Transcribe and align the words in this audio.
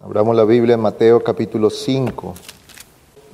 Abramos 0.00 0.36
la 0.36 0.44
Biblia 0.44 0.74
en 0.74 0.80
Mateo 0.80 1.24
capítulo 1.24 1.70
5. 1.70 2.32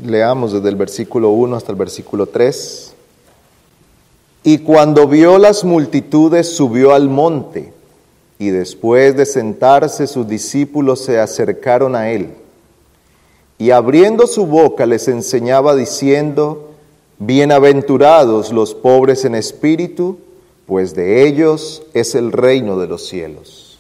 Leamos 0.02 0.54
desde 0.54 0.70
el 0.70 0.76
versículo 0.76 1.29
1 1.29 1.56
hasta 1.56 1.72
el 1.72 1.76
versículo 1.76 2.26
3. 2.26 2.94
Y 4.44 4.58
cuando 4.58 5.06
vio 5.06 5.36
las 5.36 5.63
multitudes 5.63 6.56
subió 6.56 6.95
al 6.95 7.11
monte, 7.11 7.74
y 8.38 8.48
después 8.48 9.14
de 9.14 9.27
sentarse 9.27 10.06
sus 10.06 10.27
discípulos 10.27 11.00
se 11.00 11.20
acercaron 11.20 11.95
a 11.95 12.11
él. 12.11 12.30
Y 13.58 13.70
abriendo 13.70 14.26
su 14.26 14.46
boca 14.46 14.86
les 14.86 15.06
enseñaba 15.08 15.76
diciendo, 15.76 16.70
Bienaventurados 17.18 18.52
los 18.52 18.74
pobres 18.74 19.26
en 19.26 19.34
espíritu, 19.34 20.16
pues 20.64 20.94
de 20.94 21.26
ellos 21.26 21.82
es 21.92 22.14
el 22.14 22.32
reino 22.32 22.78
de 22.78 22.86
los 22.86 23.06
cielos. 23.06 23.78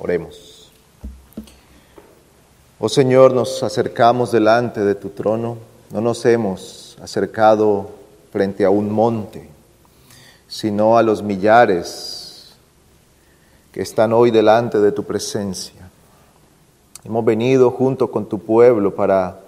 Oremos. 0.00 0.51
Oh 2.84 2.88
Señor, 2.88 3.32
nos 3.32 3.62
acercamos 3.62 4.32
delante 4.32 4.80
de 4.80 4.96
tu 4.96 5.10
trono, 5.10 5.56
no 5.92 6.00
nos 6.00 6.26
hemos 6.26 6.98
acercado 7.00 7.90
frente 8.32 8.64
a 8.64 8.70
un 8.70 8.90
monte, 8.90 9.48
sino 10.48 10.98
a 10.98 11.02
los 11.04 11.22
millares 11.22 12.56
que 13.70 13.82
están 13.82 14.12
hoy 14.12 14.32
delante 14.32 14.80
de 14.80 14.90
tu 14.90 15.04
presencia. 15.04 15.88
Hemos 17.04 17.24
venido 17.24 17.70
junto 17.70 18.10
con 18.10 18.26
tu 18.26 18.40
pueblo 18.40 18.92
para 18.92 19.38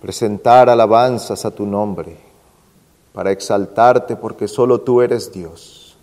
presentar 0.00 0.70
alabanzas 0.70 1.44
a 1.44 1.50
tu 1.50 1.66
nombre, 1.66 2.16
para 3.12 3.32
exaltarte 3.32 4.16
porque 4.16 4.48
solo 4.48 4.80
tú 4.80 5.02
eres 5.02 5.30
Dios, 5.30 5.94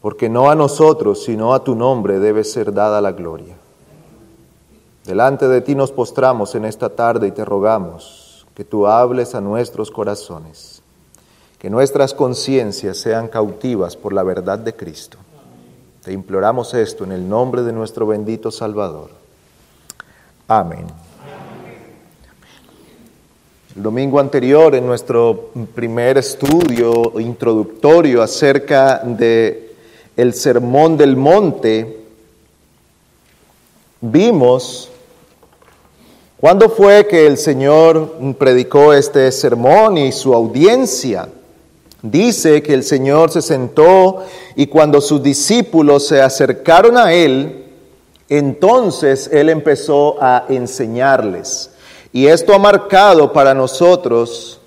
porque 0.00 0.30
no 0.30 0.48
a 0.48 0.54
nosotros, 0.54 1.24
sino 1.24 1.52
a 1.52 1.62
tu 1.62 1.74
nombre 1.74 2.18
debe 2.18 2.42
ser 2.42 2.72
dada 2.72 3.02
la 3.02 3.12
gloria. 3.12 3.67
Delante 5.08 5.48
de 5.48 5.62
ti 5.62 5.74
nos 5.74 5.90
postramos 5.90 6.54
en 6.54 6.66
esta 6.66 6.90
tarde 6.90 7.28
y 7.28 7.30
te 7.30 7.42
rogamos 7.42 8.46
que 8.54 8.62
tú 8.62 8.86
hables 8.86 9.34
a 9.34 9.40
nuestros 9.40 9.90
corazones, 9.90 10.82
que 11.58 11.70
nuestras 11.70 12.12
conciencias 12.12 12.98
sean 12.98 13.28
cautivas 13.28 13.96
por 13.96 14.12
la 14.12 14.22
verdad 14.22 14.58
de 14.58 14.76
Cristo. 14.76 15.16
Te 16.04 16.12
imploramos 16.12 16.74
esto 16.74 17.04
en 17.04 17.12
el 17.12 17.26
nombre 17.26 17.62
de 17.62 17.72
nuestro 17.72 18.06
bendito 18.06 18.50
Salvador. 18.50 19.08
Amén. 20.46 20.84
El 23.76 23.82
domingo 23.82 24.20
anterior, 24.20 24.74
en 24.74 24.86
nuestro 24.86 25.52
primer 25.74 26.18
estudio 26.18 27.18
introductorio 27.18 28.22
acerca 28.22 28.98
de 28.98 29.74
el 30.18 30.34
sermón 30.34 30.98
del 30.98 31.16
monte, 31.16 32.04
vimos 34.02 34.90
¿Cuándo 36.40 36.68
fue 36.70 37.08
que 37.08 37.26
el 37.26 37.36
Señor 37.36 38.14
predicó 38.38 38.92
este 38.92 39.32
sermón 39.32 39.98
y 39.98 40.12
su 40.12 40.32
audiencia? 40.32 41.28
Dice 42.00 42.62
que 42.62 42.74
el 42.74 42.84
Señor 42.84 43.32
se 43.32 43.42
sentó 43.42 44.24
y 44.54 44.68
cuando 44.68 45.00
sus 45.00 45.20
discípulos 45.20 46.06
se 46.06 46.22
acercaron 46.22 46.96
a 46.96 47.12
Él, 47.12 47.64
entonces 48.28 49.28
Él 49.32 49.48
empezó 49.48 50.22
a 50.22 50.44
enseñarles. 50.48 51.70
Y 52.12 52.28
esto 52.28 52.54
ha 52.54 52.58
marcado 52.60 53.32
para 53.32 53.52
nosotros 53.52 54.60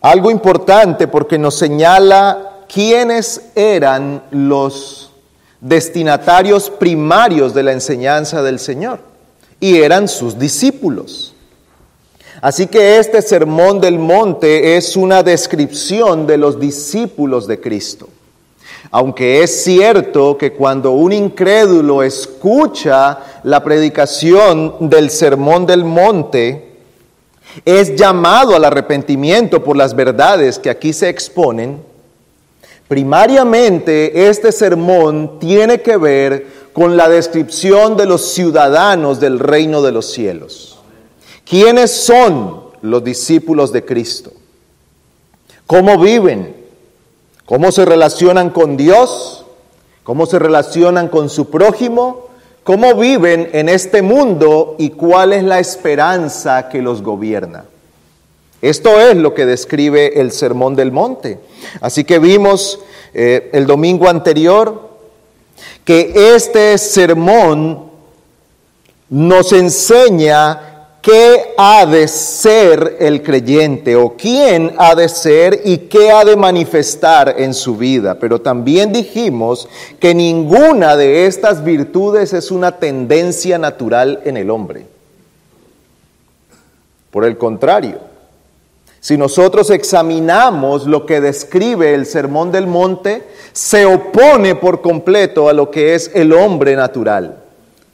algo 0.00 0.30
importante 0.30 1.08
porque 1.08 1.36
nos 1.36 1.56
señala 1.56 2.62
quiénes 2.72 3.50
eran 3.54 4.22
los 4.30 5.10
destinatarios 5.60 6.70
primarios 6.70 7.52
de 7.52 7.62
la 7.64 7.72
enseñanza 7.72 8.40
del 8.42 8.58
Señor 8.58 9.15
y 9.60 9.78
eran 9.78 10.08
sus 10.08 10.38
discípulos. 10.38 11.34
Así 12.40 12.66
que 12.66 12.98
este 12.98 13.22
sermón 13.22 13.80
del 13.80 13.98
monte 13.98 14.76
es 14.76 14.96
una 14.96 15.22
descripción 15.22 16.26
de 16.26 16.36
los 16.36 16.60
discípulos 16.60 17.46
de 17.46 17.60
Cristo. 17.60 18.08
Aunque 18.90 19.42
es 19.42 19.64
cierto 19.64 20.38
que 20.38 20.52
cuando 20.52 20.92
un 20.92 21.12
incrédulo 21.12 22.02
escucha 22.02 23.18
la 23.42 23.64
predicación 23.64 24.88
del 24.88 25.10
sermón 25.10 25.66
del 25.66 25.84
monte, 25.84 26.66
es 27.64 27.96
llamado 27.96 28.54
al 28.54 28.64
arrepentimiento 28.64 29.64
por 29.64 29.76
las 29.76 29.96
verdades 29.96 30.58
que 30.58 30.70
aquí 30.70 30.92
se 30.92 31.08
exponen, 31.08 31.80
primariamente 32.86 34.28
este 34.28 34.52
sermón 34.52 35.38
tiene 35.40 35.80
que 35.80 35.96
ver 35.96 36.46
con 36.76 36.98
la 36.98 37.08
descripción 37.08 37.96
de 37.96 38.04
los 38.04 38.34
ciudadanos 38.34 39.18
del 39.18 39.38
reino 39.38 39.80
de 39.80 39.92
los 39.92 40.12
cielos. 40.12 40.78
¿Quiénes 41.48 41.90
son 41.90 42.64
los 42.82 43.02
discípulos 43.02 43.72
de 43.72 43.82
Cristo? 43.82 44.30
¿Cómo 45.66 45.98
viven? 45.98 46.54
¿Cómo 47.46 47.72
se 47.72 47.86
relacionan 47.86 48.50
con 48.50 48.76
Dios? 48.76 49.46
¿Cómo 50.02 50.26
se 50.26 50.38
relacionan 50.38 51.08
con 51.08 51.30
su 51.30 51.48
prójimo? 51.48 52.26
¿Cómo 52.62 52.94
viven 52.94 53.48
en 53.54 53.70
este 53.70 54.02
mundo 54.02 54.76
y 54.78 54.90
cuál 54.90 55.32
es 55.32 55.44
la 55.44 55.58
esperanza 55.58 56.68
que 56.68 56.82
los 56.82 57.00
gobierna? 57.00 57.64
Esto 58.60 59.00
es 59.00 59.16
lo 59.16 59.32
que 59.32 59.46
describe 59.46 60.20
el 60.20 60.30
Sermón 60.30 60.76
del 60.76 60.92
Monte. 60.92 61.40
Así 61.80 62.04
que 62.04 62.18
vimos 62.18 62.80
eh, 63.14 63.48
el 63.54 63.66
domingo 63.66 64.10
anterior 64.10 64.85
que 65.86 66.34
este 66.34 66.76
sermón 66.78 67.84
nos 69.08 69.52
enseña 69.52 70.88
qué 71.00 71.54
ha 71.56 71.86
de 71.86 72.08
ser 72.08 72.96
el 72.98 73.22
creyente 73.22 73.94
o 73.94 74.16
quién 74.16 74.74
ha 74.78 74.96
de 74.96 75.08
ser 75.08 75.62
y 75.64 75.78
qué 75.78 76.10
ha 76.10 76.24
de 76.24 76.34
manifestar 76.34 77.36
en 77.38 77.54
su 77.54 77.76
vida. 77.76 78.18
Pero 78.18 78.40
también 78.40 78.92
dijimos 78.92 79.68
que 80.00 80.12
ninguna 80.12 80.96
de 80.96 81.26
estas 81.26 81.62
virtudes 81.62 82.32
es 82.32 82.50
una 82.50 82.72
tendencia 82.72 83.56
natural 83.56 84.22
en 84.24 84.36
el 84.36 84.50
hombre. 84.50 84.86
Por 87.12 87.24
el 87.24 87.38
contrario, 87.38 88.00
si 89.06 89.16
nosotros 89.16 89.70
examinamos 89.70 90.84
lo 90.84 91.06
que 91.06 91.20
describe 91.20 91.94
el 91.94 92.06
Sermón 92.06 92.50
del 92.50 92.66
Monte, 92.66 93.22
se 93.52 93.86
opone 93.86 94.56
por 94.56 94.82
completo 94.82 95.48
a 95.48 95.52
lo 95.52 95.70
que 95.70 95.94
es 95.94 96.10
el 96.12 96.32
hombre 96.32 96.74
natural. 96.74 97.36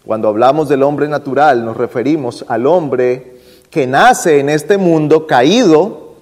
Cuando 0.06 0.28
hablamos 0.28 0.70
del 0.70 0.82
hombre 0.82 1.08
natural 1.08 1.66
nos 1.66 1.76
referimos 1.76 2.46
al 2.48 2.66
hombre 2.66 3.36
que 3.68 3.86
nace 3.86 4.40
en 4.40 4.48
este 4.48 4.78
mundo 4.78 5.26
caído, 5.26 6.14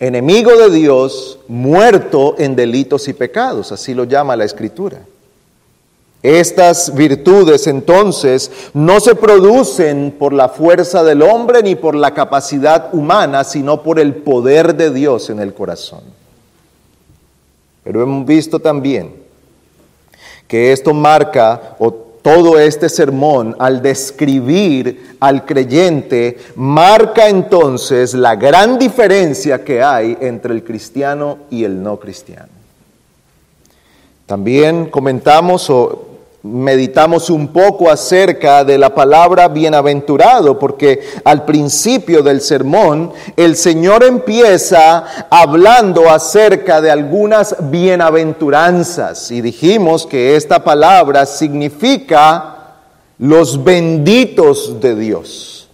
enemigo 0.00 0.56
de 0.56 0.68
Dios, 0.68 1.38
muerto 1.46 2.34
en 2.38 2.56
delitos 2.56 3.06
y 3.06 3.12
pecados, 3.12 3.70
así 3.70 3.94
lo 3.94 4.02
llama 4.02 4.34
la 4.34 4.42
Escritura. 4.42 5.02
Estas 6.22 6.94
virtudes 6.94 7.66
entonces 7.66 8.52
no 8.74 9.00
se 9.00 9.16
producen 9.16 10.14
por 10.16 10.32
la 10.32 10.48
fuerza 10.48 11.02
del 11.02 11.20
hombre 11.22 11.62
ni 11.64 11.74
por 11.74 11.96
la 11.96 12.14
capacidad 12.14 12.94
humana, 12.94 13.42
sino 13.42 13.82
por 13.82 13.98
el 13.98 14.14
poder 14.14 14.76
de 14.76 14.92
Dios 14.92 15.30
en 15.30 15.40
el 15.40 15.52
corazón. 15.52 16.02
Pero 17.82 18.02
hemos 18.02 18.24
visto 18.24 18.60
también 18.60 19.14
que 20.46 20.70
esto 20.70 20.94
marca, 20.94 21.74
o 21.80 21.90
todo 21.90 22.56
este 22.56 22.88
sermón, 22.88 23.56
al 23.58 23.82
describir 23.82 25.16
al 25.18 25.44
creyente, 25.44 26.38
marca 26.54 27.28
entonces 27.28 28.14
la 28.14 28.36
gran 28.36 28.78
diferencia 28.78 29.64
que 29.64 29.82
hay 29.82 30.16
entre 30.20 30.54
el 30.54 30.62
cristiano 30.62 31.38
y 31.50 31.64
el 31.64 31.82
no 31.82 31.98
cristiano. 31.98 32.52
También 34.26 34.86
comentamos 34.86 35.68
o 35.68 36.11
meditamos 36.42 37.30
un 37.30 37.48
poco 37.48 37.88
acerca 37.88 38.64
de 38.64 38.76
la 38.76 38.94
palabra 38.94 39.46
bienaventurado, 39.48 40.58
porque 40.58 41.00
al 41.24 41.44
principio 41.44 42.22
del 42.22 42.40
sermón 42.40 43.12
el 43.36 43.54
Señor 43.54 44.02
empieza 44.02 45.04
hablando 45.30 46.10
acerca 46.10 46.80
de 46.80 46.90
algunas 46.90 47.54
bienaventuranzas 47.70 49.30
y 49.30 49.40
dijimos 49.40 50.06
que 50.06 50.34
esta 50.34 50.64
palabra 50.64 51.26
significa 51.26 52.56
los 53.18 53.62
benditos 53.62 54.80
de 54.80 54.96
Dios. 54.96 55.68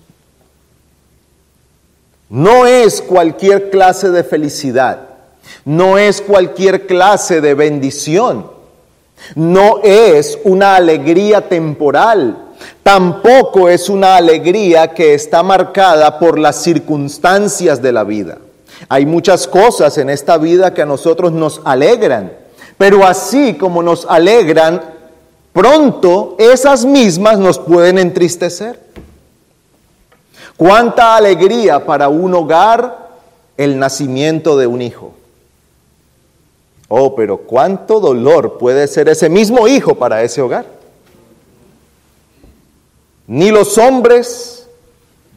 No 2.28 2.66
es 2.66 3.00
cualquier 3.00 3.70
clase 3.70 4.10
de 4.10 4.22
felicidad, 4.22 5.00
no 5.64 5.96
es 5.96 6.20
cualquier 6.20 6.86
clase 6.86 7.40
de 7.40 7.54
bendición 7.54 8.57
no 9.34 9.80
es 9.82 10.38
una 10.44 10.76
alegría 10.76 11.48
temporal, 11.48 12.36
tampoco 12.82 13.68
es 13.68 13.88
una 13.88 14.16
alegría 14.16 14.94
que 14.94 15.14
está 15.14 15.42
marcada 15.42 16.18
por 16.18 16.38
las 16.38 16.56
circunstancias 16.62 17.82
de 17.82 17.92
la 17.92 18.04
vida. 18.04 18.38
Hay 18.88 19.06
muchas 19.06 19.46
cosas 19.46 19.98
en 19.98 20.10
esta 20.10 20.38
vida 20.38 20.72
que 20.72 20.82
a 20.82 20.86
nosotros 20.86 21.32
nos 21.32 21.60
alegran, 21.64 22.32
pero 22.76 23.04
así 23.04 23.54
como 23.54 23.82
nos 23.82 24.06
alegran, 24.08 24.80
pronto 25.52 26.36
esas 26.38 26.84
mismas 26.84 27.38
nos 27.38 27.58
pueden 27.58 27.98
entristecer. 27.98 28.80
Cuánta 30.56 31.16
alegría 31.16 31.84
para 31.84 32.08
un 32.08 32.34
hogar 32.34 33.08
el 33.56 33.78
nacimiento 33.78 34.56
de 34.56 34.66
un 34.66 34.82
hijo. 34.82 35.17
Oh, 36.88 37.14
pero 37.14 37.36
cuánto 37.38 38.00
dolor 38.00 38.56
puede 38.56 38.88
ser 38.88 39.08
ese 39.08 39.28
mismo 39.28 39.68
hijo 39.68 39.94
para 39.94 40.22
ese 40.22 40.40
hogar. 40.40 40.64
Ni 43.26 43.50
los 43.50 43.76
hombres, 43.76 44.66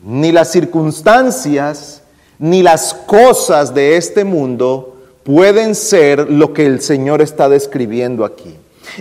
ni 0.01 0.31
las 0.31 0.50
circunstancias, 0.50 2.01
ni 2.39 2.63
las 2.63 2.94
cosas 2.94 3.74
de 3.74 3.98
este 3.98 4.24
mundo 4.24 4.95
pueden 5.24 5.75
ser 5.75 6.31
lo 6.31 6.53
que 6.53 6.65
el 6.65 6.81
Señor 6.81 7.21
está 7.21 7.50
describiendo 7.50 8.24
aquí. 8.24 8.56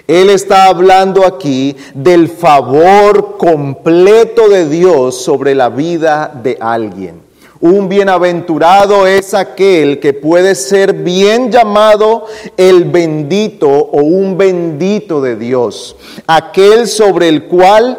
Él 0.06 0.28
está 0.28 0.66
hablando 0.66 1.24
aquí 1.24 1.76
del 1.94 2.28
favor 2.28 3.38
completo 3.38 4.48
de 4.48 4.68
Dios 4.68 5.22
sobre 5.22 5.54
la 5.54 5.68
vida 5.68 6.32
de 6.42 6.58
alguien. 6.60 7.29
Un 7.60 7.90
bienaventurado 7.90 9.06
es 9.06 9.34
aquel 9.34 10.00
que 10.00 10.14
puede 10.14 10.54
ser 10.54 10.94
bien 10.94 11.52
llamado 11.52 12.24
el 12.56 12.84
bendito 12.84 13.68
o 13.68 13.98
un 14.02 14.38
bendito 14.38 15.20
de 15.20 15.36
Dios, 15.36 15.94
aquel 16.26 16.88
sobre 16.88 17.28
el 17.28 17.44
cual 17.44 17.98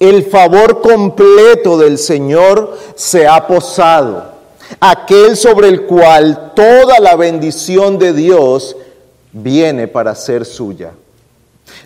el 0.00 0.24
favor 0.24 0.80
completo 0.80 1.78
del 1.78 1.98
Señor 1.98 2.76
se 2.96 3.28
ha 3.28 3.46
posado, 3.46 4.32
aquel 4.80 5.36
sobre 5.36 5.68
el 5.68 5.82
cual 5.82 6.52
toda 6.56 6.98
la 6.98 7.14
bendición 7.14 7.96
de 8.00 8.12
Dios 8.12 8.76
viene 9.32 9.86
para 9.86 10.16
ser 10.16 10.44
suya. 10.44 10.90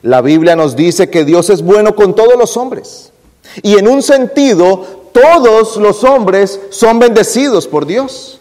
La 0.01 0.23
Biblia 0.23 0.57
nos 0.57 0.75
dice 0.75 1.11
que 1.11 1.27
Dios 1.27 1.51
es 1.51 1.61
bueno 1.61 1.95
con 1.95 2.15
todos 2.15 2.39
los 2.39 2.57
hombres. 2.57 3.13
Y 3.63 3.79
en 3.79 3.89
un 3.89 4.03
sentido, 4.03 4.98
todos 5.13 5.77
los 5.77 6.05
hombres 6.05 6.61
son 6.71 6.99
bendecidos 6.99 7.67
por 7.67 7.87
Dios 7.87 8.39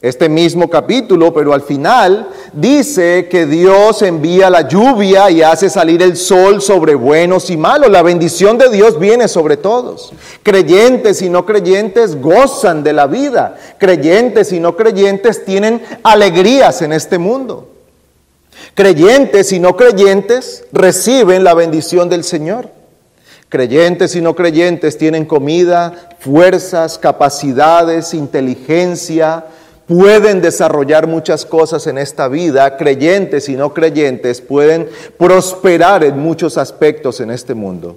este 0.00 0.28
mismo 0.28 0.70
capítulo, 0.70 1.34
pero 1.34 1.52
al 1.52 1.62
final 1.62 2.28
dice 2.52 3.26
que 3.28 3.46
Dios 3.46 4.02
envía 4.02 4.48
la 4.48 4.68
lluvia 4.68 5.28
y 5.28 5.42
hace 5.42 5.68
salir 5.68 6.02
el 6.02 6.16
sol 6.16 6.62
sobre 6.62 6.94
buenos 6.94 7.50
y 7.50 7.56
malos. 7.56 7.90
La 7.90 8.02
bendición 8.02 8.58
de 8.58 8.68
Dios 8.68 8.98
viene 9.00 9.26
sobre 9.26 9.56
todos. 9.56 10.12
Creyentes 10.44 11.20
y 11.20 11.28
no 11.28 11.44
creyentes 11.44 12.20
gozan 12.20 12.84
de 12.84 12.92
la 12.92 13.08
vida. 13.08 13.56
Creyentes 13.78 14.52
y 14.52 14.60
no 14.60 14.76
creyentes 14.76 15.44
tienen 15.44 15.82
alegrías 16.04 16.80
en 16.82 16.92
este 16.92 17.18
mundo. 17.18 17.68
Creyentes 18.74 19.50
y 19.52 19.58
no 19.58 19.76
creyentes 19.76 20.64
reciben 20.70 21.42
la 21.42 21.54
bendición 21.54 22.08
del 22.08 22.22
Señor. 22.22 22.77
Creyentes 23.48 24.14
y 24.14 24.20
no 24.20 24.34
creyentes 24.34 24.98
tienen 24.98 25.24
comida, 25.24 26.10
fuerzas, 26.18 26.98
capacidades, 26.98 28.12
inteligencia, 28.12 29.46
pueden 29.86 30.42
desarrollar 30.42 31.06
muchas 31.06 31.46
cosas 31.46 31.86
en 31.86 31.96
esta 31.96 32.28
vida, 32.28 32.76
creyentes 32.76 33.48
y 33.48 33.56
no 33.56 33.72
creyentes 33.72 34.42
pueden 34.42 34.88
prosperar 35.16 36.04
en 36.04 36.18
muchos 36.18 36.58
aspectos 36.58 37.20
en 37.20 37.30
este 37.30 37.54
mundo. 37.54 37.96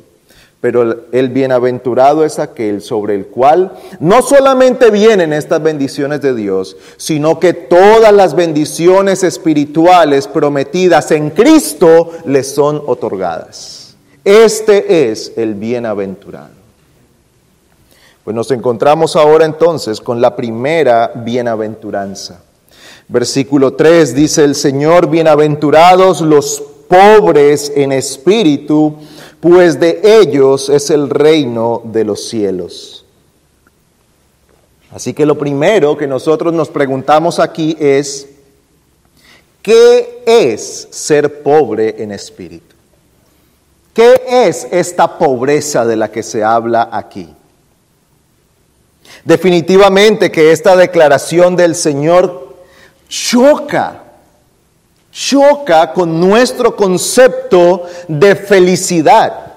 Pero 0.62 1.08
el 1.12 1.30
bienaventurado 1.30 2.24
es 2.24 2.40
aquel 2.40 2.82
sobre 2.82 3.16
el 3.16 3.26
cual 3.26 3.74
no 4.00 4.22
solamente 4.22 4.90
vienen 4.90 5.34
estas 5.34 5.62
bendiciones 5.62 6.22
de 6.22 6.34
Dios, 6.34 6.78
sino 6.96 7.40
que 7.40 7.54
todas 7.54 8.14
las 8.14 8.36
bendiciones 8.36 9.24
espirituales 9.24 10.28
prometidas 10.28 11.12
en 11.12 11.32
Cristo 11.32 12.12
les 12.26 12.54
son 12.54 12.82
otorgadas. 12.86 13.81
Este 14.24 15.10
es 15.10 15.34
el 15.36 15.56
bienaventurado. 15.56 16.62
Pues 18.24 18.36
nos 18.36 18.52
encontramos 18.52 19.16
ahora 19.16 19.46
entonces 19.46 20.00
con 20.00 20.22
la 20.22 20.36
primera 20.36 21.12
bienaventuranza. 21.16 22.44
Versículo 23.08 23.74
3 23.74 24.14
dice 24.14 24.44
el 24.44 24.54
Señor, 24.54 25.10
bienaventurados 25.10 26.22
los 26.22 26.64
pobres 26.88 27.74
en 27.76 27.92
espíritu, 27.92 28.96
pues 29.40 29.80
de 29.80 30.02
ellos 30.04 30.70
es 30.70 30.92
el 30.92 31.10
reino 31.10 31.82
de 31.84 32.04
los 32.06 32.30
cielos. 32.30 33.06
Así 34.92 35.14
que 35.14 35.26
lo 35.26 35.38
primero 35.38 35.98
que 35.98 36.06
nosotros 36.06 36.54
nos 36.54 36.70
preguntamos 36.70 37.40
aquí 37.40 37.76
es, 37.80 38.28
¿qué 39.64 40.22
es 40.26 40.90
ser 40.92 41.42
pobre 41.42 42.04
en 42.04 42.12
espíritu? 42.12 42.71
¿Qué 43.94 44.22
es 44.48 44.68
esta 44.72 45.18
pobreza 45.18 45.86
de 45.86 45.98
la 45.98 46.10
que 46.10 46.24
se 46.24 46.44
habla 46.44 46.90
aquí? 46.92 47.34
Definitivamente 49.26 50.32
que 50.32 50.52
esta 50.52 50.76
declaración 50.76 51.56
del 51.56 51.76
Señor 51.76 52.56
choca, 53.10 54.04
choca 55.12 55.92
con 55.92 56.20
nuestro 56.20 56.76
concepto 56.76 57.86
de 58.08 58.36
felicidad, 58.36 59.54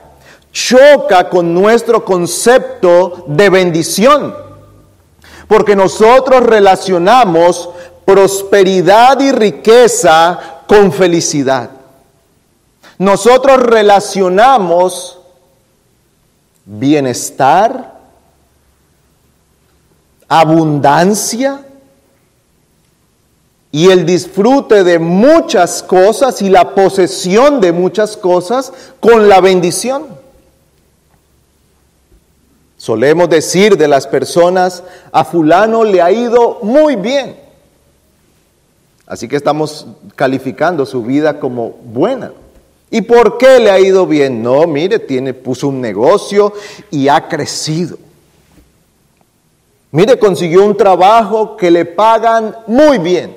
choca 0.52 1.30
con 1.30 1.54
nuestro 1.54 2.04
concepto 2.04 3.24
de 3.28 3.48
bendición, 3.50 4.34
porque 5.46 5.76
nosotros 5.76 6.42
relacionamos 6.42 7.70
prosperidad 8.04 9.20
y 9.20 9.30
riqueza 9.30 10.38
con 10.66 10.92
felicidad. 10.92 11.70
Nosotros 12.98 13.58
relacionamos 13.58 15.18
bienestar, 16.64 17.98
abundancia 20.28 21.64
y 23.72 23.90
el 23.90 24.06
disfrute 24.06 24.84
de 24.84 24.98
muchas 24.98 25.82
cosas 25.82 26.40
y 26.42 26.48
la 26.48 26.74
posesión 26.74 27.60
de 27.60 27.72
muchas 27.72 28.16
cosas 28.16 28.72
con 29.00 29.28
la 29.28 29.40
bendición. 29.40 30.06
Solemos 32.76 33.28
decir 33.28 33.76
de 33.76 33.88
las 33.88 34.06
personas, 34.06 34.84
a 35.10 35.24
fulano 35.24 35.84
le 35.84 36.02
ha 36.02 36.12
ido 36.12 36.60
muy 36.62 36.96
bien. 36.96 37.36
Así 39.06 39.26
que 39.26 39.36
estamos 39.36 39.86
calificando 40.14 40.86
su 40.86 41.02
vida 41.02 41.40
como 41.40 41.70
buena. 41.70 42.30
¿Y 42.94 43.02
por 43.02 43.38
qué 43.38 43.58
le 43.58 43.72
ha 43.72 43.80
ido 43.80 44.06
bien? 44.06 44.40
No, 44.40 44.68
mire, 44.68 45.00
tiene, 45.00 45.34
puso 45.34 45.66
un 45.66 45.80
negocio 45.80 46.52
y 46.92 47.08
ha 47.08 47.26
crecido. 47.26 47.98
Mire, 49.90 50.16
consiguió 50.16 50.64
un 50.64 50.76
trabajo 50.76 51.56
que 51.56 51.72
le 51.72 51.86
pagan 51.86 52.56
muy 52.68 52.98
bien. 52.98 53.36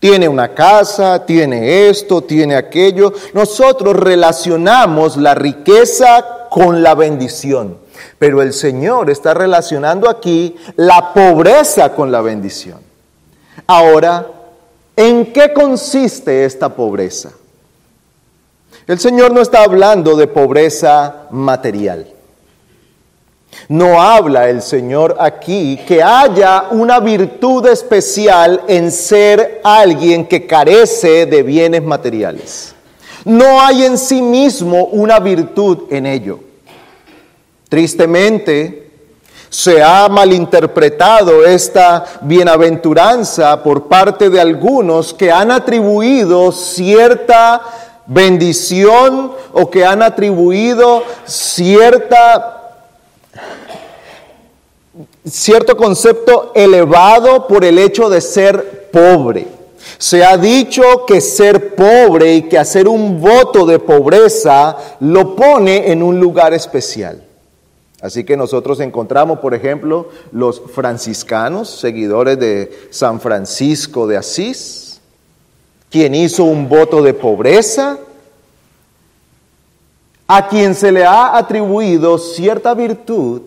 Tiene 0.00 0.28
una 0.28 0.52
casa, 0.52 1.24
tiene 1.24 1.88
esto, 1.88 2.20
tiene 2.22 2.56
aquello. 2.56 3.12
Nosotros 3.32 3.94
relacionamos 3.94 5.16
la 5.16 5.36
riqueza 5.36 6.48
con 6.50 6.82
la 6.82 6.96
bendición. 6.96 7.78
Pero 8.18 8.42
el 8.42 8.52
Señor 8.52 9.08
está 9.08 9.34
relacionando 9.34 10.10
aquí 10.10 10.56
la 10.74 11.14
pobreza 11.14 11.94
con 11.94 12.10
la 12.10 12.22
bendición. 12.22 12.80
Ahora, 13.68 14.26
¿en 14.96 15.32
qué 15.32 15.52
consiste 15.52 16.44
esta 16.44 16.74
pobreza? 16.74 17.34
El 18.90 18.98
Señor 18.98 19.30
no 19.30 19.40
está 19.40 19.62
hablando 19.62 20.16
de 20.16 20.26
pobreza 20.26 21.28
material. 21.30 22.08
No 23.68 24.02
habla 24.02 24.48
el 24.48 24.62
Señor 24.62 25.16
aquí 25.20 25.78
que 25.86 26.02
haya 26.02 26.64
una 26.72 26.98
virtud 26.98 27.68
especial 27.68 28.62
en 28.66 28.90
ser 28.90 29.60
alguien 29.62 30.26
que 30.26 30.44
carece 30.44 31.26
de 31.26 31.44
bienes 31.44 31.84
materiales. 31.84 32.74
No 33.24 33.60
hay 33.60 33.84
en 33.84 33.96
sí 33.96 34.20
mismo 34.20 34.86
una 34.86 35.20
virtud 35.20 35.82
en 35.90 36.06
ello. 36.06 36.40
Tristemente, 37.68 38.90
se 39.48 39.80
ha 39.84 40.08
malinterpretado 40.08 41.46
esta 41.46 42.06
bienaventuranza 42.22 43.62
por 43.62 43.86
parte 43.86 44.30
de 44.30 44.40
algunos 44.40 45.14
que 45.14 45.30
han 45.30 45.52
atribuido 45.52 46.50
cierta 46.50 47.62
bendición 48.10 49.32
o 49.52 49.70
que 49.70 49.84
han 49.84 50.02
atribuido 50.02 51.04
cierta 51.24 52.56
cierto 55.24 55.76
concepto 55.76 56.50
elevado 56.54 57.46
por 57.46 57.64
el 57.64 57.78
hecho 57.78 58.10
de 58.10 58.20
ser 58.20 58.90
pobre. 58.90 59.46
Se 59.96 60.24
ha 60.24 60.36
dicho 60.36 61.04
que 61.06 61.20
ser 61.20 61.74
pobre 61.74 62.34
y 62.34 62.42
que 62.42 62.58
hacer 62.58 62.88
un 62.88 63.20
voto 63.20 63.64
de 63.64 63.78
pobreza 63.78 64.76
lo 65.00 65.36
pone 65.36 65.92
en 65.92 66.02
un 66.02 66.18
lugar 66.18 66.52
especial. 66.52 67.22
Así 68.00 68.24
que 68.24 68.36
nosotros 68.36 68.80
encontramos, 68.80 69.38
por 69.40 69.54
ejemplo, 69.54 70.08
los 70.32 70.62
franciscanos, 70.74 71.68
seguidores 71.68 72.38
de 72.40 72.88
San 72.90 73.20
Francisco 73.20 74.06
de 74.06 74.16
Asís, 74.16 74.89
quien 75.90 76.14
hizo 76.14 76.44
un 76.44 76.68
voto 76.68 77.02
de 77.02 77.14
pobreza, 77.14 77.98
a 80.26 80.48
quien 80.48 80.74
se 80.74 80.92
le 80.92 81.04
ha 81.04 81.36
atribuido 81.36 82.16
cierta 82.16 82.72
virtud, 82.74 83.42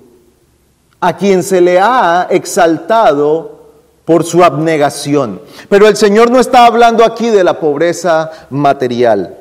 a 0.99 1.15
quien 1.15 1.41
se 1.41 1.61
le 1.61 1.79
ha 1.79 2.27
exaltado 2.29 3.53
por 4.03 4.25
su 4.25 4.43
abnegación. 4.43 5.41
Pero 5.69 5.87
el 5.87 5.95
Señor 5.95 6.29
no 6.29 6.39
está 6.39 6.65
hablando 6.65 7.05
aquí 7.05 7.29
de 7.29 7.43
la 7.43 7.59
pobreza 7.59 8.29
material. 8.49 9.37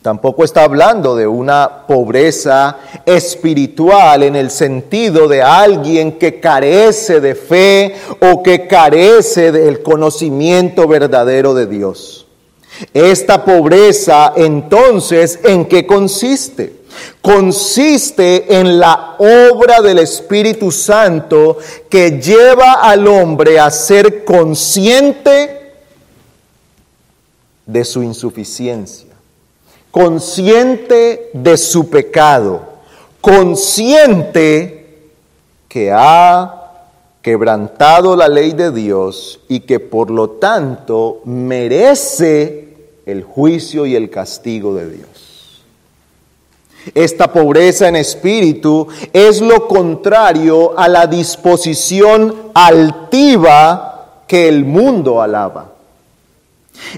Tampoco 0.00 0.42
está 0.42 0.64
hablando 0.64 1.14
de 1.14 1.28
una 1.28 1.86
pobreza 1.86 2.76
espiritual 3.06 4.24
en 4.24 4.34
el 4.34 4.50
sentido 4.50 5.28
de 5.28 5.42
alguien 5.42 6.18
que 6.18 6.40
carece 6.40 7.20
de 7.20 7.36
fe 7.36 7.94
o 8.18 8.42
que 8.42 8.66
carece 8.66 9.52
del 9.52 9.80
conocimiento 9.82 10.88
verdadero 10.88 11.54
de 11.54 11.66
Dios. 11.66 12.21
Esta 12.92 13.44
pobreza 13.44 14.32
entonces, 14.36 15.38
¿en 15.44 15.66
qué 15.66 15.86
consiste? 15.86 16.82
Consiste 17.20 18.58
en 18.58 18.78
la 18.78 19.16
obra 19.18 19.80
del 19.80 19.98
Espíritu 19.98 20.70
Santo 20.70 21.58
que 21.88 22.20
lleva 22.20 22.74
al 22.74 23.06
hombre 23.06 23.58
a 23.58 23.70
ser 23.70 24.24
consciente 24.24 25.72
de 27.64 27.84
su 27.84 28.02
insuficiencia 28.02 29.12
consciente 29.92 31.30
de 31.34 31.56
su 31.56 31.88
pecado, 31.90 32.62
consciente 33.20 35.10
que 35.68 35.92
ha 35.92 36.58
quebrantado 37.20 38.16
la 38.16 38.26
ley 38.26 38.52
de 38.52 38.72
Dios 38.72 39.40
y 39.48 39.60
que 39.60 39.78
por 39.78 40.10
lo 40.10 40.30
tanto 40.30 41.20
merece 41.26 42.71
el 43.06 43.22
juicio 43.22 43.86
y 43.86 43.96
el 43.96 44.10
castigo 44.10 44.74
de 44.74 44.90
Dios. 44.90 45.32
Esta 46.94 47.32
pobreza 47.32 47.88
en 47.88 47.96
espíritu 47.96 48.88
es 49.12 49.40
lo 49.40 49.68
contrario 49.68 50.76
a 50.76 50.88
la 50.88 51.06
disposición 51.06 52.50
altiva 52.54 54.22
que 54.26 54.48
el 54.48 54.64
mundo 54.64 55.22
alaba. 55.22 55.72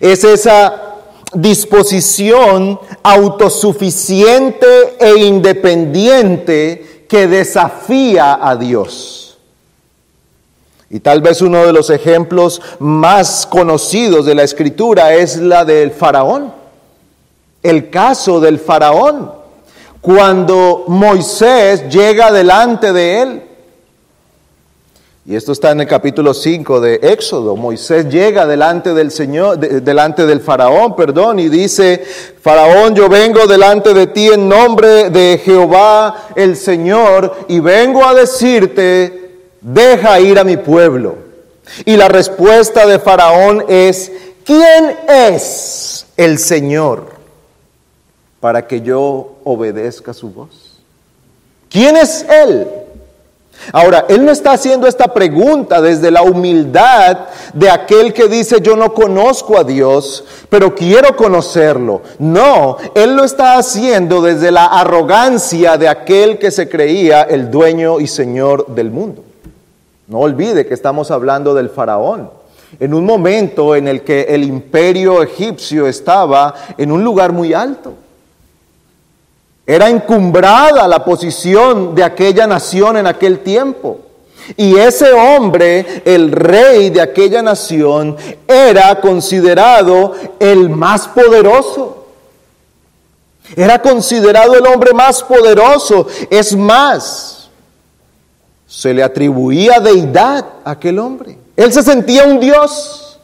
Es 0.01 0.25
esa 0.25 0.95
disposición 1.35 2.79
autosuficiente 3.03 4.97
e 4.99 5.17
independiente 5.19 7.05
que 7.09 7.27
desafía 7.27 8.39
a 8.41 8.57
Dios. 8.57 9.24
Y 10.95 11.01
tal 11.01 11.23
vez 11.23 11.43
uno 11.43 11.67
de 11.67 11.73
los 11.73 11.91
ejemplos 11.91 12.63
más 12.79 13.47
conocidos 13.47 14.27
de 14.27 14.37
la 14.37 14.45
escritura 14.45 15.13
es 15.13 15.39
la 15.39 15.65
del 15.65 15.91
faraón. 15.91 16.53
El 17.65 17.91
caso 17.91 18.39
del 18.39 18.61
faraón, 18.61 19.33
cuando 20.01 20.85
Moisés 20.87 21.89
llega 21.89 22.31
delante 22.31 22.93
de 22.93 23.23
él 23.23 23.43
y 25.27 25.35
esto 25.35 25.51
está 25.51 25.73
en 25.73 25.81
el 25.81 25.89
capítulo 25.89 26.33
5 26.33 26.81
de 26.81 27.01
Éxodo. 27.03 27.57
Moisés 27.57 28.09
llega 28.09 28.47
delante 28.47 28.95
del 28.95 29.11
Señor, 29.11 29.59
delante 29.59 30.27
del 30.27 30.43
faraón, 30.43 30.95
perdón, 30.95 31.41
y 31.41 31.49
dice, 31.49 32.05
faraón, 32.41 32.95
yo 32.95 33.09
vengo 33.09 33.49
delante 33.49 33.95
de 33.95 34.07
ti 34.07 34.29
en 34.29 34.49
nombre 34.49 35.11
de 35.11 35.41
Jehová 35.45 36.29
el 36.37 36.57
Señor 36.57 37.35
y 37.49 37.59
vengo 37.59 38.05
a 38.05 38.15
decirte, 38.15 39.24
deja 39.65 40.21
ir 40.21 40.39
a 40.39 40.45
mi 40.45 40.57
pueblo. 40.57 41.17
Y 41.85 41.97
la 41.97 42.09
respuesta 42.09 42.87
de 42.87 42.99
faraón 42.99 43.65
es, 43.69 44.13
¿quién 44.45 44.97
es 45.09 46.07
el 46.17 46.39
Señor 46.39 47.15
para 48.39 48.67
que 48.67 48.83
yo 48.83 49.37
obedezca 49.45 50.13
su 50.13 50.31
voz? 50.31 50.83
¿Quién 51.71 51.97
es 51.97 52.25
Él? 52.29 52.69
Ahora, 53.73 54.05
él 54.09 54.25
no 54.25 54.33
está 54.33 54.53
haciendo 54.53 54.87
esta 54.87 55.15
pregunta 55.15 55.81
desde 55.81 56.11
la 56.11 56.23
humildad 56.23 57.29
de 57.55 57.71
aquel 57.71 58.13
que 58.13 58.27
dice 58.27 58.61
yo 58.61 58.77
no 58.77 58.93
conozco 58.93 59.57
a 59.57 59.65
Dios, 59.65 60.25
pero 60.51 60.75
quiero 60.75 61.17
conocerlo. 61.17 62.03
No, 62.19 62.77
él 62.95 63.15
lo 63.15 63.25
está 63.25 63.57
haciendo 63.57 64.21
desde 64.21 64.51
la 64.51 64.67
arrogancia 64.67 65.79
de 65.79 65.89
aquel 65.89 66.39
que 66.39 66.51
se 66.51 66.69
creía 66.69 67.23
el 67.23 67.51
dueño 67.51 68.01
y 68.01 68.09
señor 68.09 68.67
del 68.75 68.91
mundo. 68.91 69.23
No 70.07 70.19
olvide 70.21 70.67
que 70.67 70.75
estamos 70.75 71.11
hablando 71.11 71.55
del 71.55 71.71
faraón. 71.71 72.31
En 72.81 72.93
un 72.93 73.05
momento 73.05 73.75
en 73.75 73.89
el 73.89 74.03
que 74.03 74.23
el 74.23 74.43
imperio 74.45 75.23
egipcio 75.23 75.87
estaba 75.87 76.55
en 76.77 76.91
un 76.91 77.05
lugar 77.05 77.33
muy 77.33 77.55
alto. 77.55 77.95
Era 79.67 79.89
encumbrada 79.89 80.87
la 80.87 81.05
posición 81.05 81.95
de 81.95 82.05
aquella 82.05 82.47
nación 82.47 82.99
en 82.99 83.07
aquel 83.07 83.39
tiempo. 83.41 84.01
Y 84.57 84.77
ese 84.77 85.11
hombre, 85.13 86.03
el 86.05 86.31
rey 86.31 86.91
de 86.91 87.01
aquella 87.01 87.41
nación, 87.41 88.17
era 88.47 89.01
considerado 89.01 90.15
el 90.39 90.69
más 90.69 91.09
poderoso. 91.09 92.07
Era 93.57 93.81
considerado 93.81 94.55
el 94.55 94.67
hombre 94.67 94.93
más 94.93 95.23
poderoso. 95.23 96.07
Es 96.29 96.55
más, 96.55 97.44
se 98.75 98.93
le 98.93 99.05
atribuía 99.05 99.79
deidad 99.79 100.45
a 100.65 100.73
aquel 100.73 100.99
hombre. 100.99 101.39
Él 101.55 101.73
se 101.73 101.81
sentía 101.81 102.25
un 102.25 102.41
Dios. 102.41 103.21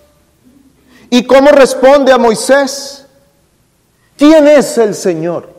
¿Y 1.10 1.24
cómo 1.24 1.50
responde 1.50 2.12
a 2.12 2.18
Moisés? 2.18 3.04
¿Quién 4.16 4.46
es 4.46 4.78
el 4.78 4.94
Señor? 4.94 5.50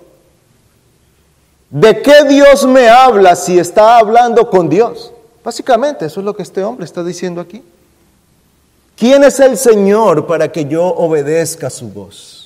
¿De 1.70 2.02
qué 2.02 2.24
Dios 2.24 2.66
me 2.66 2.88
habla 2.88 3.36
si 3.36 3.60
está 3.60 3.98
hablando 3.98 4.50
con 4.50 4.70
Dios? 4.70 5.12
Básicamente, 5.44 6.06
eso 6.06 6.22
es 6.22 6.26
lo 6.26 6.34
que 6.34 6.44
este 6.44 6.64
hombre 6.64 6.86
está 6.86 7.04
diciendo 7.04 7.42
aquí. 7.42 7.62
¿Quién 8.96 9.26
es 9.26 9.42
el 9.42 9.58
Señor 9.58 10.26
para 10.26 10.50
que 10.54 10.66
yo 10.66 10.86
obedezca 10.86 11.70
su 11.70 11.90
voz? 11.90 12.41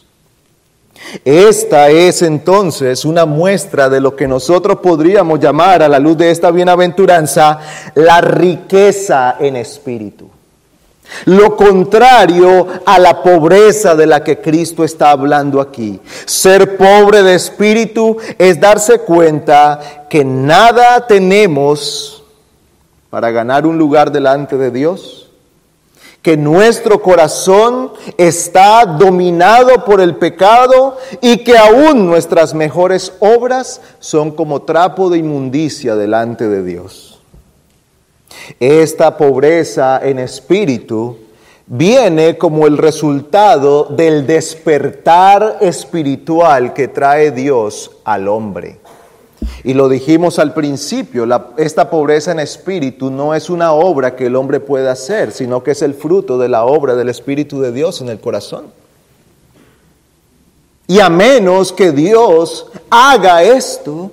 Esta 1.23 1.89
es 1.89 2.21
entonces 2.21 3.05
una 3.05 3.25
muestra 3.25 3.89
de 3.89 4.01
lo 4.01 4.15
que 4.15 4.27
nosotros 4.27 4.79
podríamos 4.79 5.39
llamar 5.39 5.83
a 5.83 5.87
la 5.87 5.99
luz 5.99 6.17
de 6.17 6.31
esta 6.31 6.51
bienaventuranza 6.51 7.59
la 7.95 8.21
riqueza 8.21 9.37
en 9.39 9.55
espíritu. 9.55 10.29
Lo 11.25 11.55
contrario 11.55 12.67
a 12.85 12.99
la 12.99 13.21
pobreza 13.21 13.95
de 13.95 14.05
la 14.05 14.23
que 14.23 14.39
Cristo 14.39 14.83
está 14.83 15.11
hablando 15.11 15.61
aquí. 15.61 15.99
Ser 16.25 16.77
pobre 16.77 17.23
de 17.23 17.35
espíritu 17.35 18.17
es 18.37 18.59
darse 18.59 18.99
cuenta 18.99 20.07
que 20.09 20.25
nada 20.25 21.05
tenemos 21.05 22.23
para 23.09 23.31
ganar 23.31 23.65
un 23.65 23.77
lugar 23.77 24.11
delante 24.11 24.57
de 24.57 24.71
Dios, 24.71 25.24
que 26.25 26.37
nuestro 26.37 27.03
corazón 27.03 27.91
está 28.17 28.83
dominado 28.83 29.85
por 29.85 30.01
el 30.01 30.15
pecado 30.15 30.97
y 31.21 31.43
que 31.43 31.55
aún 31.55 32.07
nuestras 32.07 32.55
mejores 32.55 33.13
obras 33.19 33.79
son 33.99 34.31
como 34.31 34.63
trapo 34.63 35.11
de 35.11 35.19
inmundicia 35.19 35.95
delante 35.95 36.47
de 36.47 36.63
Dios. 36.63 37.19
Esta 38.59 39.17
pobreza 39.17 39.99
en 40.01 40.17
espíritu 40.17 41.15
viene 41.67 42.39
como 42.39 42.65
el 42.65 42.79
resultado 42.79 43.83
del 43.83 44.25
despertar 44.25 45.57
espiritual 45.61 46.73
que 46.73 46.87
trae 46.87 47.29
Dios 47.29 47.91
al 48.03 48.29
hombre. 48.29 48.79
Y 49.65 49.73
lo 49.73 49.89
dijimos 49.89 50.37
al 50.37 50.53
principio, 50.53 51.27
esta 51.57 51.89
pobreza 51.89 52.31
en 52.31 52.39
espíritu 52.39 53.09
no 53.09 53.33
es 53.33 53.49
una 53.49 53.71
obra 53.71 54.15
que 54.15 54.27
el 54.27 54.35
hombre 54.35 54.59
puede 54.59 54.87
hacer, 54.87 55.31
sino 55.31 55.63
que 55.63 55.71
es 55.71 55.81
el 55.81 55.95
fruto 55.95 56.37
de 56.37 56.47
la 56.47 56.65
obra 56.65 56.93
del 56.93 57.09
Espíritu 57.09 57.59
de 57.61 57.71
Dios 57.71 57.99
en 57.99 58.09
el 58.09 58.19
corazón. 58.19 58.67
Y 60.85 60.99
a 60.99 61.09
menos 61.09 61.73
que 61.73 61.91
Dios 61.91 62.67
haga 62.91 63.41
esto, 63.41 64.11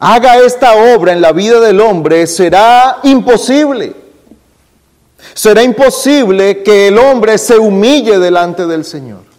haga 0.00 0.38
esta 0.38 0.96
obra 0.96 1.12
en 1.12 1.20
la 1.20 1.30
vida 1.30 1.60
del 1.60 1.80
hombre, 1.80 2.26
será 2.26 2.98
imposible. 3.04 3.94
Será 5.34 5.62
imposible 5.62 6.64
que 6.64 6.88
el 6.88 6.98
hombre 6.98 7.38
se 7.38 7.56
humille 7.56 8.18
delante 8.18 8.66
del 8.66 8.84
Señor. 8.84 9.33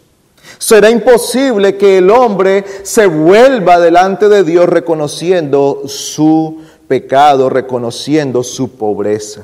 Será 0.57 0.89
imposible 0.89 1.77
que 1.77 1.97
el 1.97 2.09
hombre 2.09 2.63
se 2.83 3.07
vuelva 3.07 3.79
delante 3.79 4.29
de 4.29 4.43
Dios 4.43 4.67
reconociendo 4.67 5.83
su 5.85 6.61
pecado, 6.87 7.49
reconociendo 7.49 8.43
su 8.43 8.71
pobreza. 8.71 9.41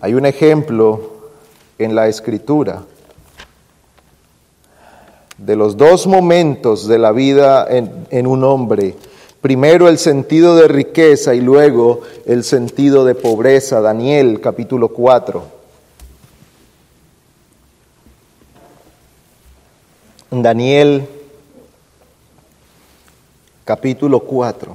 Hay 0.00 0.14
un 0.14 0.26
ejemplo 0.26 1.00
en 1.78 1.94
la 1.94 2.08
escritura 2.08 2.82
de 5.36 5.56
los 5.56 5.76
dos 5.76 6.06
momentos 6.06 6.86
de 6.86 6.98
la 6.98 7.12
vida 7.12 7.66
en, 7.68 8.26
un 8.26 8.44
hombre 8.44 8.94
Primero 9.40 9.88
el 9.88 9.96
sentido 9.96 10.54
de 10.54 10.68
riqueza 10.68 11.34
y 11.34 11.40
luego 11.40 12.02
el 12.26 12.44
sentido 12.44 13.06
de 13.06 13.14
pobreza. 13.14 13.80
Daniel 13.80 14.38
capítulo 14.38 14.88
4. 14.88 15.59
Daniel 20.42 21.08
capítulo 23.64 24.20
4. 24.20 24.74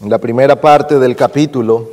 En 0.00 0.10
la 0.10 0.18
primera 0.18 0.60
parte 0.60 0.98
del 0.98 1.16
capítulo, 1.16 1.90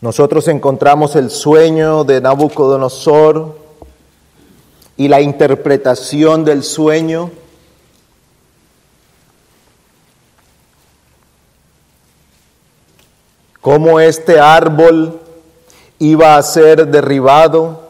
nosotros 0.00 0.48
encontramos 0.48 1.14
el 1.16 1.30
sueño 1.30 2.04
de 2.04 2.20
Nabucodonosor 2.20 3.56
y 4.96 5.08
la 5.08 5.20
interpretación 5.20 6.44
del 6.44 6.64
sueño. 6.64 7.30
Cómo 13.60 14.00
este 14.00 14.40
árbol 14.40 15.20
iba 16.00 16.36
a 16.36 16.42
ser 16.42 16.88
derribado. 16.88 17.81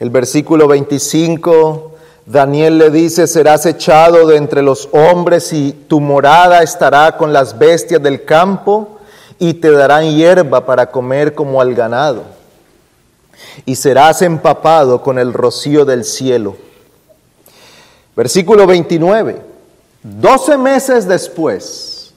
El 0.00 0.08
versículo 0.08 0.66
25, 0.66 1.92
Daniel 2.24 2.78
le 2.78 2.90
dice, 2.90 3.26
serás 3.26 3.66
echado 3.66 4.26
de 4.26 4.36
entre 4.36 4.62
los 4.62 4.88
hombres 4.92 5.52
y 5.52 5.72
tu 5.72 6.00
morada 6.00 6.62
estará 6.62 7.18
con 7.18 7.34
las 7.34 7.58
bestias 7.58 8.02
del 8.02 8.24
campo 8.24 8.98
y 9.38 9.54
te 9.54 9.70
darán 9.70 10.16
hierba 10.16 10.64
para 10.64 10.90
comer 10.90 11.34
como 11.34 11.60
al 11.60 11.74
ganado. 11.74 12.24
Y 13.66 13.76
serás 13.76 14.22
empapado 14.22 15.02
con 15.02 15.18
el 15.18 15.34
rocío 15.34 15.84
del 15.84 16.04
cielo. 16.04 16.56
Versículo 18.16 18.66
29. 18.66 19.42
Doce 20.02 20.56
meses 20.56 21.06
después, 21.06 22.14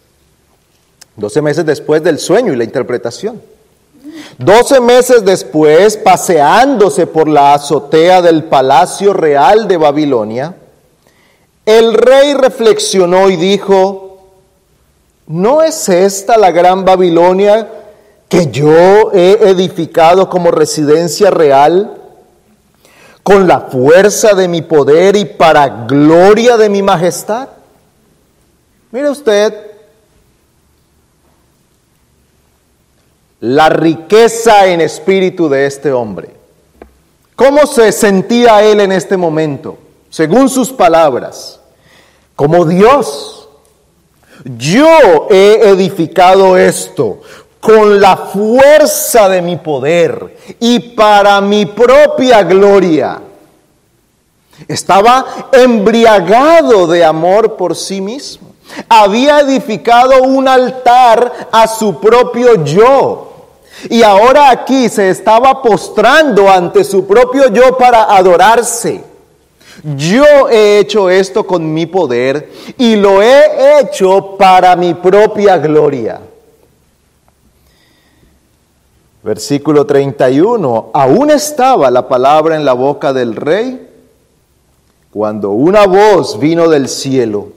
doce 1.17 1.41
meses 1.41 1.65
después 1.65 2.01
del 2.01 2.17
sueño 2.17 2.53
y 2.53 2.55
la 2.55 2.63
interpretación, 2.63 3.41
Doce 4.37 4.81
meses 4.81 5.23
después, 5.23 5.95
paseándose 5.97 7.07
por 7.07 7.27
la 7.27 7.53
azotea 7.53 8.21
del 8.21 8.43
palacio 8.45 9.13
real 9.13 9.67
de 9.67 9.77
Babilonia, 9.77 10.55
el 11.65 11.93
rey 11.93 12.33
reflexionó 12.33 13.29
y 13.29 13.37
dijo, 13.37 14.17
¿no 15.27 15.61
es 15.61 15.87
esta 15.87 16.37
la 16.37 16.51
gran 16.51 16.83
Babilonia 16.83 17.69
que 18.27 18.47
yo 18.47 19.11
he 19.13 19.49
edificado 19.49 20.29
como 20.29 20.51
residencia 20.51 21.31
real, 21.31 22.01
con 23.23 23.47
la 23.47 23.61
fuerza 23.61 24.33
de 24.33 24.49
mi 24.49 24.61
poder 24.61 25.15
y 25.15 25.23
para 25.23 25.85
gloria 25.87 26.57
de 26.57 26.67
mi 26.67 26.81
majestad? 26.81 27.47
Mire 28.91 29.09
usted, 29.09 29.72
la 33.43 33.67
riqueza 33.67 34.67
en 34.67 34.79
espíritu 34.79 35.49
de 35.49 35.65
este 35.65 35.91
hombre. 35.91 36.29
¿Cómo 37.35 37.67
se 37.67 37.91
sentía 37.91 38.63
él 38.63 38.79
en 38.79 38.93
este 38.93 39.17
momento? 39.17 39.77
Según 40.09 40.47
sus 40.47 40.69
palabras, 40.69 41.59
como 42.37 42.63
Dios. 42.63 43.49
Yo 44.57 45.27
he 45.29 45.59
edificado 45.69 46.57
esto 46.57 47.19
con 47.59 47.99
la 47.99 48.15
fuerza 48.15 49.27
de 49.27 49.41
mi 49.41 49.57
poder 49.57 50.37
y 50.61 50.79
para 50.79 51.41
mi 51.41 51.65
propia 51.65 52.43
gloria. 52.43 53.19
Estaba 54.69 55.49
embriagado 55.51 56.87
de 56.87 57.03
amor 57.03 57.57
por 57.57 57.75
sí 57.75 57.99
mismo. 57.99 58.53
Había 58.87 59.41
edificado 59.41 60.23
un 60.23 60.47
altar 60.47 61.49
a 61.51 61.67
su 61.67 61.99
propio 61.99 62.63
yo 62.63 63.31
y 63.89 64.03
ahora 64.03 64.49
aquí 64.49 64.89
se 64.89 65.09
estaba 65.09 65.61
postrando 65.61 66.49
ante 66.49 66.83
su 66.83 67.05
propio 67.05 67.49
yo 67.49 67.77
para 67.77 68.15
adorarse. 68.15 69.03
Yo 69.97 70.49
he 70.49 70.79
hecho 70.79 71.09
esto 71.09 71.45
con 71.45 71.73
mi 71.73 71.85
poder 71.85 72.49
y 72.77 72.95
lo 72.95 73.21
he 73.21 73.79
hecho 73.81 74.35
para 74.37 74.75
mi 74.75 74.93
propia 74.93 75.57
gloria. 75.57 76.21
Versículo 79.23 79.85
31. 79.85 80.91
Aún 80.93 81.31
estaba 81.31 81.89
la 81.91 82.07
palabra 82.07 82.55
en 82.55 82.65
la 82.65 82.73
boca 82.73 83.13
del 83.13 83.35
rey 83.35 83.89
cuando 85.11 85.51
una 85.51 85.85
voz 85.85 86.39
vino 86.39 86.69
del 86.69 86.87
cielo. 86.87 87.49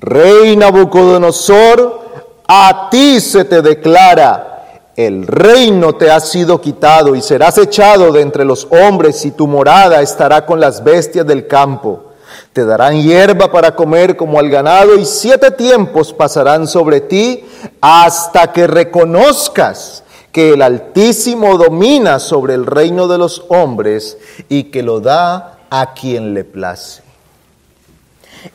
Rey 0.00 0.56
Nabucodonosor, 0.56 2.00
a 2.46 2.88
ti 2.90 3.20
se 3.20 3.44
te 3.44 3.62
declara 3.62 4.55
el 4.96 5.26
reino 5.26 5.94
te 5.94 6.10
ha 6.10 6.18
sido 6.20 6.58
quitado 6.58 7.14
y 7.14 7.20
serás 7.20 7.58
echado 7.58 8.12
de 8.12 8.22
entre 8.22 8.46
los 8.46 8.66
hombres 8.70 9.26
y 9.26 9.30
tu 9.30 9.46
morada 9.46 10.00
estará 10.00 10.46
con 10.46 10.58
las 10.58 10.82
bestias 10.82 11.26
del 11.26 11.46
campo. 11.46 12.04
Te 12.54 12.64
darán 12.64 13.02
hierba 13.02 13.52
para 13.52 13.76
comer 13.76 14.16
como 14.16 14.38
al 14.38 14.48
ganado 14.48 14.96
y 14.96 15.04
siete 15.04 15.50
tiempos 15.50 16.14
pasarán 16.14 16.66
sobre 16.66 17.02
ti 17.02 17.44
hasta 17.82 18.52
que 18.52 18.66
reconozcas 18.66 20.02
que 20.32 20.54
el 20.54 20.62
Altísimo 20.62 21.58
domina 21.58 22.18
sobre 22.18 22.54
el 22.54 22.64
reino 22.64 23.06
de 23.06 23.18
los 23.18 23.44
hombres 23.48 24.16
y 24.48 24.64
que 24.64 24.82
lo 24.82 25.00
da 25.00 25.58
a 25.68 25.92
quien 25.92 26.32
le 26.32 26.44
place. 26.44 27.02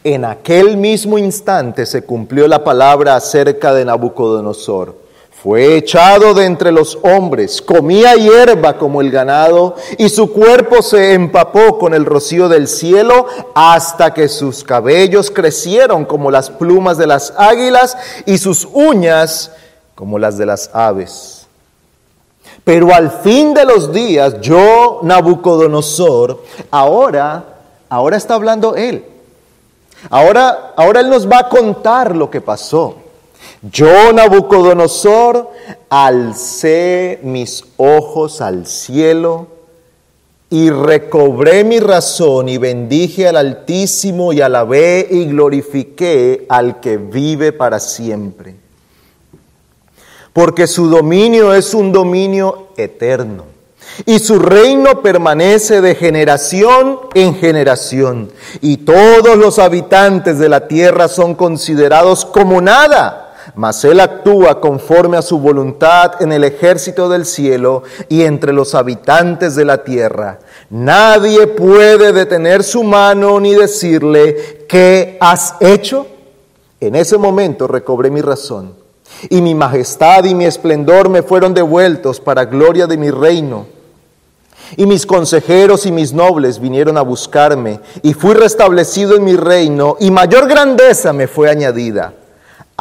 En 0.04 0.26
aquel 0.26 0.78
mismo 0.78 1.20
instante 1.20 1.86
se 1.86 2.04
cumplió 2.04 2.48
la 2.48 2.64
palabra 2.64 3.16
acerca 3.16 3.74
de 3.74 3.86
Nabucodonosor 3.86 5.02
fue 5.42 5.76
echado 5.76 6.36
de 6.36 6.46
entre 6.46 6.72
los 6.72 7.00
hombres, 7.02 7.64
comía 7.64 8.14
hierba 8.14 8.78
como 8.78 9.02
el 9.02 9.10
ganado, 9.10 9.76
y 9.98 10.10
su 10.10 10.32
cuerpo 10.32 10.84
se 10.84 11.14
empapó 11.14 11.80
con 11.80 11.96
el 11.96 12.06
rocío 12.06 12.48
del 12.48 12.68
cielo 12.68 13.26
hasta 13.56 14.14
que 14.14 14.28
sus 14.28 14.64
cabellos 14.64 15.32
crecieron 15.32 16.06
como 16.06 16.30
las 16.30 16.52
plumas 16.52 17.00
de 17.00 17.08
las 17.08 17.34
águilas 17.38 17.98
y 18.28 18.38
sus 18.38 18.68
uñas 18.72 19.52
como 19.96 20.20
las 20.20 20.38
de 20.38 20.46
las 20.46 20.70
aves. 20.74 21.48
Pero 22.64 22.94
al 22.94 23.10
fin 23.10 23.56
de 23.56 23.66
los 23.66 23.92
días, 23.92 24.42
yo, 24.42 25.00
Nabucodonosor, 25.02 26.44
ahora, 26.70 27.46
ahora 27.90 28.16
está 28.16 28.36
hablando 28.36 28.76
él. 28.76 29.06
Ahora, 30.12 30.74
ahora 30.76 31.00
él 31.00 31.10
nos 31.10 31.28
va 31.28 31.40
a 31.40 31.50
contar 31.50 32.16
lo 32.16 32.30
que 32.30 32.42
pasó. 32.42 33.01
Yo, 33.62 34.12
Nabucodonosor, 34.12 35.52
alcé 35.90 37.20
mis 37.22 37.64
ojos 37.78 38.42
al 38.42 38.66
cielo 38.66 39.48
y 40.50 40.72
recobré 40.72 41.64
mi 41.64 41.80
razón 41.80 42.50
y 42.50 42.58
bendije 42.58 43.28
al 43.28 43.38
Altísimo 43.38 44.34
y 44.34 44.42
alabé 44.42 45.08
y 45.12 45.26
glorifiqué 45.26 46.48
al 46.50 46.80
que 46.80 46.98
vive 46.98 47.54
para 47.54 47.80
siempre. 47.80 48.56
Porque 50.34 50.66
su 50.66 50.90
dominio 50.90 51.54
es 51.54 51.76
un 51.76 51.92
dominio 51.92 52.70
eterno 52.78 53.46
y 54.08 54.18
su 54.20 54.40
reino 54.40 55.02
permanece 55.04 55.82
de 55.82 55.94
generación 55.94 57.00
en 57.14 57.36
generación 57.36 58.32
y 58.60 58.78
todos 58.78 59.38
los 59.38 59.60
habitantes 59.60 60.40
de 60.40 60.50
la 60.50 60.68
tierra 60.68 61.08
son 61.08 61.36
considerados 61.36 62.26
como 62.26 62.60
nada 62.62 63.21
mas 63.62 63.86
Él 63.86 64.00
actúa 64.00 64.60
conforme 64.60 65.18
a 65.18 65.22
su 65.22 65.38
voluntad 65.38 66.20
en 66.20 66.32
el 66.32 66.44
ejército 66.44 67.08
del 67.08 67.28
cielo 67.28 67.84
y 68.10 68.24
entre 68.24 68.54
los 68.54 68.74
habitantes 68.74 69.56
de 69.56 69.66
la 69.66 69.84
tierra. 69.84 70.40
Nadie 70.72 71.46
puede 71.46 72.12
detener 72.12 72.64
su 72.64 72.84
mano 72.84 73.40
ni 73.40 73.54
decirle, 73.54 74.66
¿qué 74.68 75.16
has 75.22 75.58
hecho? 75.60 76.08
En 76.80 76.96
ese 76.96 77.20
momento 77.20 77.68
recobré 77.68 78.10
mi 78.10 78.22
razón 78.22 78.74
y 79.30 79.44
mi 79.44 79.54
majestad 79.54 80.24
y 80.24 80.34
mi 80.34 80.46
esplendor 80.46 81.10
me 81.10 81.22
fueron 81.22 81.54
devueltos 81.54 82.20
para 82.20 82.46
gloria 82.46 82.88
de 82.88 82.98
mi 82.98 83.12
reino. 83.12 83.68
Y 84.76 84.88
mis 84.88 85.06
consejeros 85.06 85.86
y 85.86 85.92
mis 85.92 86.14
nobles 86.14 86.60
vinieron 86.60 86.98
a 86.98 87.02
buscarme, 87.02 87.80
y 88.02 88.14
fui 88.14 88.34
restablecido 88.34 89.16
en 89.18 89.24
mi 89.24 89.36
reino, 89.36 89.98
y 90.00 90.10
mayor 90.10 90.48
grandeza 90.48 91.14
me 91.14 91.28
fue 91.28 91.48
añadida. 91.48 92.16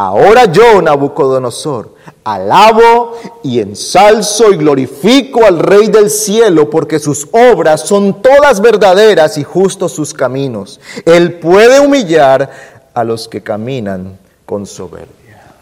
Ahora 0.03 0.47
yo, 0.47 0.81
Nabucodonosor, 0.81 1.95
alabo 2.25 3.19
y 3.43 3.61
ensalzo 3.61 4.51
y 4.51 4.57
glorifico 4.57 5.45
al 5.45 5.59
Rey 5.59 5.89
del 5.89 6.09
cielo 6.09 6.71
porque 6.71 6.99
sus 6.99 7.29
obras 7.33 7.83
son 7.83 8.23
todas 8.23 8.63
verdaderas 8.63 9.37
y 9.37 9.45
justos 9.45 9.93
sus 9.93 10.15
caminos. 10.15 10.81
Él 11.05 11.35
puede 11.35 11.81
humillar 11.81 12.51
a 12.95 13.05
los 13.05 13.29
que 13.29 13.43
caminan 13.43 14.19
con 14.47 14.65
soberbia. 14.65 15.53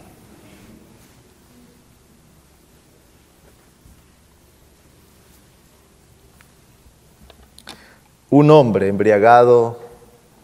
Un 8.29 8.51
hombre 8.51 8.87
embriagado 8.87 9.79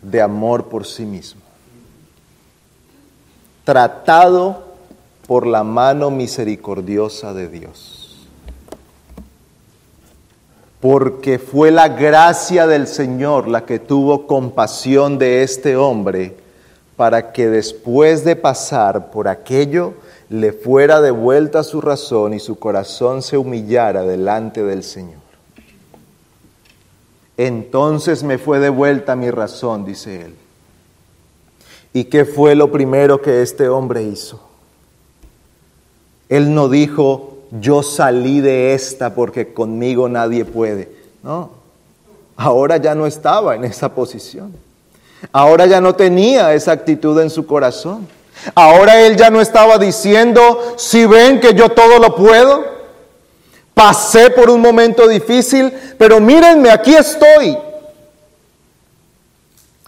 de 0.01 0.21
amor 0.21 0.65
por 0.65 0.85
sí 0.85 1.05
mismo 1.05 1.44
tratado 3.65 4.63
por 5.27 5.45
la 5.45 5.65
mano 5.65 6.09
misericordiosa 6.09 7.33
de 7.33 7.49
Dios. 7.49 8.05
porque 10.85 11.39
fue 11.39 11.71
la 11.71 11.87
gracia 11.87 12.67
del 12.67 12.85
Señor 12.85 13.47
la 13.47 13.65
que 13.65 13.79
tuvo 13.79 14.27
compasión 14.27 15.17
de 15.17 15.41
este 15.41 15.75
hombre 15.75 16.35
para 16.95 17.31
que 17.33 17.47
después 17.49 18.23
de 18.23 18.35
pasar 18.35 19.09
por 19.09 19.27
aquello 19.27 19.95
le 20.29 20.53
fuera 20.53 21.01
devuelta 21.01 21.63
su 21.63 21.81
razón 21.81 22.35
y 22.35 22.39
su 22.39 22.59
corazón 22.59 23.23
se 23.23 23.35
humillara 23.35 24.03
delante 24.03 24.63
del 24.63 24.83
Señor. 24.83 25.25
Entonces 27.35 28.21
me 28.21 28.37
fue 28.37 28.59
devuelta 28.59 29.15
mi 29.15 29.31
razón, 29.31 29.85
dice 29.85 30.21
él. 30.21 30.35
¿Y 31.95 32.03
qué 32.03 32.25
fue 32.25 32.55
lo 32.55 32.73
primero 32.73 33.21
que 33.21 33.41
este 33.41 33.69
hombre 33.69 34.03
hizo? 34.03 34.41
Él 36.27 36.53
no 36.53 36.67
dijo, 36.67 37.37
yo 37.61 37.83
salí 37.83 38.41
de 38.41 38.73
esta 38.73 39.15
porque 39.15 39.53
conmigo 39.53 40.09
nadie 40.09 40.43
puede. 40.43 40.93
No, 41.23 41.51
ahora 42.35 42.75
ya 42.75 42.95
no 42.95 43.05
estaba 43.07 43.55
en 43.55 43.63
esa 43.63 43.95
posición. 43.95 44.53
Ahora 45.31 45.67
ya 45.67 45.79
no 45.79 45.95
tenía 45.95 46.53
esa 46.53 46.73
actitud 46.73 47.17
en 47.21 47.29
su 47.29 47.47
corazón. 47.47 48.05
Ahora 48.53 48.99
él 48.99 49.15
ya 49.15 49.29
no 49.29 49.39
estaba 49.39 49.77
diciendo, 49.77 50.75
si 50.75 51.05
ven 51.05 51.39
que 51.39 51.53
yo 51.53 51.69
todo 51.69 51.97
lo 51.99 52.13
puedo, 52.13 52.65
pasé 53.73 54.31
por 54.31 54.49
un 54.49 54.59
momento 54.59 55.07
difícil, 55.07 55.71
pero 55.97 56.19
mírenme, 56.19 56.71
aquí 56.71 56.93
estoy, 56.93 57.57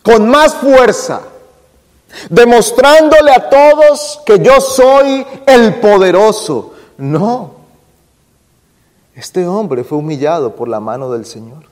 con 0.01 0.29
más 0.29 0.53
fuerza, 0.53 1.23
demostrándole 2.29 3.31
a 3.31 3.49
todos 3.49 4.21
que 4.25 4.39
yo 4.39 4.59
soy 4.61 5.25
el 5.45 5.75
poderoso. 5.75 6.73
No, 6.97 7.51
este 9.15 9.47
hombre 9.47 9.83
fue 9.83 9.97
humillado 9.97 10.55
por 10.55 10.67
la 10.67 10.79
mano 10.79 11.11
del 11.11 11.25
Señor. 11.25 11.63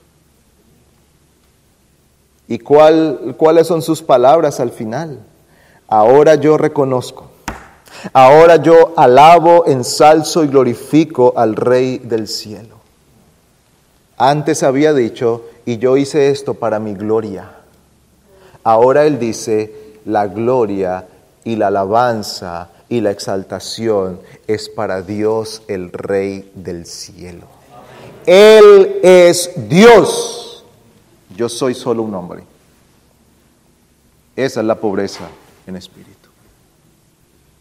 ¿Y 2.47 2.59
cuál, 2.59 3.35
cuáles 3.37 3.67
son 3.67 3.81
sus 3.81 4.01
palabras 4.01 4.59
al 4.59 4.71
final? 4.71 5.19
Ahora 5.87 6.35
yo 6.35 6.57
reconozco, 6.57 7.29
ahora 8.13 8.55
yo 8.57 8.93
alabo, 8.97 9.65
ensalzo 9.67 10.43
y 10.43 10.47
glorifico 10.47 11.33
al 11.35 11.55
Rey 11.55 11.99
del 11.99 12.27
cielo. 12.27 12.75
Antes 14.17 14.63
había 14.63 14.93
dicho, 14.93 15.43
y 15.65 15.77
yo 15.77 15.97
hice 15.97 16.29
esto 16.29 16.55
para 16.55 16.79
mi 16.79 16.93
gloria. 16.93 17.51
Ahora 18.63 19.05
él 19.05 19.19
dice, 19.19 19.84
la 20.05 20.27
gloria 20.27 21.07
y 21.43 21.55
la 21.55 21.67
alabanza 21.67 22.69
y 22.89 23.01
la 23.01 23.11
exaltación 23.11 24.19
es 24.47 24.69
para 24.69 25.01
Dios 25.01 25.63
el 25.67 25.91
Rey 25.91 26.51
del 26.55 26.85
cielo. 26.85 27.47
Él 28.25 28.99
es 29.03 29.51
Dios. 29.67 30.65
Yo 31.35 31.49
soy 31.49 31.73
solo 31.73 32.03
un 32.03 32.13
hombre. 32.13 32.43
Esa 34.35 34.59
es 34.59 34.65
la 34.65 34.75
pobreza 34.75 35.27
en 35.65 35.75
espíritu. 35.75 36.29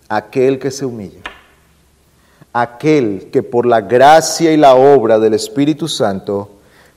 Aquel 0.08 0.58
que 0.58 0.70
se 0.70 0.84
humilla. 0.84 1.20
Aquel 2.52 3.30
que 3.32 3.42
por 3.42 3.66
la 3.66 3.80
gracia 3.80 4.52
y 4.52 4.56
la 4.56 4.74
obra 4.74 5.18
del 5.18 5.34
Espíritu 5.34 5.88
Santo 5.88 6.50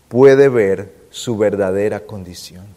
puede 0.07 0.49
ver 0.49 0.93
su 1.09 1.35
verdadera 1.35 2.01
condición. 2.01 2.76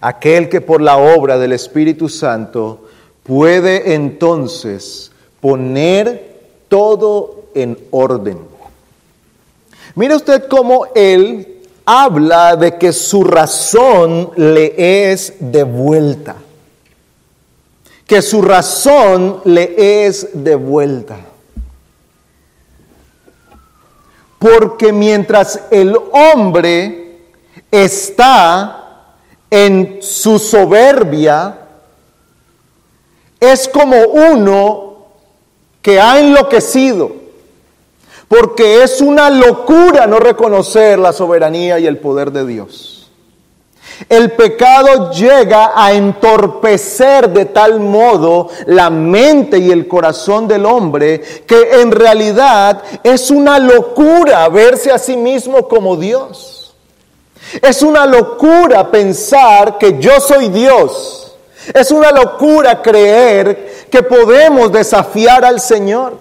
Aquel 0.00 0.48
que 0.48 0.60
por 0.60 0.80
la 0.80 0.96
obra 0.96 1.38
del 1.38 1.52
Espíritu 1.52 2.08
Santo 2.08 2.88
puede 3.22 3.94
entonces 3.94 5.10
poner 5.40 6.38
todo 6.68 7.44
en 7.54 7.78
orden. 7.90 8.38
Mire 9.94 10.16
usted 10.16 10.48
cómo 10.48 10.86
él 10.94 11.58
habla 11.84 12.56
de 12.56 12.76
que 12.76 12.92
su 12.92 13.24
razón 13.24 14.30
le 14.36 15.10
es 15.10 15.34
devuelta. 15.40 16.36
Que 18.06 18.22
su 18.22 18.42
razón 18.42 19.40
le 19.44 20.06
es 20.06 20.28
devuelta. 20.32 21.16
Porque 24.38 24.92
mientras 24.92 25.60
el 25.70 25.96
hombre 26.12 27.18
está 27.70 28.77
en 29.50 29.98
su 30.02 30.38
soberbia, 30.38 31.58
es 33.40 33.68
como 33.68 33.96
uno 34.08 34.88
que 35.80 36.00
ha 36.00 36.18
enloquecido, 36.18 37.12
porque 38.26 38.82
es 38.82 39.00
una 39.00 39.30
locura 39.30 40.06
no 40.06 40.18
reconocer 40.18 40.98
la 40.98 41.12
soberanía 41.12 41.78
y 41.78 41.86
el 41.86 41.98
poder 41.98 42.30
de 42.32 42.46
Dios. 42.46 42.98
El 44.08 44.32
pecado 44.32 45.10
llega 45.10 45.72
a 45.74 45.92
entorpecer 45.92 47.30
de 47.30 47.46
tal 47.46 47.80
modo 47.80 48.48
la 48.66 48.90
mente 48.90 49.58
y 49.58 49.70
el 49.70 49.88
corazón 49.88 50.46
del 50.46 50.66
hombre 50.66 51.20
que 51.46 51.80
en 51.80 51.90
realidad 51.90 52.82
es 53.02 53.30
una 53.30 53.58
locura 53.58 54.48
verse 54.50 54.92
a 54.92 54.98
sí 54.98 55.16
mismo 55.16 55.66
como 55.66 55.96
Dios. 55.96 56.57
Es 57.62 57.82
una 57.82 58.06
locura 58.06 58.90
pensar 58.90 59.78
que 59.78 59.98
yo 59.98 60.20
soy 60.20 60.48
Dios 60.48 61.28
es 61.74 61.90
una 61.90 62.10
locura 62.10 62.80
creer 62.82 63.86
que 63.90 64.02
podemos 64.02 64.72
desafiar 64.72 65.44
al 65.44 65.60
Señor. 65.60 66.16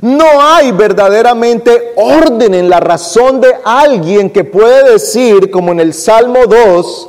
No 0.00 0.40
hay 0.40 0.72
verdaderamente 0.72 1.92
orden 1.96 2.54
en 2.54 2.70
la 2.70 2.80
razón 2.80 3.40
de 3.40 3.54
alguien 3.64 4.30
que 4.30 4.44
puede 4.44 4.92
decir, 4.92 5.50
como 5.50 5.72
en 5.72 5.80
el 5.80 5.92
Salmo 5.92 6.46
2, 6.46 7.08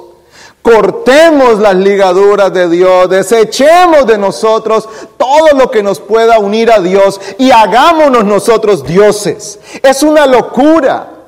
cortemos 0.61 1.59
las 1.59 1.75
ligaduras 1.75 2.51
de 2.53 2.69
Dios, 2.69 3.09
desechemos 3.09 4.05
de 4.05 4.17
nosotros 4.17 4.87
todo 5.17 5.57
lo 5.57 5.71
que 5.71 5.83
nos 5.83 5.99
pueda 5.99 6.39
unir 6.39 6.71
a 6.71 6.79
Dios 6.79 7.19
y 7.37 7.51
hagámonos 7.51 8.25
nosotros 8.25 8.83
dioses. 8.83 9.59
Es 9.81 10.03
una 10.03 10.27
locura. 10.27 11.20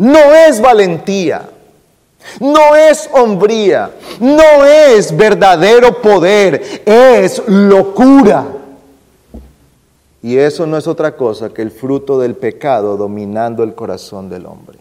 No 0.00 0.32
es 0.32 0.62
valentía. 0.62 1.46
No 2.38 2.74
es 2.76 3.08
hombría, 3.12 3.90
no 4.20 4.64
es 4.64 5.14
verdadero 5.16 6.00
poder, 6.00 6.82
es 6.84 7.42
locura. 7.46 8.46
Y 10.22 10.36
eso 10.36 10.66
no 10.66 10.76
es 10.76 10.86
otra 10.86 11.16
cosa 11.16 11.48
que 11.48 11.62
el 11.62 11.70
fruto 11.70 12.18
del 12.18 12.34
pecado 12.34 12.96
dominando 12.96 13.62
el 13.62 13.74
corazón 13.74 14.28
del 14.28 14.46
hombre. 14.46 14.78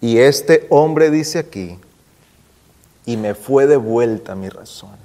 Y 0.00 0.18
este 0.18 0.66
hombre 0.68 1.10
dice 1.10 1.38
aquí, 1.38 1.78
y 3.06 3.16
me 3.16 3.34
fue 3.34 3.66
devuelta 3.66 4.34
mi 4.34 4.50
razón. 4.50 4.96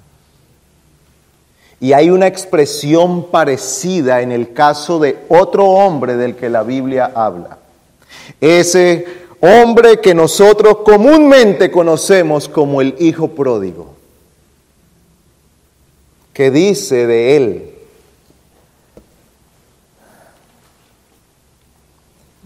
Y 1.79 1.93
hay 1.93 2.09
una 2.09 2.27
expresión 2.27 3.27
parecida 3.31 4.21
en 4.21 4.33
el 4.33 4.53
caso 4.53 4.99
de 4.99 5.17
otro 5.29 5.65
hombre 5.65 6.17
del 6.17 6.35
que 6.35 6.49
la 6.49 6.63
Biblia 6.63 7.09
habla. 7.15 7.58
Ese 8.41 9.05
hombre 9.41 9.99
que 9.99 10.13
nosotros 10.13 10.77
comúnmente 10.83 11.71
conocemos 11.71 12.49
como 12.49 12.81
el 12.81 12.95
hijo 12.99 13.29
pródigo, 13.29 13.93
que 16.33 16.51
dice 16.51 17.07
de 17.07 17.35
él, 17.35 17.71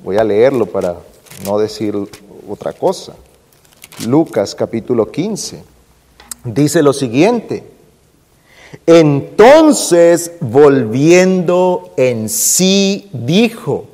voy 0.04 0.17
a 0.17 0.24
leerlo 0.24 0.65
para 0.65 0.98
no 1.46 1.58
decir 1.58 1.96
otra 2.50 2.74
cosa, 2.74 3.15
Lucas 4.06 4.54
capítulo 4.56 5.12
15, 5.12 5.63
dice 6.43 6.84
lo 6.84 6.93
siguiente, 6.93 7.63
entonces 8.86 10.34
volviendo 10.41 11.93
en 11.96 12.30
sí 12.30 13.10
dijo, 13.13 13.88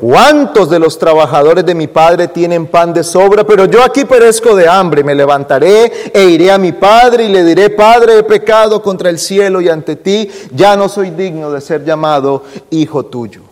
¿Cuántos 0.00 0.70
de 0.70 0.78
los 0.78 0.96
trabajadores 0.96 1.66
de 1.66 1.74
mi 1.74 1.88
padre 1.88 2.28
tienen 2.28 2.68
pan 2.68 2.94
de 2.94 3.02
sobra? 3.02 3.42
Pero 3.42 3.64
yo 3.64 3.82
aquí 3.82 4.04
perezco 4.04 4.54
de 4.54 4.68
hambre. 4.68 5.02
Me 5.02 5.12
levantaré 5.12 6.10
e 6.14 6.24
iré 6.24 6.52
a 6.52 6.58
mi 6.58 6.70
padre 6.70 7.24
y 7.24 7.28
le 7.28 7.42
diré, 7.42 7.70
Padre, 7.70 8.18
he 8.18 8.22
pecado 8.22 8.80
contra 8.80 9.10
el 9.10 9.18
cielo 9.18 9.60
y 9.60 9.68
ante 9.68 9.96
ti. 9.96 10.30
Ya 10.52 10.76
no 10.76 10.88
soy 10.88 11.10
digno 11.10 11.50
de 11.50 11.60
ser 11.60 11.84
llamado 11.84 12.44
hijo 12.70 13.06
tuyo. 13.06 13.42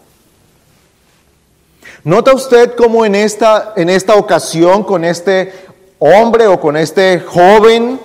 ¿Nota 2.05 2.33
usted 2.33 2.77
cómo 2.77 3.05
en 3.05 3.17
esta, 3.17 3.73
en 3.75 3.91
esta 3.91 4.15
ocasión 4.15 4.85
con 4.85 5.05
este 5.05 5.53
hombre 5.99 6.47
o 6.47 6.61
con 6.61 6.77
este 6.77 7.19
joven 7.19 7.99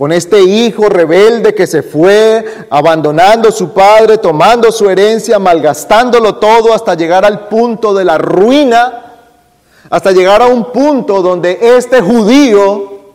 con 0.00 0.12
este 0.12 0.40
hijo 0.40 0.88
rebelde 0.88 1.54
que 1.54 1.66
se 1.66 1.82
fue, 1.82 2.42
abandonando 2.70 3.50
a 3.50 3.52
su 3.52 3.74
padre, 3.74 4.16
tomando 4.16 4.72
su 4.72 4.88
herencia, 4.88 5.38
malgastándolo 5.38 6.36
todo 6.36 6.72
hasta 6.72 6.94
llegar 6.94 7.26
al 7.26 7.48
punto 7.48 7.92
de 7.92 8.06
la 8.06 8.16
ruina, 8.16 9.18
hasta 9.90 10.10
llegar 10.12 10.40
a 10.40 10.46
un 10.46 10.72
punto 10.72 11.20
donde 11.20 11.58
este 11.60 12.00
judío 12.00 13.12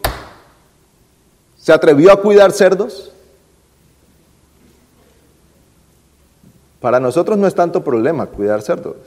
se 1.57 1.73
atrevió 1.73 2.11
a 2.11 2.21
cuidar 2.21 2.51
cerdos. 2.51 3.11
Para 6.79 6.99
nosotros 6.99 7.35
no 7.35 7.47
es 7.47 7.55
tanto 7.55 7.83
problema 7.83 8.27
cuidar 8.27 8.61
cerdos. 8.61 8.97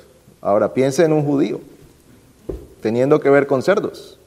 Ahora 0.40 0.74
piense 0.74 1.04
en 1.04 1.12
un 1.12 1.24
judío 1.24 1.60
teniendo 2.82 3.20
que 3.20 3.30
ver 3.30 3.46
con 3.46 3.62
cerdos. 3.62 4.18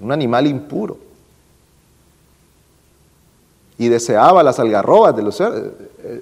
Un 0.00 0.10
animal 0.10 0.48
impuro. 0.48 1.03
Y 3.78 3.88
deseaba 3.88 4.42
las 4.42 4.58
algarrobas 4.58 5.16
de 5.16 5.22
los 5.22 5.36
cerdos. 5.36 5.72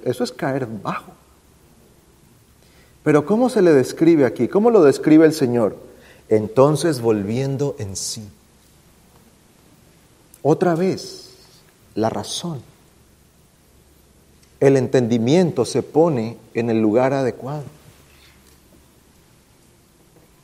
Eso 0.03 0.23
es 0.23 0.31
caer 0.31 0.67
bajo. 0.67 1.11
Pero 3.03 3.25
¿cómo 3.25 3.49
se 3.49 3.61
le 3.61 3.73
describe 3.73 4.25
aquí? 4.25 4.47
¿Cómo 4.47 4.71
lo 4.71 4.83
describe 4.83 5.25
el 5.25 5.33
Señor? 5.33 5.75
Entonces 6.29 7.01
volviendo 7.01 7.75
en 7.77 7.95
sí. 7.95 8.27
Otra 10.41 10.75
vez, 10.75 11.31
la 11.95 12.09
razón. 12.09 12.61
El 14.59 14.77
entendimiento 14.77 15.65
se 15.65 15.83
pone 15.83 16.37
en 16.53 16.69
el 16.69 16.81
lugar 16.81 17.13
adecuado. 17.13 17.63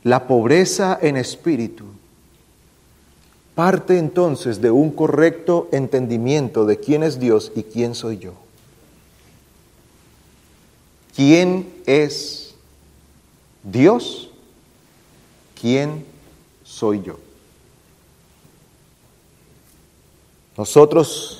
La 0.02 0.26
pobreza 0.26 0.98
en 1.00 1.16
espíritu 1.16 1.86
parte 3.54 3.98
entonces 3.98 4.60
de 4.60 4.70
un 4.70 4.90
correcto 4.90 5.68
entendimiento 5.72 6.64
de 6.64 6.78
quién 6.78 7.02
es 7.02 7.18
Dios 7.18 7.52
y 7.54 7.62
quién 7.64 7.94
soy 7.94 8.18
yo. 8.18 8.32
¿Quién 11.14 11.72
es 11.86 12.54
Dios? 13.62 14.30
¿Quién 15.60 16.04
soy 16.64 17.02
yo? 17.02 17.18
Nosotros 20.56 21.39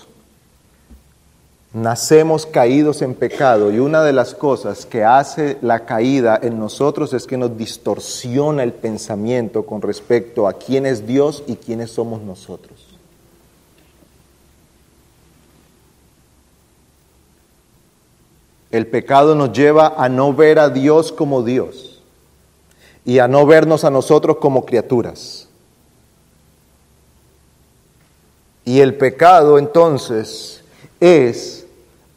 nacemos 1.73 2.47
caídos 2.47 3.01
en 3.01 3.15
pecado 3.15 3.71
y 3.71 3.79
una 3.79 4.03
de 4.03 4.13
las 4.13 4.35
cosas 4.35 4.87
que 4.87 5.05
hace 5.05 5.57
la 5.63 5.87
caída 5.87 6.39
en 6.43 6.59
nosotros 6.59 7.13
es 7.13 7.27
que 7.27 7.37
nos 7.37 7.57
distorsiona 7.57 8.65
el 8.65 8.73
pensamiento 8.73 9.65
con 9.65 9.81
respecto 9.81 10.49
a 10.49 10.55
quién 10.55 10.85
es 10.85 11.07
Dios 11.07 11.45
y 11.47 11.57
quiénes 11.57 11.93
somos 11.93 12.23
nosotros. 12.23 12.87
El 18.73 18.87
pecado 18.87 19.35
nos 19.35 19.53
lleva 19.53 19.95
a 19.97 20.09
no 20.09 20.33
ver 20.33 20.59
a 20.59 20.69
Dios 20.69 21.13
como 21.13 21.43
Dios 21.43 22.01
y 23.05 23.19
a 23.19 23.27
no 23.27 23.47
vernos 23.47 23.85
a 23.85 23.91
nosotros 23.91 24.37
como 24.39 24.65
criaturas. 24.65 25.49
Y 28.65 28.81
el 28.81 28.97
pecado 28.97 29.59
entonces 29.59 30.63
es 31.01 31.60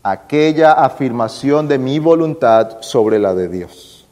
aquella 0.04 0.74
afirmación 0.74 1.68
de 1.70 1.80
mi 1.80 1.98
voluntad 1.98 2.82
sobre 2.82 3.18
la 3.18 3.34
de 3.34 3.48
Dios, 3.48 4.06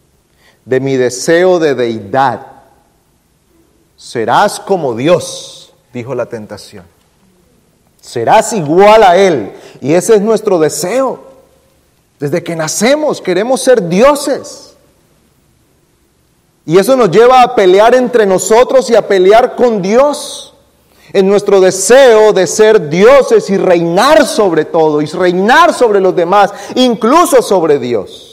de 0.65 0.79
mi 0.79 0.95
deseo 0.95 1.59
de 1.59 1.75
deidad. 1.75 2.47
Serás 3.97 4.59
como 4.59 4.95
Dios, 4.95 5.73
dijo 5.93 6.15
la 6.15 6.25
tentación. 6.25 6.85
Serás 7.99 8.53
igual 8.53 9.03
a 9.03 9.17
Él. 9.17 9.53
Y 9.79 9.93
ese 9.93 10.15
es 10.15 10.21
nuestro 10.21 10.57
deseo. 10.57 11.19
Desde 12.19 12.43
que 12.43 12.55
nacemos 12.55 13.21
queremos 13.21 13.61
ser 13.61 13.87
dioses. 13.87 14.73
Y 16.65 16.77
eso 16.77 16.95
nos 16.95 17.11
lleva 17.11 17.43
a 17.43 17.53
pelear 17.53 17.93
entre 17.93 18.25
nosotros 18.25 18.89
y 18.89 18.95
a 18.95 19.07
pelear 19.07 19.55
con 19.55 19.81
Dios 19.81 20.50
en 21.13 21.27
nuestro 21.27 21.59
deseo 21.59 22.33
de 22.33 22.47
ser 22.47 22.89
dioses 22.89 23.49
y 23.49 23.57
reinar 23.57 24.25
sobre 24.25 24.65
todo, 24.65 25.01
y 25.01 25.05
reinar 25.05 25.73
sobre 25.73 25.99
los 25.99 26.15
demás, 26.15 26.53
incluso 26.75 27.41
sobre 27.41 27.79
Dios. 27.79 28.31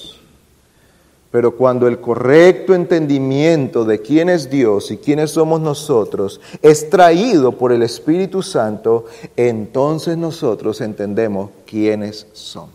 Pero 1.30 1.54
cuando 1.56 1.86
el 1.86 2.00
correcto 2.00 2.74
entendimiento 2.74 3.84
de 3.84 4.00
quién 4.00 4.30
es 4.30 4.48
Dios 4.48 4.90
y 4.90 4.96
quiénes 4.96 5.32
somos 5.32 5.60
nosotros 5.60 6.40
es 6.62 6.88
traído 6.88 7.52
por 7.52 7.70
el 7.70 7.82
Espíritu 7.82 8.42
Santo, 8.42 9.04
entonces 9.36 10.16
nosotros 10.16 10.80
entendemos 10.80 11.50
quiénes 11.66 12.26
somos. 12.32 12.70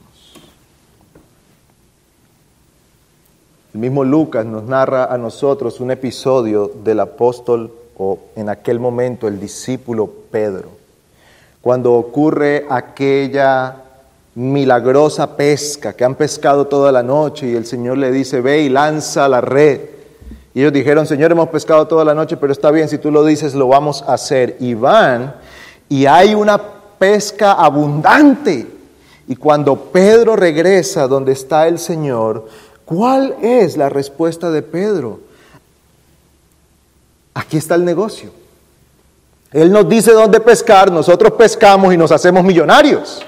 El 3.74 3.80
mismo 3.80 4.04
Lucas 4.04 4.46
nos 4.46 4.63
narra 4.66 5.06
a 5.06 5.18
nosotros 5.18 5.80
un 5.80 5.89
episodio 5.89 6.72
del 6.84 7.00
apóstol 7.00 7.72
o 7.97 8.19
en 8.36 8.49
aquel 8.49 8.79
momento 8.79 9.27
el 9.27 9.39
discípulo 9.39 10.10
Pedro, 10.32 10.69
cuando 11.62 11.93
ocurre 11.93 12.65
aquella 12.69 13.75
milagrosa 14.36 15.38
pesca 15.38 15.93
que 15.93 16.03
han 16.03 16.15
pescado 16.15 16.65
toda 16.67 16.91
la 16.91 17.03
noche 17.03 17.47
y 17.47 17.56
el 17.56 17.65
Señor 17.65 17.97
le 17.97 18.12
dice, 18.12 18.41
ve 18.41 18.62
y 18.62 18.69
lanza 18.69 19.27
la 19.27 19.41
red. 19.41 19.82
Y 20.53 20.62
ellos 20.62 20.73
dijeron, 20.73 21.08
Señor, 21.08 21.32
hemos 21.32 21.49
pescado 21.49 21.88
toda 21.88 22.06
la 22.06 22.13
noche, 22.13 22.38
pero 22.38 22.51
está 22.51 22.69
bien, 22.71 22.88
si 22.88 22.97
tú 22.97 23.12
lo 23.12 23.25
dices, 23.25 23.56
lo 23.56 23.67
vamos 23.67 24.03
a 24.08 24.13
hacer. 24.13 24.58
Y 24.60 24.73
van 24.73 25.34
y 25.89 26.06
hay 26.06 26.34
una 26.34 26.60
pesca 26.97 27.53
abundante. 27.53 28.67
Y 29.27 29.36
cuando 29.36 29.75
Pedro 29.75 30.36
regresa 30.36 31.08
donde 31.08 31.32
está 31.32 31.67
el 31.67 31.79
Señor, 31.79 32.47
¿cuál 32.86 33.36
es 33.41 33.77
la 33.77 33.89
respuesta 33.89 34.51
de 34.51 34.62
Pedro? 34.63 35.19
Aquí 37.34 37.58
está 37.58 37.76
el 37.76 37.86
negocio. 37.86 38.32
Él 39.52 39.72
nos 39.72 39.88
dice 39.88 40.12
dónde 40.12 40.39
pescar, 40.39 40.91
nosotros 40.91 41.34
pescamos 41.34 41.93
y 41.93 41.98
nos 41.98 42.12
hacemos 42.12 42.43
millonarios. 42.43 43.22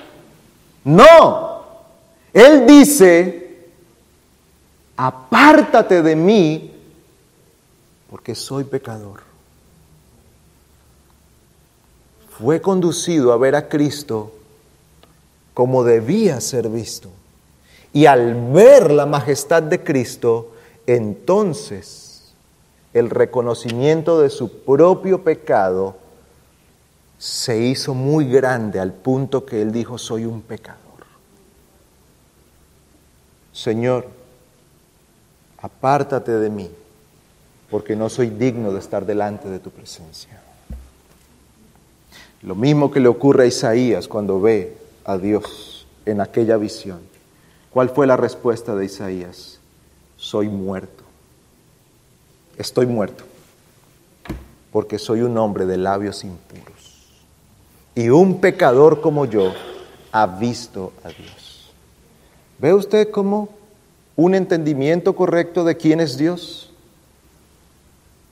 No, 0.83 1.63
Él 2.33 2.65
dice, 2.65 3.69
apártate 4.97 6.01
de 6.01 6.15
mí 6.15 6.71
porque 8.09 8.33
soy 8.35 8.63
pecador. 8.63 9.21
Fue 12.39 12.59
conducido 12.59 13.31
a 13.31 13.37
ver 13.37 13.55
a 13.55 13.69
Cristo 13.69 14.31
como 15.53 15.83
debía 15.83 16.41
ser 16.41 16.69
visto. 16.69 17.09
Y 17.93 18.07
al 18.07 18.51
ver 18.51 18.91
la 18.91 19.05
majestad 19.05 19.63
de 19.63 19.81
Cristo, 19.83 20.51
entonces 20.85 22.04
el 22.95 23.09
reconocimiento 23.09 24.21
de 24.21 24.29
su 24.29 24.63
propio 24.63 25.21
pecado 25.21 25.97
se 27.17 27.59
hizo 27.59 27.93
muy 27.93 28.25
grande 28.25 28.79
al 28.79 28.93
punto 28.93 29.45
que 29.45 29.61
él 29.61 29.73
dijo, 29.73 29.97
soy 29.97 30.23
un 30.23 30.41
pecador. 30.41 30.79
Señor, 33.51 34.07
apártate 35.57 36.31
de 36.31 36.49
mí, 36.49 36.71
porque 37.69 37.97
no 37.97 38.07
soy 38.07 38.29
digno 38.29 38.71
de 38.71 38.79
estar 38.79 39.05
delante 39.05 39.49
de 39.49 39.59
tu 39.59 39.71
presencia. 39.71 40.41
Lo 42.43 42.55
mismo 42.55 42.91
que 42.91 43.01
le 43.01 43.09
ocurre 43.09 43.43
a 43.43 43.47
Isaías 43.47 44.07
cuando 44.07 44.39
ve 44.39 44.77
a 45.03 45.17
Dios 45.17 45.85
en 46.05 46.21
aquella 46.21 46.55
visión. 46.55 47.01
¿Cuál 47.71 47.89
fue 47.89 48.07
la 48.07 48.15
respuesta 48.15 48.73
de 48.73 48.85
Isaías? 48.85 49.59
Soy 50.15 50.47
muerto 50.47 50.94
estoy 52.57 52.85
muerto, 52.85 53.23
porque 54.71 54.99
soy 54.99 55.21
un 55.21 55.37
hombre 55.37 55.65
de 55.65 55.77
labios 55.77 56.23
impuros. 56.23 56.75
Y 57.95 58.09
un 58.09 58.41
pecador 58.41 59.01
como 59.01 59.25
yo 59.25 59.53
ha 60.11 60.25
visto 60.25 60.93
a 61.03 61.09
Dios. 61.09 61.71
¿Ve 62.59 62.73
usted 62.73 63.09
cómo 63.11 63.49
un 64.15 64.35
entendimiento 64.35 65.15
correcto 65.15 65.63
de 65.63 65.77
quién 65.77 65.99
es 65.99 66.17
Dios? 66.17 66.71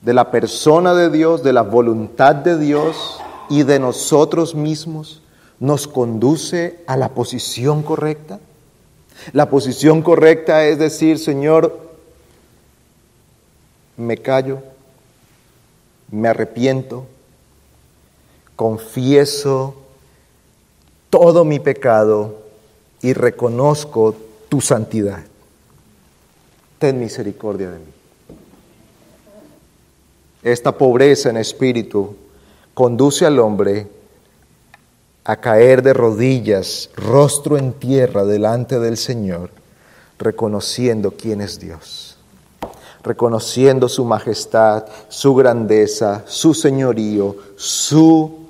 De 0.02 0.14
la 0.14 0.30
persona 0.30 0.94
de 0.94 1.10
Dios, 1.10 1.42
de 1.42 1.52
la 1.52 1.62
voluntad 1.62 2.34
de 2.34 2.58
Dios 2.58 3.18
y 3.48 3.62
de 3.62 3.78
nosotros 3.78 4.54
mismos 4.54 5.22
nos 5.60 5.86
conduce 5.86 6.82
a 6.86 6.96
la 6.96 7.10
posición 7.10 7.82
correcta. 7.82 8.40
La 9.32 9.48
posición 9.48 10.02
correcta 10.02 10.66
es 10.66 10.78
decir, 10.78 11.18
Señor, 11.18 11.83
me 13.96 14.16
callo, 14.16 14.62
me 16.10 16.28
arrepiento, 16.28 17.06
confieso 18.56 19.74
todo 21.10 21.44
mi 21.44 21.60
pecado 21.60 22.42
y 23.02 23.12
reconozco 23.12 24.14
tu 24.48 24.60
santidad. 24.60 25.22
Ten 26.78 26.98
misericordia 26.98 27.70
de 27.70 27.78
mí. 27.78 27.92
Esta 30.42 30.76
pobreza 30.76 31.30
en 31.30 31.38
espíritu 31.38 32.16
conduce 32.74 33.24
al 33.24 33.38
hombre 33.38 33.86
a 35.24 35.36
caer 35.36 35.82
de 35.82 35.94
rodillas, 35.94 36.90
rostro 36.96 37.56
en 37.56 37.72
tierra 37.72 38.24
delante 38.24 38.78
del 38.78 38.98
Señor, 38.98 39.50
reconociendo 40.18 41.12
quién 41.12 41.40
es 41.40 41.58
Dios 41.58 42.13
reconociendo 43.04 43.88
su 43.88 44.04
majestad, 44.04 44.84
su 45.08 45.34
grandeza, 45.34 46.22
su 46.26 46.54
señorío, 46.54 47.36
su 47.56 48.46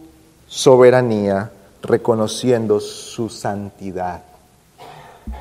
soberanía, 0.46 1.50
reconociendo 1.82 2.80
su 2.80 3.28
santidad. 3.28 4.22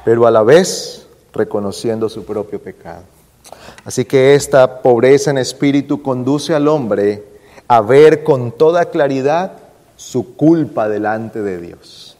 pero 0.05 0.25
a 0.25 0.31
la 0.31 0.43
vez 0.43 1.05
reconociendo 1.33 2.07
su 2.07 2.23
propio 2.23 2.59
pecado. 2.59 3.03
Así 3.83 4.05
que 4.05 4.33
esta 4.33 4.81
pobreza 4.81 5.29
en 5.29 5.37
espíritu 5.37 6.01
conduce 6.01 6.53
al 6.53 6.67
hombre 6.69 7.23
a 7.67 7.81
ver 7.81 8.23
con 8.23 8.51
toda 8.51 8.85
claridad 8.85 9.51
su 9.97 10.35
culpa 10.35 10.87
delante 10.87 11.41
de 11.41 11.59
Dios. 11.59 12.12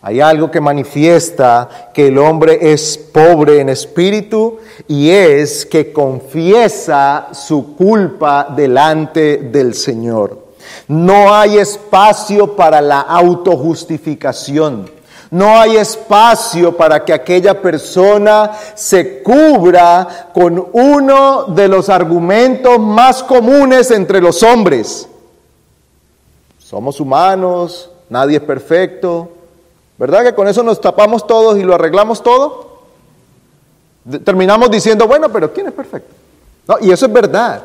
Hay 0.00 0.20
algo 0.20 0.50
que 0.50 0.60
manifiesta 0.60 1.90
que 1.92 2.06
el 2.06 2.18
hombre 2.18 2.72
es 2.72 2.96
pobre 2.96 3.60
en 3.60 3.68
espíritu 3.68 4.58
y 4.86 5.10
es 5.10 5.66
que 5.66 5.92
confiesa 5.92 7.28
su 7.32 7.74
culpa 7.74 8.46
delante 8.54 9.38
del 9.38 9.74
Señor. 9.74 10.46
No 10.86 11.34
hay 11.34 11.58
espacio 11.58 12.54
para 12.54 12.80
la 12.80 13.00
autojustificación. 13.00 14.88
No 15.30 15.58
hay 15.58 15.76
espacio 15.76 16.76
para 16.76 17.04
que 17.04 17.12
aquella 17.12 17.60
persona 17.60 18.52
se 18.74 19.22
cubra 19.22 20.30
con 20.32 20.68
uno 20.72 21.44
de 21.48 21.68
los 21.68 21.88
argumentos 21.88 22.78
más 22.78 23.22
comunes 23.24 23.90
entre 23.90 24.20
los 24.22 24.42
hombres. 24.42 25.08
Somos 26.58 27.00
humanos, 27.00 27.90
nadie 28.08 28.36
es 28.36 28.42
perfecto. 28.42 29.32
¿Verdad 29.98 30.24
que 30.24 30.34
con 30.34 30.46
eso 30.46 30.62
nos 30.62 30.80
tapamos 30.80 31.26
todos 31.26 31.58
y 31.58 31.62
lo 31.62 31.74
arreglamos 31.74 32.22
todo? 32.22 32.78
Terminamos 34.24 34.70
diciendo, 34.70 35.06
bueno, 35.06 35.30
pero 35.30 35.52
¿quién 35.52 35.66
es 35.66 35.72
perfecto? 35.72 36.14
No, 36.68 36.76
y 36.80 36.92
eso 36.92 37.06
es 37.06 37.12
verdad. 37.12 37.62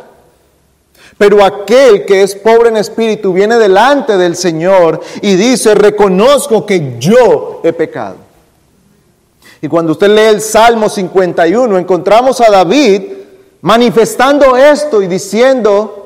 Pero 1.17 1.43
aquel 1.43 2.05
que 2.05 2.23
es 2.23 2.35
pobre 2.35 2.69
en 2.69 2.77
espíritu 2.77 3.33
viene 3.33 3.57
delante 3.57 4.17
del 4.17 4.35
Señor 4.35 4.99
y 5.21 5.35
dice, 5.35 5.75
reconozco 5.75 6.65
que 6.65 6.95
yo 6.99 7.61
he 7.63 7.71
pecado. 7.71 8.15
Y 9.61 9.67
cuando 9.67 9.91
usted 9.91 10.09
lee 10.09 10.35
el 10.35 10.41
Salmo 10.41 10.89
51, 10.89 11.77
encontramos 11.77 12.41
a 12.41 12.49
David 12.49 13.03
manifestando 13.61 14.57
esto 14.57 15.01
y 15.01 15.07
diciendo, 15.07 16.02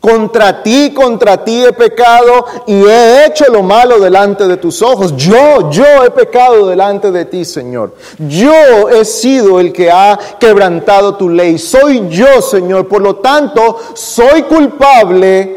contra 0.00 0.62
ti, 0.62 0.92
contra 0.94 1.44
ti 1.44 1.64
he 1.64 1.72
pecado 1.72 2.46
y 2.66 2.74
he 2.74 3.26
hecho 3.26 3.46
lo 3.50 3.62
malo 3.62 3.98
delante 3.98 4.46
de 4.46 4.56
tus 4.56 4.80
ojos. 4.80 5.16
Yo, 5.16 5.70
yo 5.70 6.04
he 6.04 6.10
pecado 6.10 6.68
delante 6.68 7.10
de 7.10 7.24
ti, 7.24 7.44
Señor. 7.44 7.96
Yo 8.18 8.88
he 8.90 9.04
sido 9.04 9.58
el 9.58 9.72
que 9.72 9.90
ha 9.90 10.18
quebrantado 10.38 11.16
tu 11.16 11.28
ley. 11.28 11.58
Soy 11.58 12.08
yo, 12.08 12.40
Señor. 12.40 12.86
Por 12.86 13.02
lo 13.02 13.16
tanto, 13.16 13.78
soy 13.94 14.44
culpable. 14.44 15.56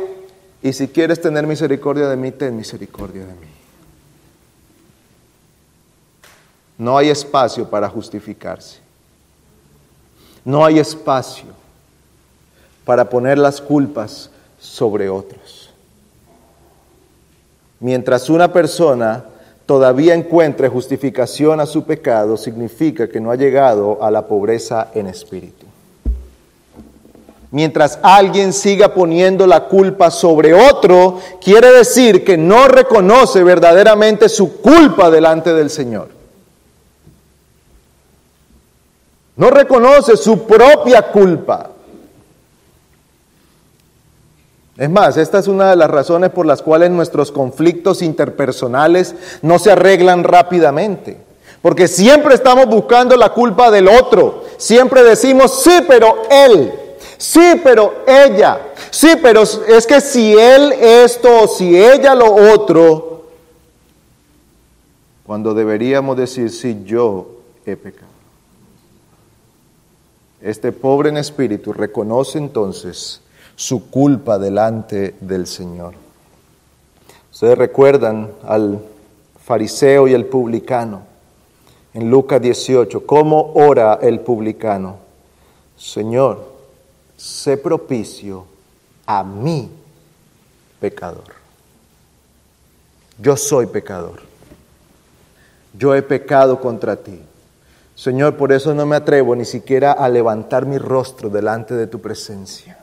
Y 0.64 0.74
si 0.74 0.88
quieres 0.88 1.22
tener 1.22 1.46
misericordia 1.46 2.08
de 2.08 2.18
mí, 2.18 2.32
ten 2.32 2.56
misericordia 2.56 3.26
de 3.26 3.34
mí. 3.34 3.48
No 6.80 6.98
hay 6.98 7.12
espacio 7.12 7.70
para 7.70 7.88
justificarse. 7.88 8.80
No 10.44 10.66
hay 10.66 10.80
espacio 10.80 11.62
para 12.86 13.08
poner 13.08 13.38
las 13.38 13.62
culpas 13.62 14.31
sobre 14.62 15.10
otros. 15.10 15.72
Mientras 17.80 18.30
una 18.30 18.54
persona 18.54 19.26
todavía 19.66 20.14
encuentre 20.14 20.70
justificación 20.70 21.60
a 21.60 21.66
su 21.66 21.84
pecado, 21.84 22.38
significa 22.38 23.10
que 23.10 23.20
no 23.20 23.32
ha 23.32 23.36
llegado 23.36 24.04
a 24.04 24.12
la 24.12 24.28
pobreza 24.28 24.90
en 24.94 25.08
espíritu. 25.08 25.66
Mientras 27.50 28.00
alguien 28.02 28.54
siga 28.54 28.94
poniendo 28.94 29.46
la 29.48 29.66
culpa 29.66 30.12
sobre 30.12 30.54
otro, 30.54 31.20
quiere 31.44 31.72
decir 31.74 32.24
que 32.24 32.38
no 32.38 32.68
reconoce 32.68 33.44
verdaderamente 33.44 34.30
su 34.30 34.62
culpa 34.62 35.10
delante 35.10 35.54
del 35.54 35.70
Señor. 35.70 36.10
No 39.36 39.50
reconoce 39.50 40.16
su 40.16 40.46
propia 40.46 41.02
culpa. 41.12 41.72
Es 44.82 44.90
más, 44.90 45.16
esta 45.16 45.38
es 45.38 45.48
una 45.48 45.70
de 45.70 45.76
las 45.76 45.92
razones 45.92 46.32
por 46.32 46.48
las 46.48 46.64
cuales 46.64 46.90
nuestros 46.90 47.32
conflictos 47.32 48.02
interpersonales 48.02 49.14
no 49.44 49.60
se 49.60 49.72
arreglan 49.72 50.24
rápidamente. 50.24 51.20
Porque 51.62 51.88
siempre 51.88 52.34
estamos 52.34 52.66
buscando 52.66 53.16
la 53.16 53.30
culpa 53.30 53.70
del 53.70 53.88
otro. 53.88 54.44
Siempre 54.58 55.04
decimos, 55.04 55.62
sí, 55.62 55.84
pero 55.88 56.24
él. 56.32 56.74
Sí, 57.20 57.62
pero 57.64 57.94
ella. 58.08 58.60
Sí, 58.90 59.10
pero 59.22 59.44
es 59.44 59.86
que 59.86 60.02
si 60.02 60.34
él 60.34 60.72
esto 60.72 61.44
o 61.44 61.48
si 61.48 61.80
ella 61.80 62.16
lo 62.16 62.34
otro, 62.34 63.28
cuando 65.28 65.54
deberíamos 65.54 66.18
decir, 66.18 66.50
sí, 66.50 66.82
yo 66.86 67.28
he 67.68 67.76
pecado. 67.76 68.08
Este 70.42 70.72
pobre 70.72 71.10
en 71.10 71.18
espíritu 71.18 71.72
reconoce 71.72 72.40
entonces 72.40 73.22
su 73.62 73.92
culpa 73.92 74.40
delante 74.40 75.14
del 75.22 75.46
Señor. 75.46 75.94
Ustedes 77.32 77.56
recuerdan 77.56 78.32
al 78.44 78.80
fariseo 79.40 80.08
y 80.08 80.16
el 80.16 80.26
publicano 80.26 81.04
en 81.94 82.10
Lucas 82.10 82.42
18, 82.42 83.06
¿cómo 83.06 83.52
ora 83.54 84.00
el 84.02 84.22
publicano? 84.22 84.98
Señor, 85.78 86.44
sé 87.16 87.56
propicio 87.56 88.46
a 89.06 89.24
mí, 89.24 89.70
pecador. 90.80 91.36
Yo 93.20 93.38
soy 93.38 93.68
pecador. 93.68 94.24
Yo 95.78 95.94
he 95.94 96.02
pecado 96.02 96.60
contra 96.60 96.96
ti. 96.96 97.22
Señor, 97.94 98.38
por 98.38 98.52
eso 98.54 98.74
no 98.74 98.88
me 98.88 98.96
atrevo 98.96 99.36
ni 99.36 99.46
siquiera 99.46 99.92
a 99.92 100.10
levantar 100.10 100.66
mi 100.66 100.80
rostro 100.80 101.30
delante 101.30 101.76
de 101.76 101.86
tu 101.86 102.02
presencia 102.02 102.81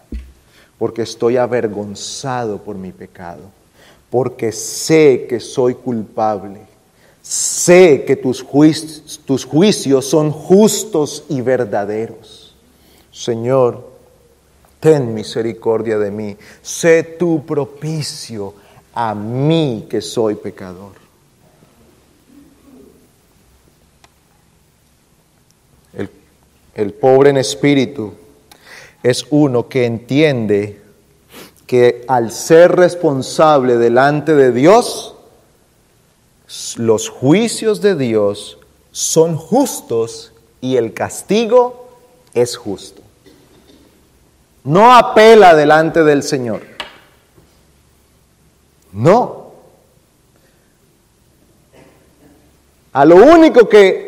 porque 0.78 1.02
estoy 1.02 1.36
avergonzado 1.36 2.58
por 2.58 2.76
mi 2.76 2.92
pecado, 2.92 3.42
porque 4.10 4.52
sé 4.52 5.26
que 5.28 5.40
soy 5.40 5.74
culpable, 5.74 6.60
sé 7.20 8.04
que 8.06 8.16
tus 8.16 8.42
juicios, 8.42 10.06
son 10.06 10.30
justos 10.30 11.24
y 11.28 11.40
verdaderos. 11.40 12.54
Señor, 13.12 13.90
ten 14.78 15.12
misericordia 15.12 15.98
de 15.98 16.10
mí, 16.10 16.36
sé 16.62 17.02
tu 17.02 17.44
propicio 17.44 18.54
a 18.94 19.14
mí 19.14 19.86
que 19.90 20.00
soy 20.00 20.36
pecador. 20.36 20.92
El 26.74 26.92
pobre 26.92 27.30
en 27.30 27.38
espíritu 27.38 28.12
es 29.02 29.26
uno 29.30 29.68
que 29.68 29.84
entiende 29.84 30.80
que 31.66 32.04
al 32.08 32.32
ser 32.32 32.76
responsable 32.76 33.76
delante 33.76 34.34
de 34.34 34.52
Dios, 34.52 35.14
los 36.76 37.08
juicios 37.10 37.82
de 37.82 37.94
Dios 37.94 38.58
son 38.90 39.36
justos 39.36 40.32
y 40.60 40.76
el 40.76 40.94
castigo 40.94 41.88
es 42.34 42.56
justo. 42.56 43.02
No 44.64 44.94
apela 44.94 45.54
delante 45.54 46.02
del 46.02 46.22
Señor. 46.22 46.62
No. 48.92 49.52
A 52.92 53.04
lo 53.04 53.16
único 53.16 53.68
que 53.68 54.07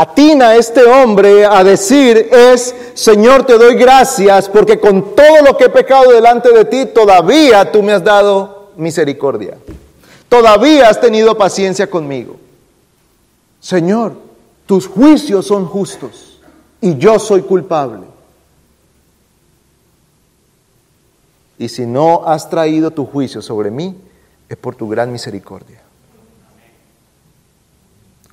atina 0.00 0.56
este 0.56 0.84
hombre 0.84 1.44
a 1.44 1.62
decir 1.62 2.28
es, 2.32 2.74
Señor, 2.94 3.46
te 3.46 3.56
doy 3.56 3.76
gracias 3.76 4.48
porque 4.48 4.80
con 4.80 5.14
todo 5.14 5.42
lo 5.46 5.56
que 5.56 5.66
he 5.66 5.68
pecado 5.68 6.10
delante 6.10 6.52
de 6.52 6.64
ti, 6.64 6.86
todavía 6.86 7.70
tú 7.70 7.80
me 7.80 7.92
has 7.92 8.02
dado 8.02 8.72
misericordia. 8.76 9.56
Todavía 10.28 10.88
has 10.88 11.00
tenido 11.00 11.38
paciencia 11.38 11.88
conmigo. 11.88 12.36
Señor, 13.60 14.14
tus 14.66 14.88
juicios 14.88 15.46
son 15.46 15.64
justos 15.64 16.40
y 16.80 16.96
yo 16.98 17.20
soy 17.20 17.42
culpable. 17.42 18.06
Y 21.56 21.68
si 21.68 21.86
no 21.86 22.26
has 22.26 22.50
traído 22.50 22.90
tu 22.90 23.06
juicio 23.06 23.40
sobre 23.40 23.70
mí, 23.70 23.96
es 24.48 24.56
por 24.56 24.74
tu 24.74 24.88
gran 24.88 25.12
misericordia. 25.12 25.83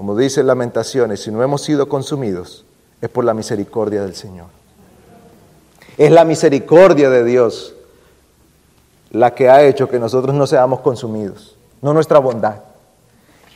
Como 0.01 0.17
dice 0.17 0.41
Lamentaciones, 0.41 1.21
si 1.21 1.29
no 1.29 1.43
hemos 1.43 1.61
sido 1.61 1.87
consumidos, 1.87 2.65
es 3.03 3.07
por 3.07 3.23
la 3.23 3.35
misericordia 3.35 4.01
del 4.01 4.15
Señor. 4.15 4.47
Es 5.95 6.09
la 6.09 6.25
misericordia 6.25 7.11
de 7.11 7.23
Dios 7.23 7.75
la 9.11 9.35
que 9.35 9.47
ha 9.47 9.61
hecho 9.61 9.87
que 9.87 9.99
nosotros 9.99 10.33
no 10.33 10.47
seamos 10.47 10.79
consumidos, 10.79 11.55
no 11.83 11.93
nuestra 11.93 12.17
bondad. 12.17 12.55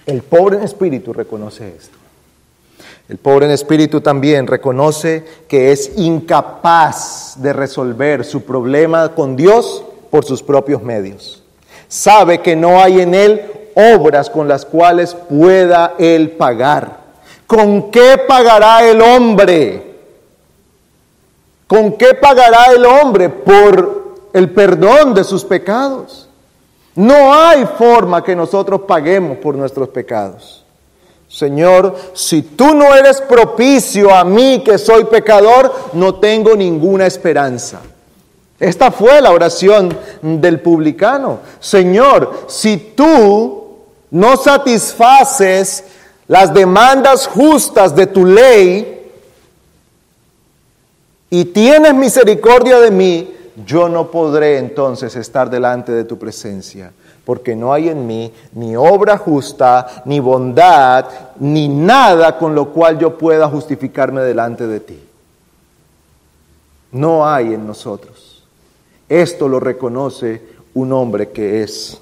El 0.05 0.21
pobre 0.21 0.57
en 0.57 0.61
espíritu 0.61 1.13
reconoce 1.13 1.75
esto. 1.75 1.97
El 3.09 3.17
pobre 3.17 3.47
en 3.47 3.51
espíritu 3.51 4.01
también 4.01 4.45
reconoce 4.45 5.25
que 5.47 5.71
es 5.71 5.97
incapaz 5.97 7.41
de 7.41 7.53
resolver 7.53 8.23
su 8.23 8.43
problema 8.43 9.15
con 9.15 9.35
Dios 9.35 9.83
por 10.11 10.23
sus 10.23 10.43
propios 10.43 10.83
medios. 10.83 11.41
Sabe 11.87 12.41
que 12.41 12.55
no 12.55 12.79
hay 12.79 13.01
en 13.01 13.15
él 13.15 13.51
obras 13.75 14.29
con 14.29 14.47
las 14.47 14.65
cuales 14.65 15.13
pueda 15.13 15.93
él 15.99 16.31
pagar. 16.31 17.05
¿Con 17.45 17.91
qué 17.91 18.17
pagará 18.27 18.83
el 18.87 19.01
hombre? 19.01 19.95
¿Con 21.67 21.93
qué 21.93 22.13
pagará 22.13 22.65
el 22.75 22.85
hombre 22.85 23.29
por 23.29 24.15
el 24.33 24.49
perdón 24.51 25.13
de 25.13 25.23
sus 25.23 25.43
pecados? 25.43 26.27
No 26.95 27.33
hay 27.33 27.65
forma 27.77 28.23
que 28.23 28.35
nosotros 28.35 28.81
paguemos 28.87 29.37
por 29.37 29.55
nuestros 29.55 29.89
pecados. 29.89 30.63
Señor, 31.27 31.95
si 32.13 32.41
tú 32.41 32.73
no 32.73 32.95
eres 32.95 33.19
propicio 33.19 34.15
a 34.15 34.23
mí 34.23 34.61
que 34.63 34.77
soy 34.77 35.03
pecador, 35.05 35.73
no 35.93 36.15
tengo 36.15 36.55
ninguna 36.55 37.05
esperanza. 37.05 37.81
Esta 38.59 38.89
fue 38.91 39.21
la 39.21 39.31
oración 39.31 39.97
del 40.21 40.61
publicano. 40.61 41.39
Señor, 41.59 42.45
si 42.47 42.93
tú 42.95 43.64
no 44.11 44.37
satisfaces 44.37 45.83
las 46.27 46.53
demandas 46.53 47.27
justas 47.27 47.95
de 47.95 48.07
tu 48.07 48.25
ley 48.25 49.11
y 51.29 51.45
tienes 51.45 51.93
misericordia 51.93 52.79
de 52.79 52.91
mí, 52.91 53.35
yo 53.65 53.89
no 53.89 54.11
podré 54.11 54.57
entonces 54.57 55.15
estar 55.15 55.49
delante 55.49 55.91
de 55.91 56.03
tu 56.03 56.17
presencia, 56.17 56.91
porque 57.23 57.55
no 57.55 57.73
hay 57.73 57.89
en 57.89 58.05
mí 58.05 58.31
ni 58.53 58.75
obra 58.75 59.17
justa, 59.17 60.03
ni 60.05 60.19
bondad, 60.19 61.05
ni 61.39 61.67
nada 61.67 62.37
con 62.37 62.53
lo 62.53 62.71
cual 62.71 62.99
yo 62.99 63.17
pueda 63.17 63.47
justificarme 63.47 64.21
delante 64.21 64.67
de 64.67 64.79
ti. 64.79 64.99
No 66.91 67.27
hay 67.27 67.53
en 67.53 67.65
nosotros. 67.65 68.43
Esto 69.09 69.47
lo 69.47 69.59
reconoce 69.59 70.41
un 70.73 70.91
hombre 70.93 71.29
que 71.31 71.63
es, 71.63 72.01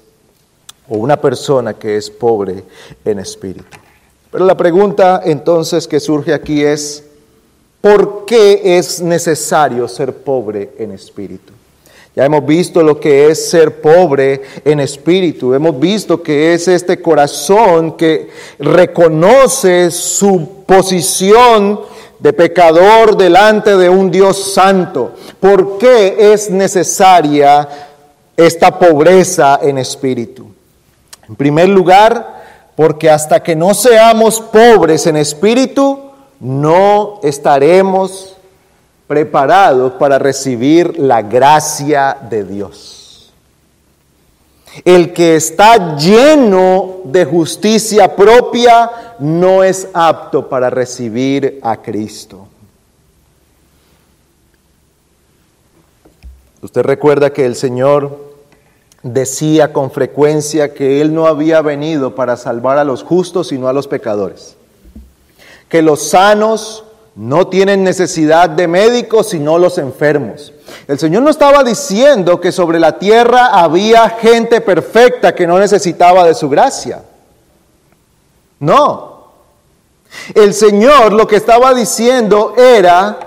o 0.88 0.96
una 0.96 1.20
persona 1.20 1.74
que 1.74 1.96
es 1.96 2.10
pobre 2.10 2.64
en 3.04 3.18
espíritu. 3.18 3.78
Pero 4.30 4.44
la 4.44 4.56
pregunta 4.56 5.22
entonces 5.24 5.86
que 5.86 6.00
surge 6.00 6.34
aquí 6.34 6.62
es, 6.62 7.04
¿por 7.80 8.24
qué 8.24 8.76
es 8.78 9.00
necesario 9.00 9.86
ser 9.88 10.12
pobre 10.12 10.72
en 10.78 10.92
espíritu? 10.92 11.52
Ya 12.16 12.24
hemos 12.24 12.46
visto 12.46 12.82
lo 12.82 13.00
que 13.00 13.28
es 13.28 13.50
ser 13.50 13.80
pobre 13.80 14.42
en 14.64 14.78
espíritu. 14.78 15.52
Hemos 15.52 15.80
visto 15.80 16.22
que 16.22 16.54
es 16.54 16.68
este 16.68 17.02
corazón 17.02 17.96
que 17.96 18.30
reconoce 18.60 19.90
su 19.90 20.64
posición 20.64 21.80
de 22.20 22.32
pecador 22.32 23.16
delante 23.16 23.76
de 23.76 23.88
un 23.88 24.12
Dios 24.12 24.54
santo. 24.54 25.12
¿Por 25.40 25.76
qué 25.78 26.32
es 26.32 26.50
necesaria 26.50 27.68
esta 28.36 28.78
pobreza 28.78 29.58
en 29.60 29.78
espíritu? 29.78 30.53
En 31.28 31.36
primer 31.36 31.68
lugar, 31.68 32.42
porque 32.76 33.10
hasta 33.10 33.42
que 33.42 33.56
no 33.56 33.74
seamos 33.74 34.40
pobres 34.40 35.06
en 35.06 35.16
espíritu, 35.16 36.10
no 36.40 37.20
estaremos 37.22 38.36
preparados 39.06 39.92
para 39.94 40.18
recibir 40.18 40.98
la 40.98 41.22
gracia 41.22 42.16
de 42.28 42.44
Dios. 42.44 43.32
El 44.84 45.12
que 45.12 45.36
está 45.36 45.96
lleno 45.96 46.96
de 47.04 47.24
justicia 47.24 48.16
propia 48.16 48.90
no 49.20 49.62
es 49.62 49.88
apto 49.94 50.48
para 50.48 50.68
recibir 50.68 51.60
a 51.62 51.76
Cristo. 51.76 52.48
Usted 56.60 56.82
recuerda 56.82 57.32
que 57.32 57.46
el 57.46 57.54
Señor 57.54 58.33
decía 59.04 59.72
con 59.72 59.90
frecuencia 59.90 60.74
que 60.74 61.00
Él 61.00 61.14
no 61.14 61.26
había 61.26 61.60
venido 61.60 62.14
para 62.14 62.36
salvar 62.36 62.78
a 62.78 62.84
los 62.84 63.04
justos, 63.04 63.48
sino 63.48 63.68
a 63.68 63.72
los 63.72 63.86
pecadores. 63.86 64.56
Que 65.68 65.82
los 65.82 66.08
sanos 66.08 66.84
no 67.14 67.46
tienen 67.46 67.84
necesidad 67.84 68.48
de 68.48 68.66
médicos, 68.66 69.28
sino 69.28 69.58
los 69.58 69.78
enfermos. 69.78 70.52
El 70.88 70.98
Señor 70.98 71.22
no 71.22 71.30
estaba 71.30 71.62
diciendo 71.62 72.40
que 72.40 72.50
sobre 72.50 72.80
la 72.80 72.98
tierra 72.98 73.48
había 73.48 74.08
gente 74.08 74.60
perfecta 74.62 75.34
que 75.34 75.46
no 75.46 75.58
necesitaba 75.58 76.24
de 76.24 76.34
su 76.34 76.48
gracia. 76.48 77.02
No. 78.58 79.28
El 80.34 80.54
Señor 80.54 81.12
lo 81.12 81.26
que 81.26 81.36
estaba 81.36 81.74
diciendo 81.74 82.54
era 82.56 83.18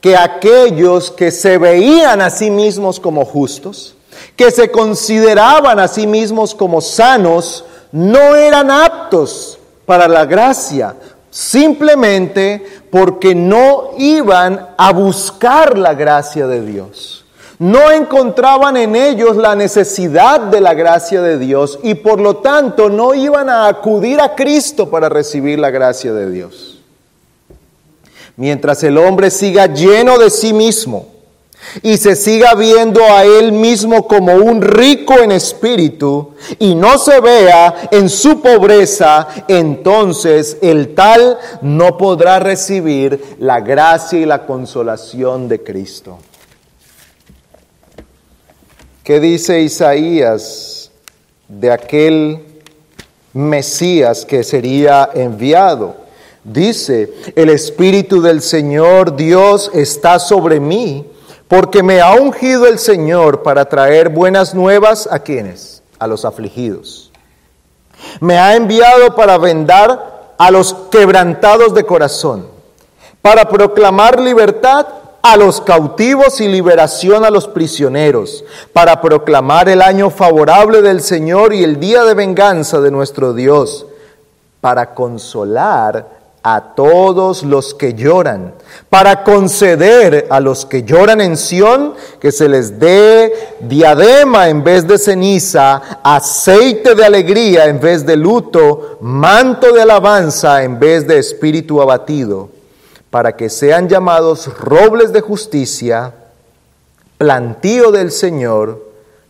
que 0.00 0.16
aquellos 0.16 1.10
que 1.10 1.30
se 1.30 1.58
veían 1.58 2.22
a 2.22 2.30
sí 2.30 2.50
mismos 2.50 2.98
como 2.98 3.26
justos, 3.26 3.94
que 4.36 4.50
se 4.50 4.70
consideraban 4.70 5.78
a 5.78 5.88
sí 5.88 6.06
mismos 6.06 6.54
como 6.54 6.80
sanos, 6.80 7.64
no 7.92 8.36
eran 8.36 8.70
aptos 8.70 9.58
para 9.86 10.06
la 10.06 10.26
gracia, 10.26 10.94
simplemente 11.30 12.64
porque 12.90 13.34
no 13.34 13.90
iban 13.98 14.68
a 14.76 14.92
buscar 14.92 15.78
la 15.78 15.94
gracia 15.94 16.46
de 16.46 16.64
Dios. 16.64 17.24
No 17.58 17.90
encontraban 17.90 18.76
en 18.76 18.94
ellos 18.94 19.36
la 19.36 19.56
necesidad 19.56 20.40
de 20.40 20.60
la 20.60 20.74
gracia 20.74 21.20
de 21.20 21.38
Dios 21.38 21.80
y 21.82 21.94
por 21.94 22.20
lo 22.20 22.36
tanto 22.36 22.88
no 22.88 23.14
iban 23.14 23.48
a 23.48 23.66
acudir 23.66 24.20
a 24.20 24.36
Cristo 24.36 24.88
para 24.88 25.08
recibir 25.08 25.58
la 25.58 25.70
gracia 25.70 26.12
de 26.12 26.30
Dios. 26.30 26.78
Mientras 28.36 28.84
el 28.84 28.96
hombre 28.96 29.32
siga 29.32 29.66
lleno 29.66 30.18
de 30.18 30.30
sí 30.30 30.52
mismo, 30.52 31.08
y 31.82 31.96
se 31.98 32.16
siga 32.16 32.54
viendo 32.54 33.02
a 33.02 33.24
él 33.24 33.52
mismo 33.52 34.06
como 34.06 34.34
un 34.34 34.62
rico 34.62 35.14
en 35.18 35.32
espíritu 35.32 36.34
y 36.58 36.74
no 36.74 36.98
se 36.98 37.20
vea 37.20 37.88
en 37.90 38.08
su 38.08 38.40
pobreza, 38.40 39.28
entonces 39.48 40.58
el 40.62 40.94
tal 40.94 41.38
no 41.62 41.96
podrá 41.96 42.38
recibir 42.38 43.36
la 43.38 43.60
gracia 43.60 44.18
y 44.18 44.26
la 44.26 44.46
consolación 44.46 45.48
de 45.48 45.62
Cristo. 45.62 46.18
¿Qué 49.04 49.20
dice 49.20 49.60
Isaías 49.60 50.90
de 51.48 51.72
aquel 51.72 52.44
Mesías 53.32 54.24
que 54.24 54.44
sería 54.44 55.08
enviado? 55.14 55.96
Dice, 56.44 57.12
el 57.34 57.50
Espíritu 57.50 58.22
del 58.22 58.40
Señor 58.42 59.16
Dios 59.16 59.70
está 59.74 60.18
sobre 60.18 60.60
mí 60.60 61.04
porque 61.48 61.82
me 61.82 62.00
ha 62.00 62.12
ungido 62.12 62.66
el 62.66 62.78
Señor 62.78 63.42
para 63.42 63.64
traer 63.64 64.10
buenas 64.10 64.54
nuevas 64.54 65.08
a 65.10 65.18
quienes, 65.20 65.82
a 65.98 66.06
los 66.06 66.24
afligidos. 66.26 67.10
Me 68.20 68.38
ha 68.38 68.54
enviado 68.54 69.14
para 69.14 69.38
vendar 69.38 70.34
a 70.38 70.50
los 70.50 70.74
quebrantados 70.90 71.74
de 71.74 71.84
corazón, 71.84 72.46
para 73.22 73.48
proclamar 73.48 74.20
libertad 74.20 74.86
a 75.22 75.36
los 75.36 75.60
cautivos 75.60 76.40
y 76.40 76.48
liberación 76.48 77.24
a 77.24 77.30
los 77.30 77.48
prisioneros, 77.48 78.44
para 78.72 79.00
proclamar 79.00 79.68
el 79.68 79.82
año 79.82 80.10
favorable 80.10 80.82
del 80.82 81.00
Señor 81.00 81.54
y 81.54 81.64
el 81.64 81.80
día 81.80 82.04
de 82.04 82.14
venganza 82.14 82.80
de 82.80 82.90
nuestro 82.90 83.32
Dios, 83.32 83.86
para 84.60 84.94
consolar 84.94 86.17
a 86.50 86.74
todos 86.74 87.42
los 87.42 87.74
que 87.74 87.92
lloran, 87.92 88.54
para 88.88 89.22
conceder 89.22 90.26
a 90.30 90.40
los 90.40 90.64
que 90.64 90.82
lloran 90.82 91.20
en 91.20 91.36
Sión 91.36 91.92
que 92.20 92.32
se 92.32 92.48
les 92.48 92.80
dé 92.80 93.34
diadema 93.60 94.48
en 94.48 94.64
vez 94.64 94.88
de 94.88 94.96
ceniza, 94.96 96.00
aceite 96.02 96.94
de 96.94 97.04
alegría 97.04 97.66
en 97.66 97.78
vez 97.80 98.06
de 98.06 98.16
luto, 98.16 98.96
manto 99.02 99.74
de 99.74 99.82
alabanza 99.82 100.62
en 100.62 100.78
vez 100.78 101.06
de 101.06 101.18
espíritu 101.18 101.82
abatido, 101.82 102.48
para 103.10 103.36
que 103.36 103.50
sean 103.50 103.86
llamados 103.86 104.46
robles 104.58 105.12
de 105.12 105.20
justicia, 105.20 106.14
plantío 107.18 107.92
del 107.92 108.10
Señor, 108.10 108.86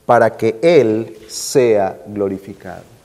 para 0.07 0.37
que 0.37 0.61
Él 0.63 1.19
sea 1.29 1.99
glorificado. 2.07 2.98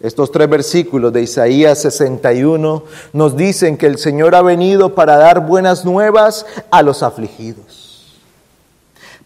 Estos 0.00 0.30
tres 0.30 0.48
versículos 0.48 1.12
de 1.12 1.22
Isaías 1.22 1.80
61 1.80 2.84
nos 3.12 3.36
dicen 3.36 3.76
que 3.76 3.86
el 3.86 3.98
Señor 3.98 4.36
ha 4.36 4.42
venido 4.42 4.94
para 4.94 5.16
dar 5.16 5.44
buenas 5.44 5.84
nuevas 5.84 6.46
a 6.70 6.82
los 6.82 7.02
afligidos, 7.02 8.14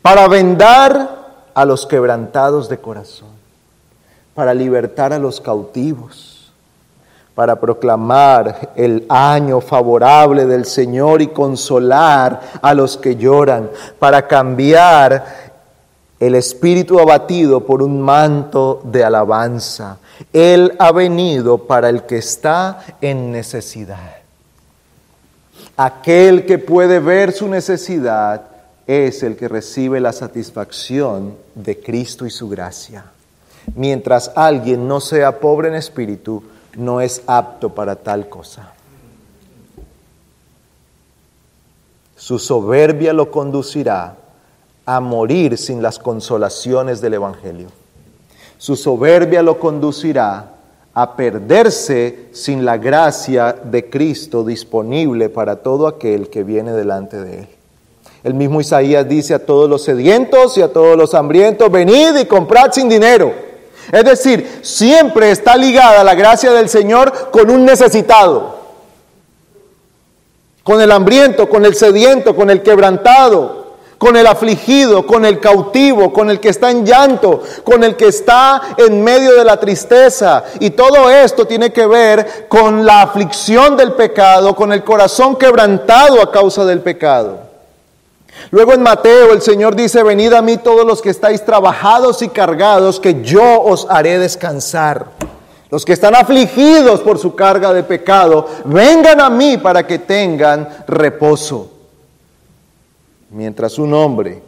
para 0.00 0.26
vendar 0.28 1.50
a 1.52 1.64
los 1.66 1.86
quebrantados 1.86 2.70
de 2.70 2.78
corazón, 2.78 3.28
para 4.34 4.54
libertar 4.54 5.12
a 5.12 5.18
los 5.18 5.42
cautivos, 5.42 6.50
para 7.34 7.60
proclamar 7.60 8.72
el 8.74 9.04
año 9.10 9.60
favorable 9.60 10.46
del 10.46 10.64
Señor 10.64 11.20
y 11.20 11.28
consolar 11.28 12.40
a 12.62 12.72
los 12.72 12.96
que 12.96 13.16
lloran, 13.16 13.70
para 13.98 14.26
cambiar 14.26 15.52
el 16.18 16.34
espíritu 16.34 16.98
abatido 16.98 17.60
por 17.66 17.82
un 17.82 18.00
manto 18.00 18.80
de 18.84 19.04
alabanza 19.04 19.98
él 20.32 20.74
ha 20.78 20.92
venido 20.92 21.66
para 21.66 21.88
el 21.88 22.04
que 22.04 22.18
está 22.18 22.84
en 23.00 23.32
necesidad. 23.32 24.16
Aquel 25.76 26.46
que 26.46 26.58
puede 26.58 27.00
ver 27.00 27.32
su 27.32 27.48
necesidad 27.48 28.42
es 28.86 29.22
el 29.22 29.36
que 29.36 29.48
recibe 29.48 30.00
la 30.00 30.12
satisfacción 30.12 31.36
de 31.54 31.80
Cristo 31.80 32.26
y 32.26 32.30
su 32.30 32.48
gracia. 32.48 33.04
Mientras 33.74 34.32
alguien 34.34 34.88
no 34.88 35.00
sea 35.00 35.38
pobre 35.38 35.68
en 35.68 35.74
espíritu, 35.74 36.42
no 36.76 37.00
es 37.00 37.22
apto 37.26 37.74
para 37.74 37.96
tal 37.96 38.28
cosa. 38.28 38.72
Su 42.16 42.38
soberbia 42.38 43.12
lo 43.12 43.30
conducirá 43.30 44.16
a 44.84 45.00
morir 45.00 45.58
sin 45.58 45.82
las 45.82 45.98
consolaciones 45.98 47.00
del 47.00 47.14
Evangelio. 47.14 47.68
Su 48.62 48.76
soberbia 48.76 49.42
lo 49.42 49.58
conducirá 49.58 50.52
a 50.94 51.16
perderse 51.16 52.26
sin 52.30 52.64
la 52.64 52.76
gracia 52.76 53.56
de 53.60 53.90
Cristo 53.90 54.44
disponible 54.44 55.30
para 55.30 55.56
todo 55.56 55.88
aquel 55.88 56.30
que 56.30 56.44
viene 56.44 56.70
delante 56.70 57.20
de 57.20 57.40
él. 57.40 57.48
El 58.22 58.34
mismo 58.34 58.60
Isaías 58.60 59.08
dice 59.08 59.34
a 59.34 59.44
todos 59.44 59.68
los 59.68 59.82
sedientos 59.82 60.56
y 60.58 60.62
a 60.62 60.72
todos 60.72 60.96
los 60.96 61.12
hambrientos, 61.12 61.72
venid 61.72 62.16
y 62.20 62.26
comprad 62.26 62.70
sin 62.70 62.88
dinero. 62.88 63.32
Es 63.90 64.04
decir, 64.04 64.60
siempre 64.62 65.32
está 65.32 65.56
ligada 65.56 66.04
la 66.04 66.14
gracia 66.14 66.52
del 66.52 66.68
Señor 66.68 67.32
con 67.32 67.50
un 67.50 67.64
necesitado, 67.64 68.60
con 70.62 70.80
el 70.80 70.92
hambriento, 70.92 71.48
con 71.48 71.64
el 71.64 71.74
sediento, 71.74 72.36
con 72.36 72.48
el 72.48 72.62
quebrantado, 72.62 73.61
con 74.02 74.16
el 74.16 74.26
afligido, 74.26 75.06
con 75.06 75.24
el 75.24 75.38
cautivo, 75.38 76.12
con 76.12 76.28
el 76.28 76.40
que 76.40 76.48
está 76.48 76.72
en 76.72 76.84
llanto, 76.84 77.40
con 77.62 77.84
el 77.84 77.94
que 77.94 78.08
está 78.08 78.74
en 78.76 79.00
medio 79.04 79.36
de 79.36 79.44
la 79.44 79.60
tristeza. 79.60 80.42
Y 80.58 80.70
todo 80.70 81.08
esto 81.08 81.46
tiene 81.46 81.72
que 81.72 81.86
ver 81.86 82.46
con 82.48 82.84
la 82.84 83.02
aflicción 83.02 83.76
del 83.76 83.92
pecado, 83.92 84.56
con 84.56 84.72
el 84.72 84.82
corazón 84.82 85.36
quebrantado 85.36 86.20
a 86.20 86.32
causa 86.32 86.64
del 86.64 86.80
pecado. 86.80 87.42
Luego 88.50 88.72
en 88.72 88.82
Mateo 88.82 89.32
el 89.32 89.40
Señor 89.40 89.76
dice, 89.76 90.02
venid 90.02 90.32
a 90.32 90.42
mí 90.42 90.56
todos 90.56 90.84
los 90.84 91.00
que 91.00 91.10
estáis 91.10 91.44
trabajados 91.44 92.22
y 92.22 92.28
cargados, 92.28 92.98
que 92.98 93.22
yo 93.22 93.62
os 93.62 93.86
haré 93.88 94.18
descansar. 94.18 95.06
Los 95.70 95.84
que 95.84 95.92
están 95.92 96.16
afligidos 96.16 97.02
por 97.02 97.20
su 97.20 97.36
carga 97.36 97.72
de 97.72 97.84
pecado, 97.84 98.48
vengan 98.64 99.20
a 99.20 99.30
mí 99.30 99.58
para 99.58 99.86
que 99.86 100.00
tengan 100.00 100.68
reposo. 100.88 101.71
Mientras 103.32 103.78
un 103.78 103.94
hombre, 103.94 104.42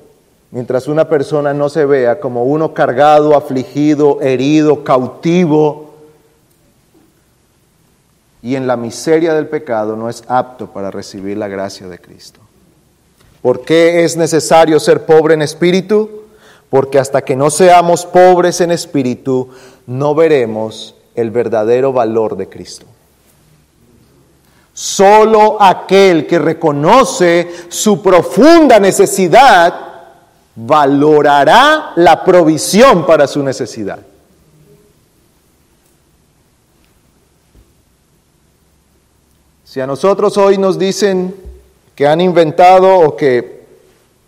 mientras 0.51 0.87
una 0.89 1.09
persona 1.09 1.55
no 1.55 1.69
se 1.69 1.87
vea 1.87 2.21
como 2.21 2.45
uno 2.45 2.75
cargado, 2.75 3.35
afligido, 3.35 4.21
herido, 4.21 4.85
cautivo, 4.85 5.95
y 8.43 8.57
en 8.57 8.67
la 8.67 8.77
miseria 8.77 9.33
del 9.33 9.49
pecado 9.49 9.97
no 9.97 10.11
es 10.11 10.23
apto 10.29 10.67
para 10.67 10.91
recibir 10.91 11.39
la 11.39 11.49
gracia 11.49 11.89
de 11.89 11.99
Cristo. 11.99 12.41
¿Por 13.41 13.63
qué 13.63 14.05
es 14.05 14.19
necesario 14.19 14.79
ser 14.81 15.07
pobre 15.07 15.33
en 15.33 15.41
espíritu? 15.41 16.25
Porque 16.69 16.99
hasta 16.99 17.23
que 17.23 17.37
no 17.37 17.49
seamos 17.49 18.05
pobres 18.05 18.61
en 18.61 18.71
espíritu, 18.71 19.49
no 19.87 20.15
veremos 20.15 20.95
el 21.15 21.31
verdadero 21.31 21.95
valor 21.95 22.37
de 22.37 22.51
Cristo. 22.51 22.85
Solo 24.75 25.57
aquel 25.63 26.27
que 26.27 26.39
reconoce 26.39 27.49
su 27.69 28.03
profunda 28.03 28.81
necesidad 28.81 29.73
valorará 30.57 31.93
la 31.95 32.25
provisión 32.25 33.07
para 33.07 33.29
su 33.29 33.43
necesidad. 33.43 34.01
Si 39.65 39.81
a 39.81 39.87
nosotros 39.87 40.37
hoy 40.37 40.59
nos 40.59 40.79
dicen 40.79 41.35
que 41.95 42.07
han 42.09 42.21
inventado 42.21 42.99
o 42.99 43.17
que 43.17 43.65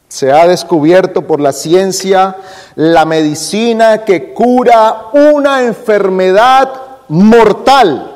se 0.09 0.33
ha 0.33 0.47
descubierto 0.47 1.23
por 1.23 1.41
la 1.41 1.53
ciencia 1.53 2.37
la 2.77 3.05
medicina 3.05 4.05
que 4.05 4.33
cura 4.33 5.07
una 5.13 5.63
enfermedad 5.63 6.71
mortal, 7.09 8.16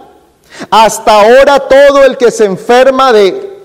hasta 0.71 1.21
ahora 1.21 1.61
todo 1.61 2.05
el 2.05 2.17
que 2.17 2.31
se 2.31 2.45
enferma 2.45 3.13
de 3.13 3.59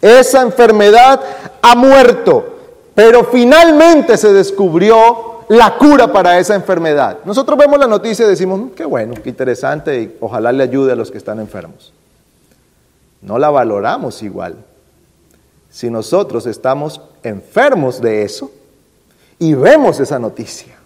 esa 0.00 0.42
enfermedad 0.42 1.20
ha 1.62 1.74
muerto, 1.74 2.56
pero 2.94 3.24
finalmente 3.24 4.16
se 4.16 4.32
descubrió 4.32 5.44
la 5.48 5.76
cura 5.76 6.12
para 6.12 6.38
esa 6.38 6.54
enfermedad. 6.54 7.18
Nosotros 7.24 7.58
vemos 7.58 7.78
la 7.78 7.86
noticia 7.86 8.24
y 8.24 8.28
decimos, 8.28 8.60
mm, 8.60 8.68
qué 8.70 8.84
bueno, 8.84 9.14
qué 9.22 9.28
interesante 9.28 10.00
y 10.00 10.16
ojalá 10.20 10.52
le 10.52 10.62
ayude 10.62 10.92
a 10.92 10.96
los 10.96 11.10
que 11.10 11.18
están 11.18 11.40
enfermos. 11.40 11.92
No 13.20 13.38
la 13.38 13.50
valoramos 13.50 14.22
igual. 14.22 14.56
Si 15.68 15.90
nosotros 15.90 16.46
estamos 16.46 17.00
enfermos 17.22 18.00
de 18.00 18.22
eso 18.22 18.50
y 19.38 19.54
vemos 19.54 20.00
esa 20.00 20.18
noticia. 20.18 20.79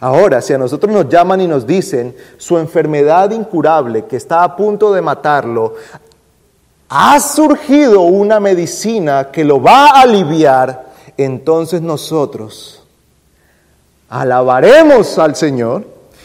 Ahora, 0.00 0.40
si 0.40 0.52
a 0.52 0.58
nosotros 0.58 0.92
nos 0.92 1.08
llaman 1.08 1.40
y 1.40 1.46
nos 1.46 1.66
dicen 1.66 2.14
su 2.36 2.58
enfermedad 2.58 3.30
incurable 3.30 4.04
que 4.06 4.16
está 4.16 4.44
a 4.44 4.56
punto 4.56 4.92
de 4.92 5.02
matarlo, 5.02 5.74
ha 6.88 7.20
surgido 7.20 8.02
una 8.02 8.40
medicina 8.40 9.30
que 9.30 9.44
lo 9.44 9.60
va 9.60 9.86
a 9.88 10.02
aliviar, 10.02 10.86
entonces 11.16 11.82
nosotros 11.82 12.82
alabaremos 14.08 15.18
al 15.18 15.36
Señor 15.36 15.84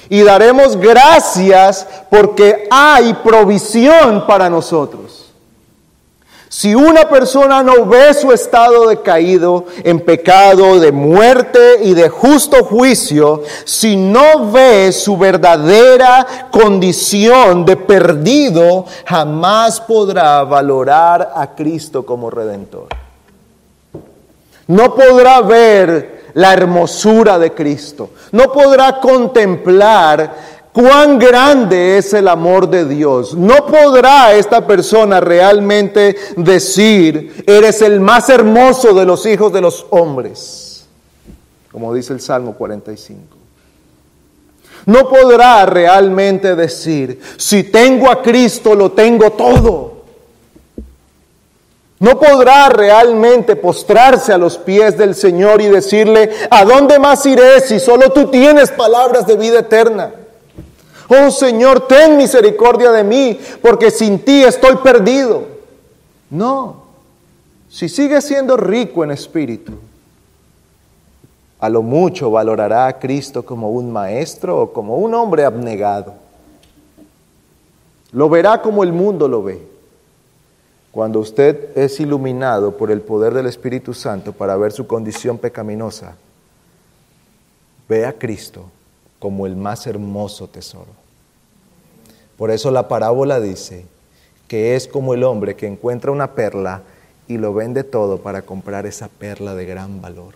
y 0.10 0.22
daremos 0.22 0.78
gracias 0.78 1.88
porque 2.10 2.68
hay 2.70 3.14
provisión 3.16 4.26
para 4.26 4.50
nosotros. 4.50 5.03
Si 6.56 6.76
una 6.76 7.10
persona 7.10 7.64
no 7.64 7.88
ve 7.88 8.14
su 8.14 8.32
estado 8.32 8.88
de 8.88 9.02
caído 9.02 9.66
en 9.84 10.00
pecado, 10.00 10.80
de 10.80 10.92
muerte 10.92 11.80
y 11.82 11.96
de 11.96 12.10
justo 12.10 12.64
juicio, 12.64 13.42
si 13.66 13.96
no 13.96 14.52
ve 14.52 14.92
su 14.92 15.18
verdadera 15.18 16.50
condición 16.52 17.66
de 17.66 17.76
perdido, 17.76 18.86
jamás 19.04 19.82
podrá 19.82 20.44
valorar 20.44 21.34
a 21.36 21.56
Cristo 21.56 22.06
como 22.06 22.30
redentor. 22.30 22.90
No 24.68 24.94
podrá 24.94 25.42
ver 25.42 26.26
la 26.36 26.54
hermosura 26.54 27.40
de 27.40 27.52
Cristo. 27.54 28.12
No 28.32 28.52
podrá 28.52 29.00
contemplar 29.00 30.53
cuán 30.74 31.20
grande 31.20 31.98
es 31.98 32.14
el 32.14 32.28
amor 32.28 32.70
de 32.70 32.86
Dios. 32.86 33.36
No 33.36 33.66
podrá 33.68 34.34
esta 34.34 34.66
persona 34.68 35.20
realmente 35.20 36.16
decir, 36.36 37.44
eres 37.48 37.82
el 37.82 38.00
más 38.00 38.30
hermoso 38.30 38.94
de 38.94 39.06
los 39.06 39.26
hijos 39.26 39.54
de 39.54 39.62
los 39.62 39.86
hombres, 39.92 40.86
como 41.72 41.94
dice 41.94 42.14
el 42.14 42.20
Salmo 42.20 42.56
45. 42.56 43.38
No 44.86 45.08
podrá 45.08 45.66
realmente 45.66 46.56
decir, 46.56 47.22
si 47.38 47.64
tengo 47.64 48.12
a 48.12 48.22
Cristo, 48.22 48.76
lo 48.76 48.92
tengo 48.92 49.32
todo. 49.32 49.94
No 52.00 52.20
podrá 52.20 52.68
realmente 52.68 53.56
postrarse 53.56 54.34
a 54.34 54.38
los 54.38 54.58
pies 54.58 54.98
del 54.98 55.16
Señor 55.16 55.62
y 55.62 55.68
decirle, 55.68 56.32
¿a 56.50 56.66
dónde 56.66 57.00
más 57.00 57.26
iré 57.26 57.62
si 57.62 57.80
solo 57.80 58.10
tú 58.10 58.30
tienes 58.30 58.72
palabras 58.72 59.26
de 59.26 59.38
vida 59.38 59.60
eterna? 59.60 60.12
Oh 61.10 61.32
Señor, 61.32 61.88
ten 61.88 62.18
misericordia 62.18 62.92
de 62.92 63.04
mí, 63.04 63.40
porque 63.62 63.92
sin 63.92 64.20
ti 64.20 64.44
estoy 64.44 64.78
perdido. 64.78 65.46
No, 66.30 66.84
si 67.70 67.90
sigue 67.90 68.22
siendo 68.22 68.56
rico 68.56 69.04
en 69.04 69.12
espíritu, 69.12 69.74
a 71.60 71.70
lo 71.70 71.82
mucho 71.82 72.30
valorará 72.30 72.88
a 72.88 73.00
Cristo 73.00 73.46
como 73.46 73.72
un 73.72 73.92
maestro 73.92 74.62
o 74.62 74.74
como 74.74 74.98
un 74.98 75.14
hombre 75.14 75.46
abnegado. 75.46 76.14
Lo 78.12 78.30
verá 78.30 78.62
como 78.62 78.84
el 78.84 78.94
mundo 78.94 79.28
lo 79.28 79.44
ve. 79.44 79.62
Cuando 80.92 81.20
usted 81.20 81.76
es 81.76 82.00
iluminado 82.00 82.78
por 82.78 82.92
el 82.92 83.02
poder 83.02 83.34
del 83.34 83.48
Espíritu 83.48 83.94
Santo 83.94 84.34
para 84.34 84.56
ver 84.56 84.72
su 84.72 84.86
condición 84.86 85.40
pecaminosa, 85.40 86.16
ve 87.90 88.06
a 88.06 88.14
Cristo 88.14 88.66
como 89.24 89.46
el 89.46 89.56
más 89.56 89.88
hermoso 89.88 90.50
tesoro. 90.50 90.92
Por 92.38 92.52
eso 92.52 92.72
la 92.72 92.90
parábola 92.90 93.40
dice 93.40 93.86
que 94.50 94.76
es 94.76 94.86
como 94.86 95.14
el 95.14 95.24
hombre 95.24 95.56
que 95.56 95.66
encuentra 95.66 96.12
una 96.12 96.32
perla 96.32 96.82
y 97.30 97.38
lo 97.38 97.54
vende 97.54 97.86
todo 97.86 98.18
para 98.18 98.42
comprar 98.42 98.86
esa 98.86 99.08
perla 99.08 99.56
de 99.56 99.66
gran 99.66 100.02
valor. 100.02 100.34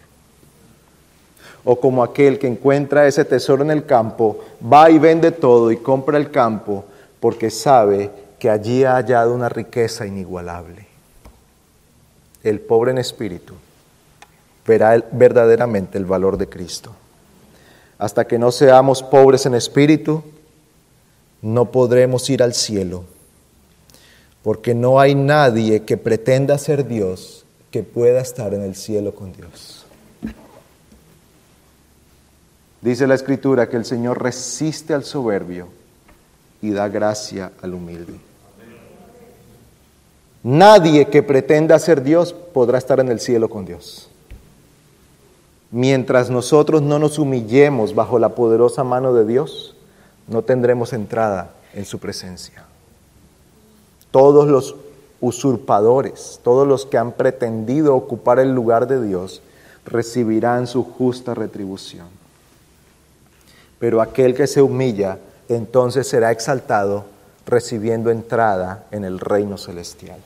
O 1.65 1.81
como 1.81 2.01
aquel 2.01 2.39
que 2.39 2.47
encuentra 2.47 3.07
ese 3.07 3.25
tesoro 3.25 3.61
en 3.61 3.71
el 3.71 3.85
campo, 3.85 4.39
va 4.63 4.89
y 4.89 4.99
vende 4.99 5.33
todo 5.33 5.69
y 5.69 5.75
compra 5.75 6.17
el 6.17 6.31
campo 6.31 6.85
porque 7.19 7.49
sabe 7.49 8.09
que 8.39 8.49
allí 8.49 8.85
ha 8.85 8.93
hallado 8.93 9.33
una 9.33 9.49
riqueza 9.49 10.07
inigualable. 10.07 10.87
El 12.41 12.61
pobre 12.61 12.91
en 12.91 12.99
espíritu 12.99 13.53
verá 14.65 15.03
verdaderamente 15.11 15.97
el 15.97 16.05
valor 16.05 16.37
de 16.37 16.47
Cristo 16.47 16.95
hasta 17.97 18.25
que 18.27 18.37
no 18.37 18.51
seamos 18.51 19.01
pobres 19.03 19.45
en 19.45 19.55
espíritu, 19.55 20.23
no 21.41 21.71
podremos 21.71 22.29
ir 22.29 22.43
al 22.43 22.53
cielo, 22.53 23.03
porque 24.43 24.75
no 24.75 24.99
hay 24.99 25.15
nadie 25.15 25.83
que 25.83 25.97
pretenda 25.97 26.57
ser 26.57 26.87
Dios 26.87 27.45
que 27.71 27.83
pueda 27.83 28.21
estar 28.21 28.53
en 28.53 28.61
el 28.61 28.75
cielo 28.75 29.13
con 29.13 29.33
Dios. 29.33 29.85
Dice 32.81 33.07
la 33.07 33.15
escritura 33.15 33.67
que 33.67 33.77
el 33.77 33.85
Señor 33.85 34.21
resiste 34.21 34.93
al 34.93 35.03
soberbio 35.03 35.67
y 36.61 36.71
da 36.71 36.87
gracia 36.87 37.51
al 37.61 37.73
humilde. 37.73 38.13
Nadie 40.43 41.07
que 41.07 41.23
pretenda 41.23 41.77
ser 41.79 42.03
Dios 42.03 42.33
podrá 42.33 42.77
estar 42.77 42.99
en 42.99 43.09
el 43.09 43.19
cielo 43.19 43.49
con 43.49 43.65
Dios. 43.65 44.09
Mientras 45.71 46.29
nosotros 46.29 46.81
no 46.81 46.97
nos 46.97 47.19
humillemos 47.19 47.93
bajo 47.93 48.19
la 48.19 48.29
poderosa 48.29 48.83
mano 48.83 49.13
de 49.13 49.25
Dios, 49.25 49.75
no 50.27 50.41
tendremos 50.41 50.93
entrada 50.93 51.51
en 51.73 51.85
su 51.85 51.99
presencia. 51.99 52.63
Todos 54.11 54.47
los 54.47 54.75
usurpadores, 55.19 56.39
todos 56.43 56.67
los 56.67 56.85
que 56.85 56.97
han 56.97 57.11
pretendido 57.11 57.95
ocupar 57.95 58.39
el 58.39 58.53
lugar 58.53 58.87
de 58.87 59.01
Dios, 59.05 59.41
recibirán 59.85 60.67
su 60.67 60.83
justa 60.83 61.33
retribución. 61.33 62.07
Pero 63.79 64.01
aquel 64.01 64.35
que 64.35 64.47
se 64.47 64.61
humilla, 64.61 65.19
entonces 65.49 66.07
será 66.07 66.31
exaltado, 66.31 67.05
recibiendo 67.45 68.09
entrada 68.09 68.85
en 68.91 69.05
el 69.05 69.19
reino 69.19 69.57
celestial. 69.57 70.19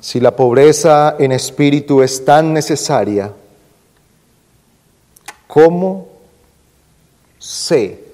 Si 0.00 0.20
la 0.20 0.36
pobreza 0.36 1.16
en 1.18 1.32
espíritu 1.32 2.02
es 2.02 2.24
tan 2.24 2.52
necesaria, 2.52 3.32
¿cómo 5.46 6.08
sé 7.38 8.04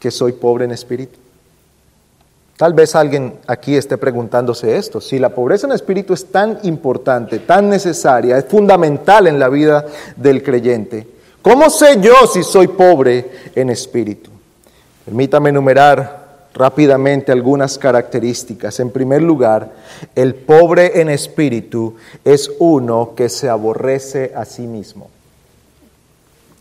que 0.00 0.10
soy 0.10 0.32
pobre 0.32 0.64
en 0.64 0.72
espíritu? 0.72 1.18
Tal 2.56 2.72
vez 2.72 2.94
alguien 2.94 3.34
aquí 3.46 3.76
esté 3.76 3.98
preguntándose 3.98 4.76
esto. 4.76 5.00
Si 5.00 5.18
la 5.18 5.34
pobreza 5.34 5.66
en 5.66 5.72
espíritu 5.72 6.14
es 6.14 6.30
tan 6.30 6.60
importante, 6.62 7.40
tan 7.40 7.68
necesaria, 7.68 8.38
es 8.38 8.44
fundamental 8.46 9.26
en 9.26 9.38
la 9.38 9.48
vida 9.48 9.84
del 10.16 10.42
creyente, 10.42 11.06
¿cómo 11.42 11.68
sé 11.68 12.00
yo 12.00 12.14
si 12.32 12.42
soy 12.42 12.68
pobre 12.68 13.50
en 13.54 13.70
espíritu? 13.70 14.30
Permítame 15.04 15.50
enumerar 15.50 16.23
rápidamente 16.54 17.32
algunas 17.32 17.76
características. 17.76 18.78
En 18.80 18.90
primer 18.90 19.22
lugar, 19.22 19.72
el 20.14 20.34
pobre 20.34 21.00
en 21.00 21.10
espíritu 21.10 21.96
es 22.24 22.50
uno 22.60 23.12
que 23.16 23.28
se 23.28 23.48
aborrece 23.48 24.32
a 24.34 24.44
sí 24.44 24.62
mismo. 24.62 25.10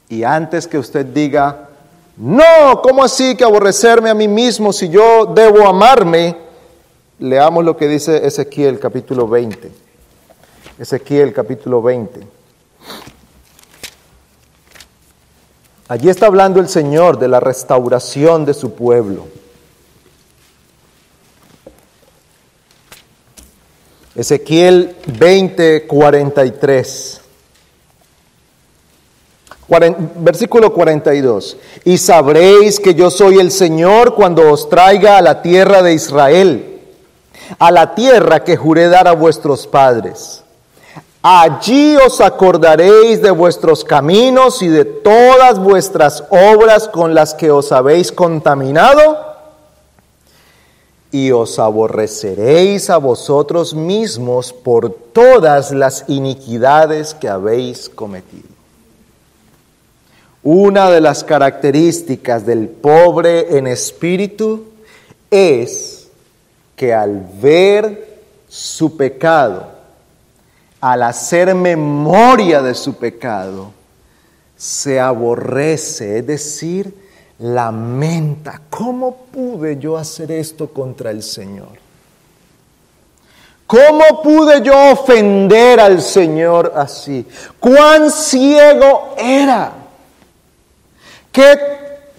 Y 0.10 0.24
antes 0.24 0.68
que 0.68 0.78
usted 0.78 1.06
diga, 1.06 1.70
no, 2.18 2.82
¿cómo 2.84 3.04
así 3.04 3.36
que 3.36 3.44
aborrecerme 3.44 4.10
a 4.10 4.16
mí 4.16 4.28
mismo 4.28 4.74
si 4.74 4.90
yo 4.90 5.28
debo 5.28 5.68
amarme? 5.68 6.38
Leamos 7.20 7.64
lo 7.64 7.78
que 7.78 7.88
dice 7.88 8.26
Ezequiel 8.26 8.80
capítulo 8.80 9.28
20. 9.28 9.72
Ezequiel 10.80 11.34
capítulo 11.34 11.82
20. 11.82 12.20
Allí 15.88 16.10
está 16.10 16.26
hablando 16.26 16.60
el 16.60 16.68
Señor 16.68 17.20
de 17.20 17.28
la 17.28 17.40
restauración 17.40 18.46
de 18.46 18.56
su 18.56 18.74
pueblo. 18.74 19.28
Ezequiel 24.16 24.96
20, 25.08 25.88
43. 25.88 27.22
Versículo 30.18 30.74
42. 30.74 31.58
Y 31.86 31.98
sabréis 31.98 32.80
que 32.80 32.94
yo 32.94 33.10
soy 33.10 33.40
el 33.40 33.52
Señor 33.52 34.14
cuando 34.14 34.52
os 34.52 34.70
traiga 34.70 35.18
a 35.18 35.22
la 35.22 35.42
tierra 35.42 35.82
de 35.82 35.94
Israel, 35.94 36.80
a 37.58 37.72
la 37.72 37.96
tierra 37.96 38.44
que 38.44 38.56
juré 38.56 38.88
dar 38.88 39.08
a 39.08 39.14
vuestros 39.14 39.66
padres. 39.66 40.44
Allí 41.24 41.96
os 41.98 42.22
acordaréis 42.22 43.22
de 43.22 43.32
vuestros 43.32 43.84
caminos 43.84 44.62
y 44.62 44.68
de 44.68 44.84
todas 44.86 45.58
vuestras 45.58 46.24
obras 46.30 46.90
con 46.90 47.16
las 47.16 47.34
que 47.34 47.50
os 47.50 47.72
habéis 47.72 48.12
contaminado 48.12 49.33
y 51.14 51.32
os 51.32 51.60
aborreceréis 51.60 52.90
a 52.90 52.98
vosotros 52.98 53.76
mismos 53.76 54.52
por 54.52 54.92
todas 54.92 55.72
las 55.72 56.06
iniquidades 56.08 57.14
que 57.14 57.30
habéis 57.30 57.88
cometido. 57.88 58.50
Una 60.42 60.90
de 60.90 61.00
las 61.02 61.24
características 61.24 62.48
del 62.48 62.68
pobre 62.68 63.60
en 63.60 63.68
espíritu 63.68 64.66
es 65.30 66.08
que 66.76 66.96
al 66.96 67.24
ver 67.40 68.24
su 68.50 68.98
pecado, 68.98 69.68
al 70.82 71.04
hacer 71.04 71.54
memoria 71.54 72.64
de 72.64 72.74
su 72.74 72.96
pecado, 72.96 73.72
se 74.58 75.00
aborrece, 75.00 76.18
es 76.18 76.26
decir, 76.26 77.03
lamenta, 77.40 78.62
¿cómo 78.70 79.16
pude 79.32 79.78
yo 79.78 79.98
hacer 79.98 80.32
esto 80.32 80.70
contra 80.70 81.12
el 81.12 81.24
Señor? 81.24 81.84
¿Cómo 83.66 84.22
pude 84.22 84.62
yo 84.62 84.92
ofender 84.92 85.80
al 85.80 86.02
Señor 86.02 86.74
así? 86.76 87.26
¿Cuán 87.60 88.12
ciego 88.12 89.16
era? 89.18 89.74
Qué 91.32 91.60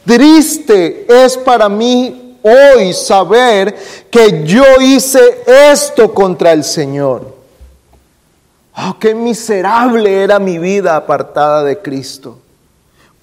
triste 0.04 1.06
es 1.08 1.38
para 1.38 1.68
mí 1.68 2.38
hoy 2.42 2.92
saber 2.92 3.74
que 4.10 4.44
yo 4.44 4.64
hice 4.80 5.44
esto 5.46 6.12
contra 6.12 6.52
el 6.52 6.64
Señor. 6.64 7.34
Oh, 8.76 8.96
qué 8.98 9.14
miserable 9.14 10.24
era 10.24 10.40
mi 10.40 10.58
vida 10.58 10.96
apartada 10.96 11.62
de 11.62 11.78
Cristo. 11.78 12.38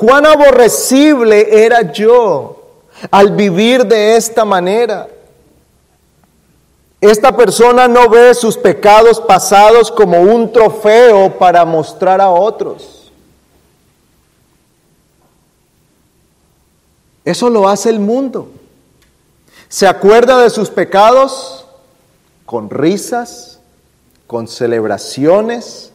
Cuán 0.01 0.25
aborrecible 0.25 1.63
era 1.63 1.91
yo 1.91 2.59
al 3.11 3.35
vivir 3.35 3.85
de 3.85 4.15
esta 4.15 4.43
manera. 4.43 5.07
Esta 6.99 7.37
persona 7.37 7.87
no 7.87 8.09
ve 8.09 8.33
sus 8.33 8.57
pecados 8.57 9.21
pasados 9.21 9.91
como 9.91 10.19
un 10.19 10.51
trofeo 10.51 11.37
para 11.37 11.63
mostrar 11.65 12.19
a 12.19 12.31
otros. 12.31 13.11
Eso 17.23 17.51
lo 17.51 17.69
hace 17.69 17.91
el 17.91 17.99
mundo. 17.99 18.49
Se 19.69 19.85
acuerda 19.85 20.41
de 20.41 20.49
sus 20.49 20.71
pecados 20.71 21.63
con 22.47 22.71
risas, 22.71 23.59
con 24.25 24.47
celebraciones 24.47 25.91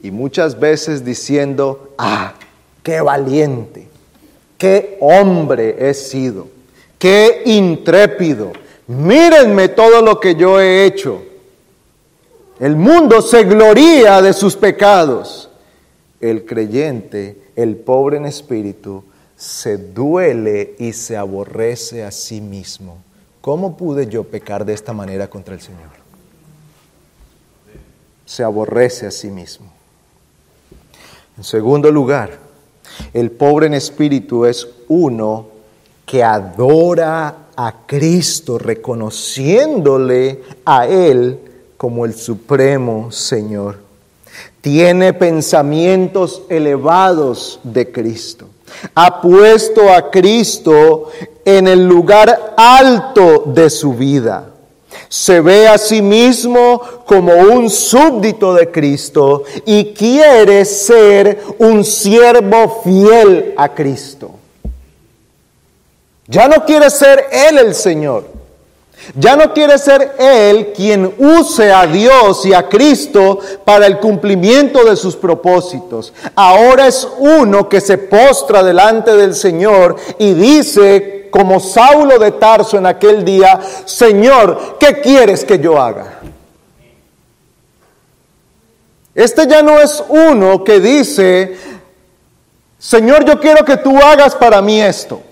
y 0.00 0.10
muchas 0.10 0.58
veces 0.58 1.04
diciendo, 1.04 1.90
ah, 1.98 2.32
qué 2.86 3.00
valiente, 3.00 3.88
qué 4.56 4.96
hombre 5.00 5.74
he 5.76 5.92
sido, 5.92 6.46
qué 7.00 7.42
intrépido. 7.44 8.52
Mírenme 8.86 9.66
todo 9.66 10.02
lo 10.02 10.20
que 10.20 10.36
yo 10.36 10.60
he 10.60 10.84
hecho. 10.84 11.20
El 12.60 12.76
mundo 12.76 13.22
se 13.22 13.42
gloría 13.42 14.22
de 14.22 14.32
sus 14.32 14.54
pecados. 14.54 15.50
El 16.20 16.46
creyente, 16.46 17.50
el 17.56 17.74
pobre 17.74 18.18
en 18.18 18.26
espíritu, 18.26 19.02
se 19.34 19.78
duele 19.78 20.76
y 20.78 20.92
se 20.92 21.16
aborrece 21.16 22.04
a 22.04 22.12
sí 22.12 22.40
mismo. 22.40 22.98
¿Cómo 23.40 23.76
pude 23.76 24.06
yo 24.06 24.22
pecar 24.22 24.64
de 24.64 24.74
esta 24.74 24.92
manera 24.92 25.28
contra 25.28 25.54
el 25.54 25.60
Señor? 25.60 25.90
Se 28.24 28.44
aborrece 28.44 29.08
a 29.08 29.10
sí 29.10 29.28
mismo. 29.28 29.72
En 31.36 31.42
segundo 31.42 31.90
lugar, 31.90 32.45
el 33.12 33.30
pobre 33.30 33.66
en 33.66 33.74
espíritu 33.74 34.44
es 34.44 34.66
uno 34.88 35.46
que 36.04 36.22
adora 36.22 37.48
a 37.56 37.86
Cristo, 37.86 38.58
reconociéndole 38.58 40.42
a 40.64 40.86
Él 40.86 41.38
como 41.76 42.04
el 42.04 42.14
supremo 42.14 43.10
Señor. 43.10 43.78
Tiene 44.60 45.12
pensamientos 45.14 46.42
elevados 46.48 47.60
de 47.62 47.90
Cristo. 47.90 48.48
Ha 48.94 49.20
puesto 49.22 49.90
a 49.90 50.10
Cristo 50.10 51.10
en 51.44 51.68
el 51.68 51.86
lugar 51.86 52.54
alto 52.56 53.44
de 53.46 53.70
su 53.70 53.94
vida 53.94 54.55
se 55.08 55.40
ve 55.40 55.68
a 55.68 55.78
sí 55.78 56.02
mismo 56.02 56.80
como 57.06 57.32
un 57.32 57.70
súbdito 57.70 58.54
de 58.54 58.70
Cristo 58.70 59.44
y 59.64 59.92
quiere 59.94 60.64
ser 60.64 61.42
un 61.58 61.84
siervo 61.84 62.82
fiel 62.82 63.54
a 63.56 63.74
Cristo. 63.74 64.30
Ya 66.26 66.48
no 66.48 66.64
quiere 66.64 66.90
ser 66.90 67.26
Él 67.30 67.58
el 67.58 67.74
Señor. 67.74 68.24
Ya 69.14 69.36
no 69.36 69.52
quiere 69.52 69.78
ser 69.78 70.16
Él 70.18 70.72
quien 70.74 71.14
use 71.18 71.72
a 71.72 71.86
Dios 71.86 72.44
y 72.44 72.52
a 72.52 72.68
Cristo 72.68 73.38
para 73.64 73.86
el 73.86 73.98
cumplimiento 73.98 74.84
de 74.84 74.96
sus 74.96 75.16
propósitos. 75.16 76.12
Ahora 76.34 76.86
es 76.86 77.06
uno 77.18 77.68
que 77.68 77.80
se 77.80 77.98
postra 77.98 78.62
delante 78.62 79.14
del 79.16 79.34
Señor 79.34 79.96
y 80.18 80.34
dice 80.34 81.28
como 81.30 81.60
Saulo 81.60 82.18
de 82.18 82.32
Tarso 82.32 82.78
en 82.78 82.86
aquel 82.86 83.24
día, 83.24 83.60
Señor, 83.84 84.76
¿qué 84.80 85.00
quieres 85.00 85.44
que 85.44 85.58
yo 85.58 85.80
haga? 85.80 86.20
Este 89.14 89.46
ya 89.46 89.62
no 89.62 89.80
es 89.80 90.02
uno 90.08 90.62
que 90.62 90.80
dice, 90.80 91.56
Señor, 92.78 93.24
yo 93.24 93.40
quiero 93.40 93.64
que 93.64 93.76
tú 93.78 93.96
hagas 93.98 94.34
para 94.34 94.60
mí 94.60 94.80
esto. 94.80 95.22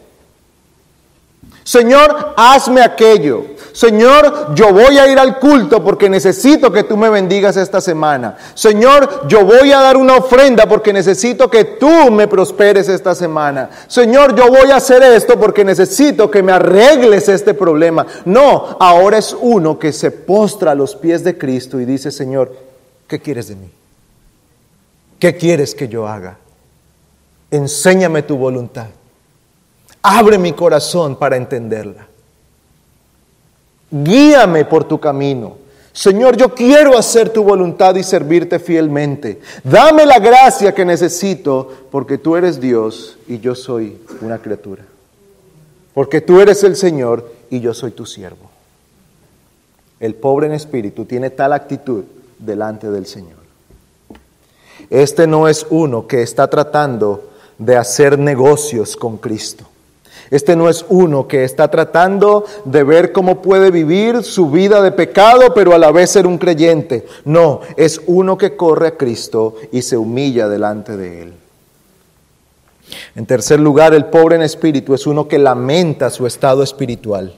Señor, 1.65 2.35
hazme 2.37 2.83
aquello. 2.83 3.54
Señor, 3.75 4.55
yo 4.55 4.73
voy 4.73 4.99
a 4.99 5.11
ir 5.11 5.19
al 5.19 5.41
culto 5.41 5.83
porque 5.83 6.09
necesito 6.09 6.71
que 6.71 6.85
tú 6.85 6.97
me 6.97 7.11
bendigas 7.11 7.57
esta 7.57 7.81
semana. 7.81 8.37
Señor, 8.55 9.27
yo 9.27 9.45
voy 9.45 9.73
a 9.73 9.81
dar 9.81 9.97
una 9.97 10.15
ofrenda 10.15 10.69
porque 10.69 10.93
necesito 10.93 11.51
que 11.51 11.65
tú 11.65 12.13
me 12.13 12.29
prosperes 12.29 12.89
esta 12.89 13.17
semana. 13.17 13.69
Señor, 13.89 14.37
yo 14.37 14.49
voy 14.49 14.71
a 14.71 14.77
hacer 14.77 15.03
esto 15.03 15.41
porque 15.41 15.65
necesito 15.65 16.31
que 16.31 16.41
me 16.41 16.53
arregles 16.53 17.29
este 17.29 17.53
problema. 17.53 18.07
No, 18.25 18.77
ahora 18.79 19.19
es 19.19 19.37
uno 19.41 19.77
que 19.77 19.93
se 19.93 20.13
postra 20.13 20.71
a 20.71 20.77
los 20.77 20.95
pies 20.95 21.25
de 21.25 21.37
Cristo 21.37 21.81
y 21.81 21.85
dice, 21.85 22.13
Señor, 22.13 22.55
¿qué 23.09 23.19
quieres 23.19 23.49
de 23.49 23.57
mí? 23.57 23.69
¿Qué 25.19 25.37
quieres 25.37 25.75
que 25.75 25.89
yo 25.89 26.07
haga? 26.07 26.39
Enséñame 27.51 28.23
tu 28.23 28.37
voluntad. 28.37 28.87
Abre 30.01 30.39
mi 30.39 30.53
corazón 30.53 31.17
para 31.17 31.37
entenderla. 31.37 32.14
Guíame 34.03 34.65
por 34.65 34.83
tu 34.83 34.99
camino. 34.99 35.57
Señor, 35.93 36.37
yo 36.37 36.53
quiero 36.53 36.99
hacer 36.99 37.31
tu 37.31 37.45
voluntad 37.45 37.95
y 37.95 38.03
servirte 38.03 38.59
fielmente. 38.59 39.41
Dame 39.63 40.05
la 40.05 40.19
gracia 40.19 40.75
que 40.75 40.85
necesito 40.85 41.87
porque 41.93 42.19
tú 42.19 42.35
eres 42.35 42.61
Dios 42.61 43.17
y 43.29 43.39
yo 43.39 43.55
soy 43.55 43.97
una 44.21 44.39
criatura. 44.39 44.83
Porque 45.95 46.21
tú 46.21 46.41
eres 46.41 46.65
el 46.65 46.75
Señor 46.75 47.33
y 47.49 47.61
yo 47.61 47.73
soy 47.73 47.93
tu 47.93 48.05
siervo. 48.05 48.51
El 50.01 50.17
pobre 50.17 50.49
en 50.49 50.55
espíritu 50.55 51.05
tiene 51.05 51.31
tal 51.31 51.53
actitud 51.53 52.03
delante 52.41 52.91
del 52.91 53.07
Señor. 53.07 53.39
Este 54.91 55.29
no 55.29 55.47
es 55.47 55.65
uno 55.71 56.09
que 56.09 56.23
está 56.23 56.51
tratando 56.51 57.31
de 57.59 57.77
hacer 57.77 58.19
negocios 58.19 58.97
con 58.97 59.19
Cristo. 59.19 59.67
Este 60.35 60.57
no 60.57 60.69
es 60.69 60.85
uno 60.89 61.29
que 61.29 61.45
está 61.45 61.71
tratando 61.71 62.45
de 62.65 62.83
ver 62.83 63.13
cómo 63.13 63.41
puede 63.41 63.71
vivir 63.71 64.25
su 64.25 64.51
vida 64.51 64.83
de 64.83 64.91
pecado, 64.91 65.55
pero 65.55 65.73
a 65.75 65.79
la 65.79 65.93
vez 65.93 66.11
ser 66.11 66.27
un 66.27 66.39
creyente. 66.39 67.07
No, 67.25 67.61
es 67.77 68.01
uno 68.09 68.37
que 68.37 68.57
corre 68.57 68.89
a 68.89 68.97
Cristo 68.97 69.55
y 69.71 69.83
se 69.83 69.97
humilla 69.97 70.49
delante 70.49 70.97
de 70.97 71.23
Él. 71.23 71.35
En 73.15 73.27
tercer 73.27 73.61
lugar, 73.61 73.95
el 73.95 74.07
pobre 74.07 74.35
en 74.35 74.43
espíritu 74.43 74.93
es 74.93 75.07
uno 75.07 75.29
que 75.29 75.39
lamenta 75.39 76.11
su 76.11 76.27
estado 76.27 76.65
espiritual. 76.65 77.33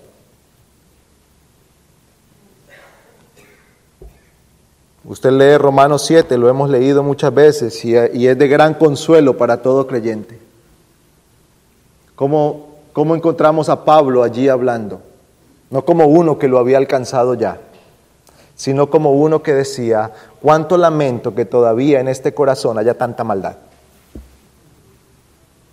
Usted 5.04 5.32
lee 5.32 5.58
Romanos 5.58 6.02
7, 6.06 6.38
lo 6.38 6.48
hemos 6.48 6.70
leído 6.70 7.02
muchas 7.02 7.34
veces 7.34 7.84
y, 7.84 7.94
es 7.94 8.38
de 8.38 8.48
gran 8.48 8.72
consuelo 8.72 9.36
para 9.36 9.60
todo 9.60 9.86
creyente. 9.86 10.38
¿Cómo, 12.14 12.65
¿Cómo 12.96 13.14
encontramos 13.14 13.68
a 13.68 13.84
Pablo 13.84 14.22
allí 14.22 14.48
hablando? 14.48 15.02
No 15.68 15.84
como 15.84 16.06
uno 16.06 16.38
que 16.38 16.48
lo 16.48 16.58
había 16.58 16.78
alcanzado 16.78 17.34
ya, 17.34 17.58
sino 18.54 18.88
como 18.88 19.12
uno 19.12 19.42
que 19.42 19.52
decía, 19.52 20.12
cuánto 20.40 20.78
lamento 20.78 21.34
que 21.34 21.44
todavía 21.44 22.00
en 22.00 22.08
este 22.08 22.32
corazón 22.32 22.78
haya 22.78 22.94
tanta 22.94 23.22
maldad. 23.22 23.56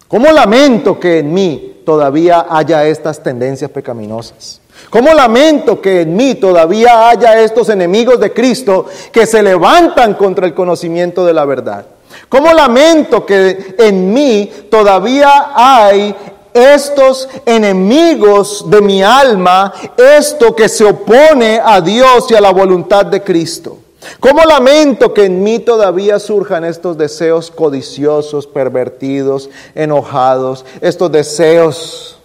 ¿Cómo 0.10 0.34
lamento 0.34 1.00
que 1.00 1.20
en 1.20 1.34
mí 1.34 1.84
todavía 1.86 2.46
haya 2.50 2.86
estas 2.88 3.24
tendencias 3.24 3.72
pecaminosas? 3.72 4.60
¿Cómo 4.90 5.14
lamento 5.14 5.80
que 5.80 6.02
en 6.02 6.18
mí 6.18 6.36
todavía 6.36 7.08
haya 7.08 7.40
estos 7.40 7.70
enemigos 7.70 8.20
de 8.20 8.34
Cristo 8.34 8.88
que 9.14 9.26
se 9.26 9.42
levantan 9.42 10.16
contra 10.16 10.46
el 10.46 10.54
conocimiento 10.54 11.26
de 11.26 11.34
la 11.34 11.46
verdad? 11.46 11.86
¿Cómo 12.28 12.52
lamento 12.52 13.26
que 13.26 13.76
en 13.78 14.14
mí 14.14 14.52
todavía 14.70 15.52
hay 15.56 16.16
estos 16.54 17.28
enemigos 17.46 18.70
de 18.70 18.82
mi 18.82 19.02
alma, 19.04 19.74
esto 19.98 20.56
que 20.56 20.70
se 20.70 20.86
opone 20.86 21.60
a 21.64 21.82
Dios 21.82 22.30
y 22.30 22.36
a 22.36 22.42
la 22.42 22.52
voluntad 22.52 23.06
de 23.06 23.24
Cristo? 23.24 23.78
¿Cómo 24.20 24.44
lamento 24.44 25.14
que 25.14 25.26
en 25.26 25.44
mí 25.44 25.60
todavía 25.60 26.20
surjan 26.20 26.66
estos 26.66 26.98
deseos 26.98 27.52
codiciosos, 27.52 28.48
pervertidos, 28.48 29.50
enojados, 29.76 30.66
estos 30.82 31.12
deseos 31.12 32.18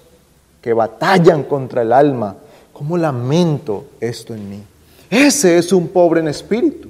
que 0.61 0.72
batallan 0.72 1.45
contra 1.45 1.83
el 1.83 1.93
alma? 1.93 2.37
¿Cómo 2.72 2.97
lamento 2.97 3.87
esto 4.01 4.35
en 4.35 4.51
mí? 4.51 4.62
Ese 5.11 5.59
es 5.59 5.72
un 5.72 5.89
pobre 5.89 6.20
en 6.20 6.29
espíritu. 6.29 6.89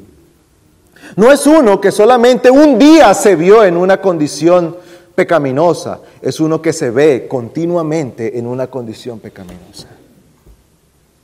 No 1.17 1.33
es 1.33 1.47
uno 1.47 1.81
que 1.81 1.93
solamente 1.93 2.51
un 2.51 2.79
día 2.79 3.15
se 3.15 3.37
vio 3.37 3.65
en 3.65 3.77
una 3.77 4.01
condición 4.01 4.77
pecaminosa, 5.19 5.99
es 6.23 6.39
uno 6.39 6.63
que 6.63 6.73
se 6.73 6.93
ve 6.93 7.27
continuamente 7.27 8.39
en 8.39 8.47
una 8.47 8.69
condición 8.69 9.19
pecaminosa. 9.19 9.89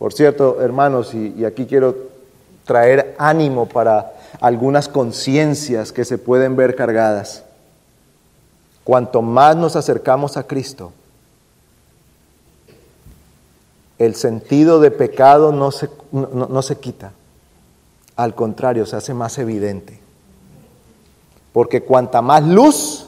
Por 0.01 0.12
cierto, 0.12 0.61
hermanos, 0.61 1.14
y, 1.14 1.45
aquí 1.45 1.64
quiero 1.64 1.95
traer 2.64 3.14
ánimo 3.18 3.66
para 3.66 4.14
algunas 4.40 4.88
conciencias 4.88 5.92
que 5.92 6.05
se 6.05 6.18
pueden 6.18 6.57
ver 6.57 6.74
cargadas. 6.74 7.45
Cuanto 8.82 9.22
más 9.22 9.55
nos 9.55 9.76
acercamos 9.76 10.36
a 10.36 10.42
Cristo, 10.42 10.90
el 14.01 14.16
sentido 14.16 14.80
de 14.80 14.90
pecado 14.90 15.53
no 15.53 15.70
se, 15.70 15.88
no, 16.11 16.62
se 16.62 16.78
quita. 16.80 17.12
Al 18.16 18.34
contrario, 18.34 18.86
se 18.86 18.97
hace 18.97 19.14
más 19.14 19.38
evidente. 19.38 20.01
Porque 21.53 21.84
cuanta 21.84 22.22
más 22.22 22.42
luz, 22.42 23.03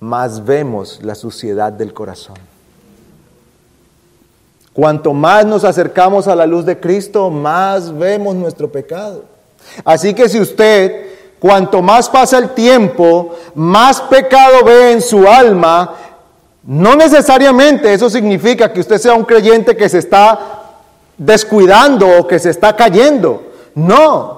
más 0.00 0.44
vemos 0.44 1.00
la 1.02 1.14
suciedad 1.14 1.72
del 1.72 1.92
corazón. 1.92 2.36
Cuanto 4.72 5.12
más 5.12 5.44
nos 5.44 5.64
acercamos 5.64 6.28
a 6.28 6.36
la 6.36 6.46
luz 6.46 6.64
de 6.64 6.78
Cristo, 6.78 7.30
más 7.30 7.96
vemos 7.96 8.36
nuestro 8.36 8.70
pecado. 8.70 9.24
Así 9.84 10.14
que 10.14 10.28
si 10.28 10.38
usted, 10.40 11.06
cuanto 11.40 11.82
más 11.82 12.08
pasa 12.08 12.38
el 12.38 12.50
tiempo, 12.50 13.34
más 13.54 14.00
pecado 14.02 14.64
ve 14.64 14.92
en 14.92 15.02
su 15.02 15.26
alma, 15.26 15.94
no 16.62 16.94
necesariamente 16.94 17.92
eso 17.92 18.08
significa 18.08 18.72
que 18.72 18.80
usted 18.80 18.98
sea 18.98 19.14
un 19.14 19.24
creyente 19.24 19.76
que 19.76 19.88
se 19.88 19.98
está 19.98 20.38
descuidando 21.16 22.06
o 22.20 22.26
que 22.26 22.38
se 22.38 22.50
está 22.50 22.76
cayendo. 22.76 23.42
No. 23.74 24.37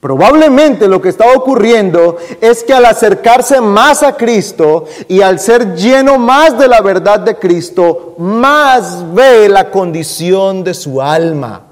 Probablemente 0.00 0.86
lo 0.86 1.02
que 1.02 1.08
está 1.08 1.32
ocurriendo 1.34 2.16
es 2.40 2.62
que 2.62 2.72
al 2.72 2.86
acercarse 2.86 3.60
más 3.60 4.02
a 4.02 4.16
Cristo 4.16 4.84
y 5.08 5.22
al 5.22 5.40
ser 5.40 5.74
lleno 5.74 6.18
más 6.18 6.56
de 6.56 6.68
la 6.68 6.80
verdad 6.80 7.20
de 7.20 7.36
Cristo, 7.36 8.14
más 8.18 9.12
ve 9.12 9.48
la 9.48 9.70
condición 9.70 10.62
de 10.62 10.74
su 10.74 11.02
alma. 11.02 11.62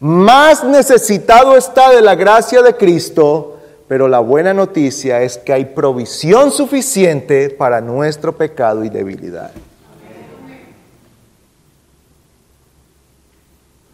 Más 0.00 0.64
necesitado 0.64 1.56
está 1.56 1.92
de 1.92 2.02
la 2.02 2.14
gracia 2.14 2.62
de 2.62 2.74
Cristo 2.74 3.54
pero 3.86 4.08
la 4.08 4.20
buena 4.20 4.54
noticia 4.54 5.22
es 5.22 5.36
que 5.36 5.52
hay 5.52 5.66
provisión 5.66 6.50
suficiente 6.50 7.50
para 7.50 7.80
nuestro 7.80 8.36
pecado 8.36 8.82
y 8.84 8.88
debilidad. 8.88 9.52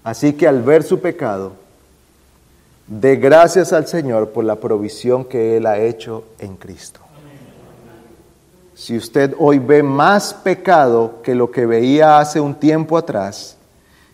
Así 0.03 0.33
que 0.33 0.47
al 0.47 0.63
ver 0.63 0.83
su 0.85 1.01
pecado, 1.01 1.53
dé 2.91 3.17
gracias 3.17 3.73
al 3.73 3.87
Señor 3.87 4.31
por 4.31 4.45
la 4.45 4.57
provisión 4.57 5.25
que 5.25 5.57
Él 5.57 5.67
ha 5.67 5.79
hecho 5.79 6.25
en 6.41 6.57
Cristo. 6.57 7.01
Si 8.75 8.97
usted 8.97 9.35
hoy 9.39 9.59
ve 9.59 9.83
más 9.83 10.35
pecado 10.35 11.23
que 11.23 11.35
lo 11.35 11.51
que 11.51 11.67
veía 11.67 12.19
hace 12.19 12.41
un 12.41 12.55
tiempo 12.55 12.99
atrás, 12.99 13.57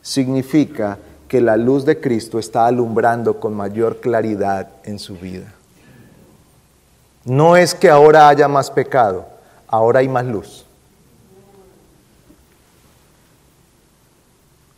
significa 0.03 0.99
que 1.27 1.41
la 1.41 1.57
luz 1.57 1.85
de 1.87 2.01
Cristo 2.01 2.39
está 2.39 2.67
alumbrando 2.67 3.41
con 3.41 3.55
mayor 3.55 4.01
claridad 4.01 4.69
en 4.85 4.99
su 4.99 5.15
vida. 5.17 5.53
No 7.25 7.57
es 7.57 7.75
que 7.75 7.89
ahora 7.89 8.29
haya 8.29 8.47
más 8.47 8.71
pecado, 8.71 9.27
ahora 9.69 10.01
hay 10.01 10.09
más 10.09 10.27
luz. 10.27 10.66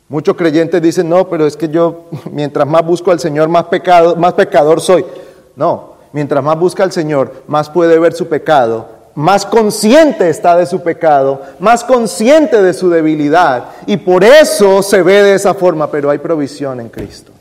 Muchos 0.09 0.37
creyentes 0.37 0.81
dicen, 0.81 1.09
no, 1.09 1.29
pero 1.29 1.47
es 1.47 1.57
que 1.57 1.69
yo, 1.69 2.07
mientras 2.31 2.67
más 2.67 2.85
busco 2.85 3.11
al 3.11 3.21
Señor, 3.21 3.49
más, 3.49 3.65
pecado, 3.65 4.17
más 4.17 4.33
pecador 4.35 4.81
soy. 4.81 5.05
No, 5.55 5.95
mientras 6.13 6.43
más 6.43 6.59
busca 6.59 6.83
al 6.83 6.93
Señor, 6.93 7.43
más 7.47 7.69
puede 7.69 7.99
ver 7.99 8.15
su 8.15 8.29
pecado, 8.29 8.89
más 9.15 9.45
consciente 9.45 10.31
está 10.31 10.57
de 10.57 10.65
su 10.65 10.81
pecado, 10.81 11.43
más 11.59 11.83
consciente 11.83 12.63
de 12.63 12.73
su 12.73 12.89
debilidad. 12.89 13.71
Y 13.87 13.97
por 13.97 14.23
eso 14.23 14.81
se 14.83 15.03
ve 15.03 15.25
de 15.25 15.35
esa 15.35 15.55
forma, 15.55 15.91
pero 15.91 16.09
hay 16.09 16.19
provisión 16.19 16.81
en 16.81 16.89
Cristo. 16.89 17.33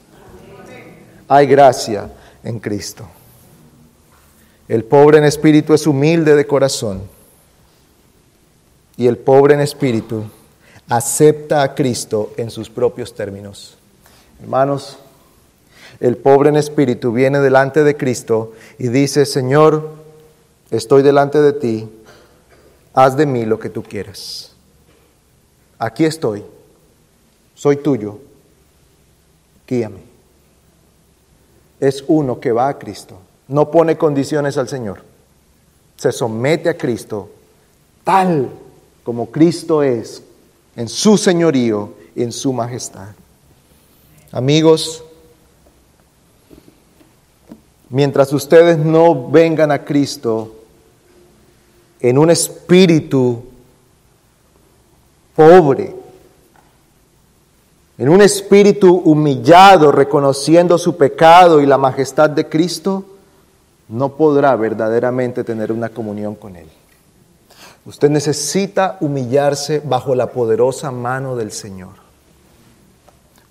Hay 1.28 1.46
gracia 1.46 2.10
en 2.44 2.60
Cristo. 2.60 3.08
El 4.68 4.84
pobre 4.86 5.20
en 5.20 5.26
espíritu 5.26 5.74
es 5.74 5.86
humilde 5.86 6.36
de 6.36 6.48
corazón. 6.48 7.04
Y 8.98 9.06
el 9.06 9.18
pobre 9.18 9.54
en 9.54 9.62
espíritu 9.62 10.24
acepta 10.90 11.64
a 11.64 11.76
Cristo 11.76 12.34
en 12.38 12.50
sus 12.50 12.70
propios 12.70 13.14
términos. 13.14 13.78
Hermanos, 14.42 14.98
el 16.00 16.18
pobre 16.18 16.50
en 16.50 16.58
espíritu 16.58 17.12
viene 17.12 17.40
delante 17.40 17.84
de 17.84 17.98
Cristo 17.98 18.54
y 18.78 18.88
dice, 18.90 19.26
Señor, 19.26 19.90
estoy 20.72 21.02
delante 21.02 21.42
de 21.42 21.54
ti, 21.54 21.90
haz 22.94 23.18
de 23.18 23.26
mí 23.26 23.46
lo 23.46 23.60
que 23.60 23.70
tú 23.70 23.84
quieras. 23.84 24.54
Aquí 25.80 26.06
estoy, 26.06 26.44
soy 27.56 27.78
tuyo, 27.78 28.20
guíame. 29.68 30.08
Es 31.80 32.04
uno 32.08 32.40
que 32.40 32.52
va 32.52 32.70
a 32.70 32.80
Cristo, 32.80 33.18
no 33.48 33.70
pone 33.70 33.98
condiciones 33.98 34.58
al 34.58 34.68
Señor, 34.68 35.04
se 35.96 36.12
somete 36.12 36.70
a 36.70 36.78
Cristo 36.78 37.30
tal 38.04 38.50
como 39.04 39.30
Cristo 39.32 39.84
es 39.84 40.24
en 40.78 40.88
su 40.88 41.18
señorío 41.18 41.98
en 42.18 42.32
su 42.32 42.52
majestad. 42.52 43.10
Amigos, 44.32 45.04
mientras 47.90 48.34
ustedes 48.34 48.78
no 48.78 49.30
vengan 49.30 49.72
a 49.72 49.86
Cristo 49.86 50.56
en 52.00 52.18
un 52.18 52.30
espíritu 52.30 53.44
pobre, 55.36 55.96
en 57.98 58.10
un 58.10 58.22
espíritu 58.22 58.94
humillado, 59.06 59.92
reconociendo 59.92 60.78
su 60.78 60.98
pecado 60.98 61.62
y 61.62 61.66
la 61.66 61.78
majestad 61.78 62.30
de 62.30 62.48
Cristo, 62.48 63.06
no 63.90 64.10
podrá 64.16 64.56
verdaderamente 64.56 65.44
tener 65.44 65.72
una 65.72 65.90
comunión 65.90 66.36
con 66.36 66.56
Él. 66.56 66.68
Usted 67.88 68.10
necesita 68.10 68.98
humillarse 69.00 69.80
bajo 69.80 70.14
la 70.14 70.28
poderosa 70.28 70.92
mano 70.92 71.38
del 71.38 71.54
Señor. 71.54 71.94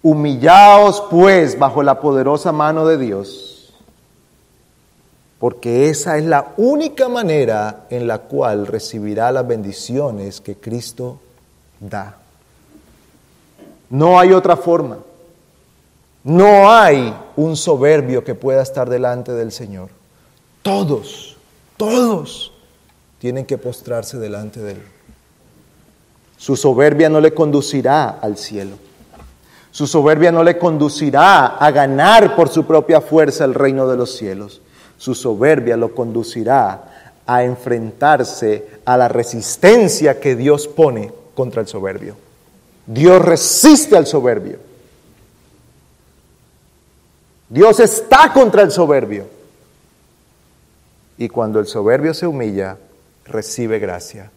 Humillaos 0.03 1.05
pues 1.11 1.59
bajo 1.59 1.83
la 1.83 1.99
poderosa 2.01 2.53
mano 2.53 2.87
de 2.87 2.99
Dios, 2.99 3.73
porque 5.39 5.89
esa 5.89 6.19
es 6.19 6.27
la 6.27 6.53
única 6.59 7.09
manera 7.09 7.87
en 7.89 8.07
la 8.07 8.19
cual 8.19 8.67
recibirá 8.67 9.33
las 9.33 9.49
bendiciones 9.49 10.43
que 10.43 10.55
Cristo 10.55 11.19
da. 11.81 12.19
No 13.89 14.21
hay 14.21 14.35
otra 14.35 14.59
forma. 14.59 14.99
No 16.25 16.71
hay 16.71 17.17
un 17.37 17.57
soberbio 17.57 18.23
que 18.23 18.35
pueda 18.35 18.61
estar 18.61 18.91
delante 18.91 19.33
del 19.33 19.51
Señor. 19.51 19.89
Todos, 20.63 21.39
todos 21.79 22.53
tienen 23.19 23.47
que 23.47 23.59
postrarse 23.59 24.19
delante 24.19 24.61
de 24.61 24.73
Él. 24.73 24.83
Su 26.37 26.57
soberbia 26.57 27.09
no 27.09 27.21
le 27.21 27.33
conducirá 27.33 28.09
al 28.09 28.37
cielo. 28.37 28.77
Su 29.71 29.87
soberbia 29.87 30.33
no 30.33 30.43
le 30.43 30.59
conducirá 30.59 31.47
a 31.59 31.71
ganar 31.71 32.35
por 32.37 32.49
su 32.49 32.65
propia 32.65 33.01
fuerza 33.01 33.45
el 33.45 33.55
reino 33.55 33.87
de 33.87 33.97
los 33.97 34.17
cielos. 34.17 34.61
Su 34.99 35.15
soberbia 35.15 35.77
lo 35.77 35.95
conducirá 35.95 37.13
a 37.27 37.43
enfrentarse 37.43 38.81
a 38.85 38.97
la 38.97 39.09
resistencia 39.09 40.21
que 40.21 40.37
Dios 40.37 40.69
pone 40.69 41.13
contra 41.35 41.61
el 41.61 41.69
soberbio. 41.69 42.17
Dios 42.87 43.21
resiste 43.21 43.97
al 43.97 44.07
soberbio. 44.07 44.59
Dios 47.49 47.81
está 47.81 48.33
contra 48.33 48.63
el 48.63 48.71
soberbio. 48.71 49.27
Y 51.19 51.29
cuando 51.29 51.61
el 51.61 51.67
soberbio 51.67 52.15
se 52.15 52.27
humilla, 52.27 52.77
recibe 53.29 53.79
gracia. 53.79 54.31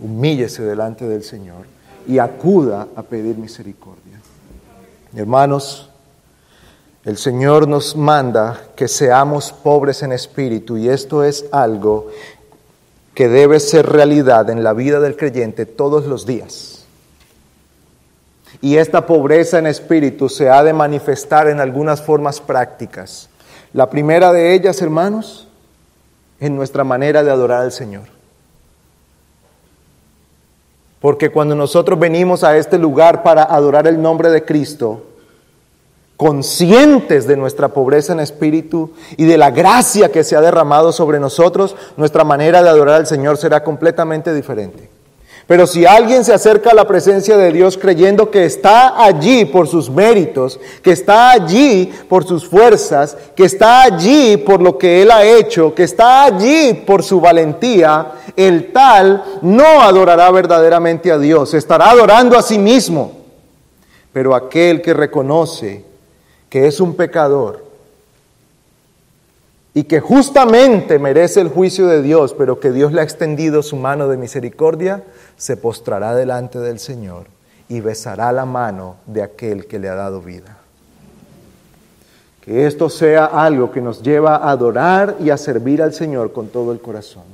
Humíllese 0.00 0.62
delante 0.62 1.06
del 1.06 1.22
Señor 1.22 1.66
y 2.06 2.18
acuda 2.18 2.88
a 2.96 3.02
pedir 3.02 3.36
misericordia. 3.36 4.20
Hermanos, 5.14 5.90
el 7.04 7.16
Señor 7.16 7.68
nos 7.68 7.96
manda 7.96 8.60
que 8.74 8.88
seamos 8.88 9.52
pobres 9.52 10.02
en 10.02 10.12
espíritu 10.12 10.76
y 10.76 10.88
esto 10.88 11.22
es 11.22 11.44
algo 11.52 12.10
que 13.14 13.28
debe 13.28 13.60
ser 13.60 13.86
realidad 13.86 14.50
en 14.50 14.64
la 14.64 14.72
vida 14.72 15.00
del 15.00 15.16
creyente 15.16 15.66
todos 15.66 16.06
los 16.06 16.26
días. 16.26 16.84
Y 18.60 18.76
esta 18.76 19.06
pobreza 19.06 19.58
en 19.58 19.66
espíritu 19.66 20.28
se 20.28 20.48
ha 20.48 20.62
de 20.64 20.72
manifestar 20.72 21.48
en 21.48 21.60
algunas 21.60 22.00
formas 22.00 22.40
prácticas. 22.40 23.28
La 23.72 23.90
primera 23.90 24.32
de 24.32 24.54
ellas, 24.54 24.80
hermanos, 24.80 25.46
en 26.40 26.56
nuestra 26.56 26.84
manera 26.84 27.22
de 27.22 27.30
adorar 27.30 27.62
al 27.62 27.72
Señor. 27.72 28.13
Porque 31.04 31.30
cuando 31.30 31.54
nosotros 31.54 31.98
venimos 31.98 32.44
a 32.44 32.56
este 32.56 32.78
lugar 32.78 33.22
para 33.22 33.42
adorar 33.42 33.86
el 33.86 34.00
nombre 34.00 34.30
de 34.30 34.42
Cristo, 34.42 35.02
conscientes 36.16 37.26
de 37.26 37.36
nuestra 37.36 37.68
pobreza 37.68 38.14
en 38.14 38.20
espíritu 38.20 38.90
y 39.18 39.26
de 39.26 39.36
la 39.36 39.50
gracia 39.50 40.10
que 40.10 40.24
se 40.24 40.34
ha 40.34 40.40
derramado 40.40 40.92
sobre 40.92 41.20
nosotros, 41.20 41.76
nuestra 41.98 42.24
manera 42.24 42.62
de 42.62 42.70
adorar 42.70 42.94
al 42.94 43.06
Señor 43.06 43.36
será 43.36 43.62
completamente 43.62 44.32
diferente. 44.32 44.88
Pero 45.46 45.66
si 45.66 45.84
alguien 45.84 46.24
se 46.24 46.32
acerca 46.32 46.70
a 46.70 46.74
la 46.74 46.88
presencia 46.88 47.36
de 47.36 47.52
Dios 47.52 47.76
creyendo 47.76 48.30
que 48.30 48.46
está 48.46 49.04
allí 49.04 49.44
por 49.44 49.68
sus 49.68 49.90
méritos, 49.90 50.58
que 50.82 50.92
está 50.92 51.32
allí 51.32 51.92
por 52.08 52.24
sus 52.24 52.48
fuerzas, 52.48 53.14
que 53.36 53.44
está 53.44 53.82
allí 53.82 54.38
por 54.38 54.62
lo 54.62 54.78
que 54.78 55.02
Él 55.02 55.10
ha 55.10 55.22
hecho, 55.22 55.74
que 55.74 55.82
está 55.82 56.24
allí 56.24 56.72
por 56.86 57.02
su 57.02 57.20
valentía, 57.20 58.12
el 58.34 58.72
tal 58.72 59.22
no 59.42 59.82
adorará 59.82 60.30
verdaderamente 60.30 61.12
a 61.12 61.18
Dios, 61.18 61.52
estará 61.52 61.90
adorando 61.90 62.38
a 62.38 62.42
sí 62.42 62.58
mismo. 62.58 63.12
Pero 64.14 64.34
aquel 64.34 64.80
que 64.80 64.94
reconoce 64.94 65.84
que 66.48 66.66
es 66.66 66.80
un 66.80 66.94
pecador, 66.94 67.64
y 69.74 69.84
que 69.84 69.98
justamente 69.98 71.00
merece 71.00 71.40
el 71.40 71.48
juicio 71.48 71.88
de 71.88 72.00
Dios, 72.00 72.32
pero 72.38 72.60
que 72.60 72.70
Dios 72.70 72.92
le 72.92 73.00
ha 73.00 73.04
extendido 73.04 73.60
su 73.62 73.74
mano 73.74 74.06
de 74.06 74.16
misericordia, 74.16 75.02
se 75.36 75.56
postrará 75.56 76.14
delante 76.14 76.58
del 76.58 76.78
Señor 76.78 77.26
y 77.68 77.80
besará 77.80 78.32
la 78.32 78.44
mano 78.44 78.96
de 79.06 79.22
aquel 79.22 79.66
que 79.66 79.78
le 79.78 79.88
ha 79.88 79.94
dado 79.94 80.20
vida. 80.20 80.58
Que 82.40 82.66
esto 82.66 82.90
sea 82.90 83.24
algo 83.24 83.70
que 83.72 83.80
nos 83.80 84.02
lleva 84.02 84.36
a 84.36 84.50
adorar 84.50 85.16
y 85.18 85.30
a 85.30 85.38
servir 85.38 85.82
al 85.82 85.94
Señor 85.94 86.32
con 86.32 86.48
todo 86.48 86.72
el 86.72 86.80
corazón. 86.80 87.24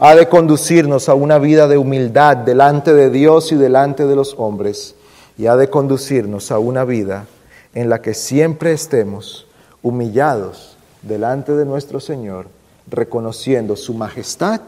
Ha 0.00 0.16
de 0.16 0.28
conducirnos 0.28 1.08
a 1.08 1.14
una 1.14 1.38
vida 1.38 1.68
de 1.68 1.78
humildad 1.78 2.38
delante 2.38 2.92
de 2.92 3.08
Dios 3.08 3.52
y 3.52 3.54
delante 3.54 4.04
de 4.04 4.16
los 4.16 4.34
hombres, 4.36 4.96
y 5.38 5.46
ha 5.46 5.56
de 5.56 5.70
conducirnos 5.70 6.50
a 6.50 6.58
una 6.58 6.84
vida 6.84 7.26
en 7.72 7.88
la 7.88 8.02
que 8.02 8.14
siempre 8.14 8.72
estemos 8.72 9.46
humillados 9.80 10.76
delante 11.02 11.52
de 11.52 11.64
nuestro 11.64 12.00
Señor, 12.00 12.46
reconociendo 12.90 13.76
su 13.76 13.94
majestad 13.94 14.60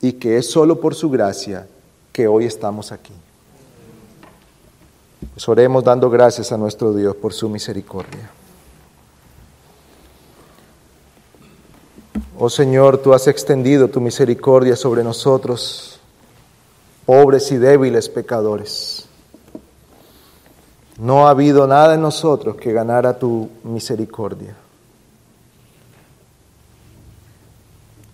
y 0.00 0.12
que 0.12 0.38
es 0.38 0.50
solo 0.50 0.80
por 0.80 0.94
su 0.94 1.10
gracia 1.10 1.66
que 2.12 2.26
hoy 2.26 2.46
estamos 2.46 2.92
aquí. 2.92 3.12
Pues 5.32 5.48
oremos 5.48 5.84
dando 5.84 6.08
gracias 6.08 6.52
a 6.52 6.56
nuestro 6.56 6.94
Dios 6.94 7.14
por 7.16 7.32
su 7.32 7.48
misericordia. 7.48 8.30
Oh 12.38 12.48
Señor, 12.48 12.98
tú 12.98 13.12
has 13.12 13.26
extendido 13.26 13.88
tu 13.88 14.00
misericordia 14.00 14.74
sobre 14.74 15.04
nosotros, 15.04 16.00
pobres 17.04 17.52
y 17.52 17.58
débiles 17.58 18.08
pecadores. 18.08 19.06
No 20.98 21.26
ha 21.26 21.30
habido 21.30 21.66
nada 21.66 21.94
en 21.94 22.00
nosotros 22.00 22.56
que 22.56 22.72
ganara 22.72 23.18
tu 23.18 23.50
misericordia. 23.64 24.56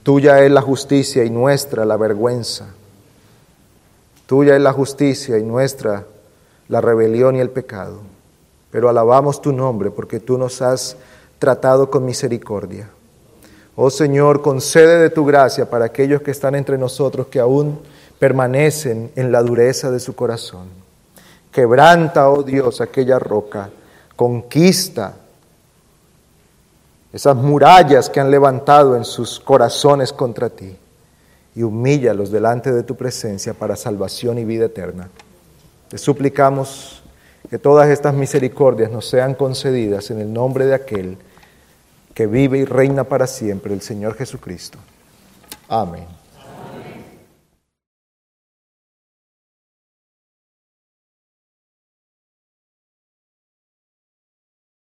Tuya 0.06 0.44
es 0.44 0.52
la 0.52 0.62
justicia 0.62 1.24
y 1.24 1.30
nuestra 1.30 1.84
la 1.84 1.96
vergüenza. 1.96 2.66
Tuya 4.26 4.54
es 4.54 4.62
la 4.62 4.72
justicia 4.72 5.36
y 5.36 5.42
nuestra 5.42 6.04
la 6.68 6.80
rebelión 6.80 7.34
y 7.34 7.40
el 7.40 7.50
pecado. 7.50 8.02
Pero 8.70 8.88
alabamos 8.88 9.42
tu 9.42 9.50
nombre 9.50 9.90
porque 9.90 10.20
tú 10.20 10.38
nos 10.38 10.62
has 10.62 10.96
tratado 11.40 11.90
con 11.90 12.04
misericordia. 12.04 12.88
Oh 13.74 13.90
Señor, 13.90 14.42
concede 14.42 15.00
de 15.00 15.10
tu 15.10 15.26
gracia 15.26 15.68
para 15.68 15.86
aquellos 15.86 16.22
que 16.22 16.30
están 16.30 16.54
entre 16.54 16.78
nosotros 16.78 17.26
que 17.26 17.40
aún 17.40 17.80
permanecen 18.20 19.10
en 19.16 19.32
la 19.32 19.42
dureza 19.42 19.90
de 19.90 19.98
su 19.98 20.14
corazón. 20.14 20.68
Quebranta, 21.50 22.30
oh 22.30 22.44
Dios, 22.44 22.80
aquella 22.80 23.18
roca. 23.18 23.70
Conquista 24.14 25.16
esas 27.12 27.36
murallas 27.36 28.10
que 28.10 28.20
han 28.20 28.30
levantado 28.30 28.96
en 28.96 29.04
sus 29.04 29.40
corazones 29.40 30.12
contra 30.12 30.50
ti 30.50 30.76
y 31.54 31.62
humíllalos 31.62 32.30
delante 32.30 32.72
de 32.72 32.82
tu 32.82 32.96
presencia 32.96 33.54
para 33.54 33.76
salvación 33.76 34.38
y 34.38 34.44
vida 34.44 34.66
eterna. 34.66 35.08
Te 35.88 35.98
suplicamos 35.98 37.02
que 37.48 37.58
todas 37.58 37.88
estas 37.88 38.14
misericordias 38.14 38.90
nos 38.90 39.08
sean 39.08 39.34
concedidas 39.34 40.10
en 40.10 40.20
el 40.20 40.32
nombre 40.32 40.66
de 40.66 40.74
aquel 40.74 41.16
que 42.12 42.26
vive 42.26 42.58
y 42.58 42.64
reina 42.64 43.04
para 43.04 43.26
siempre, 43.26 43.72
el 43.72 43.82
Señor 43.82 44.14
Jesucristo. 44.14 44.78
Amén. 45.68 46.25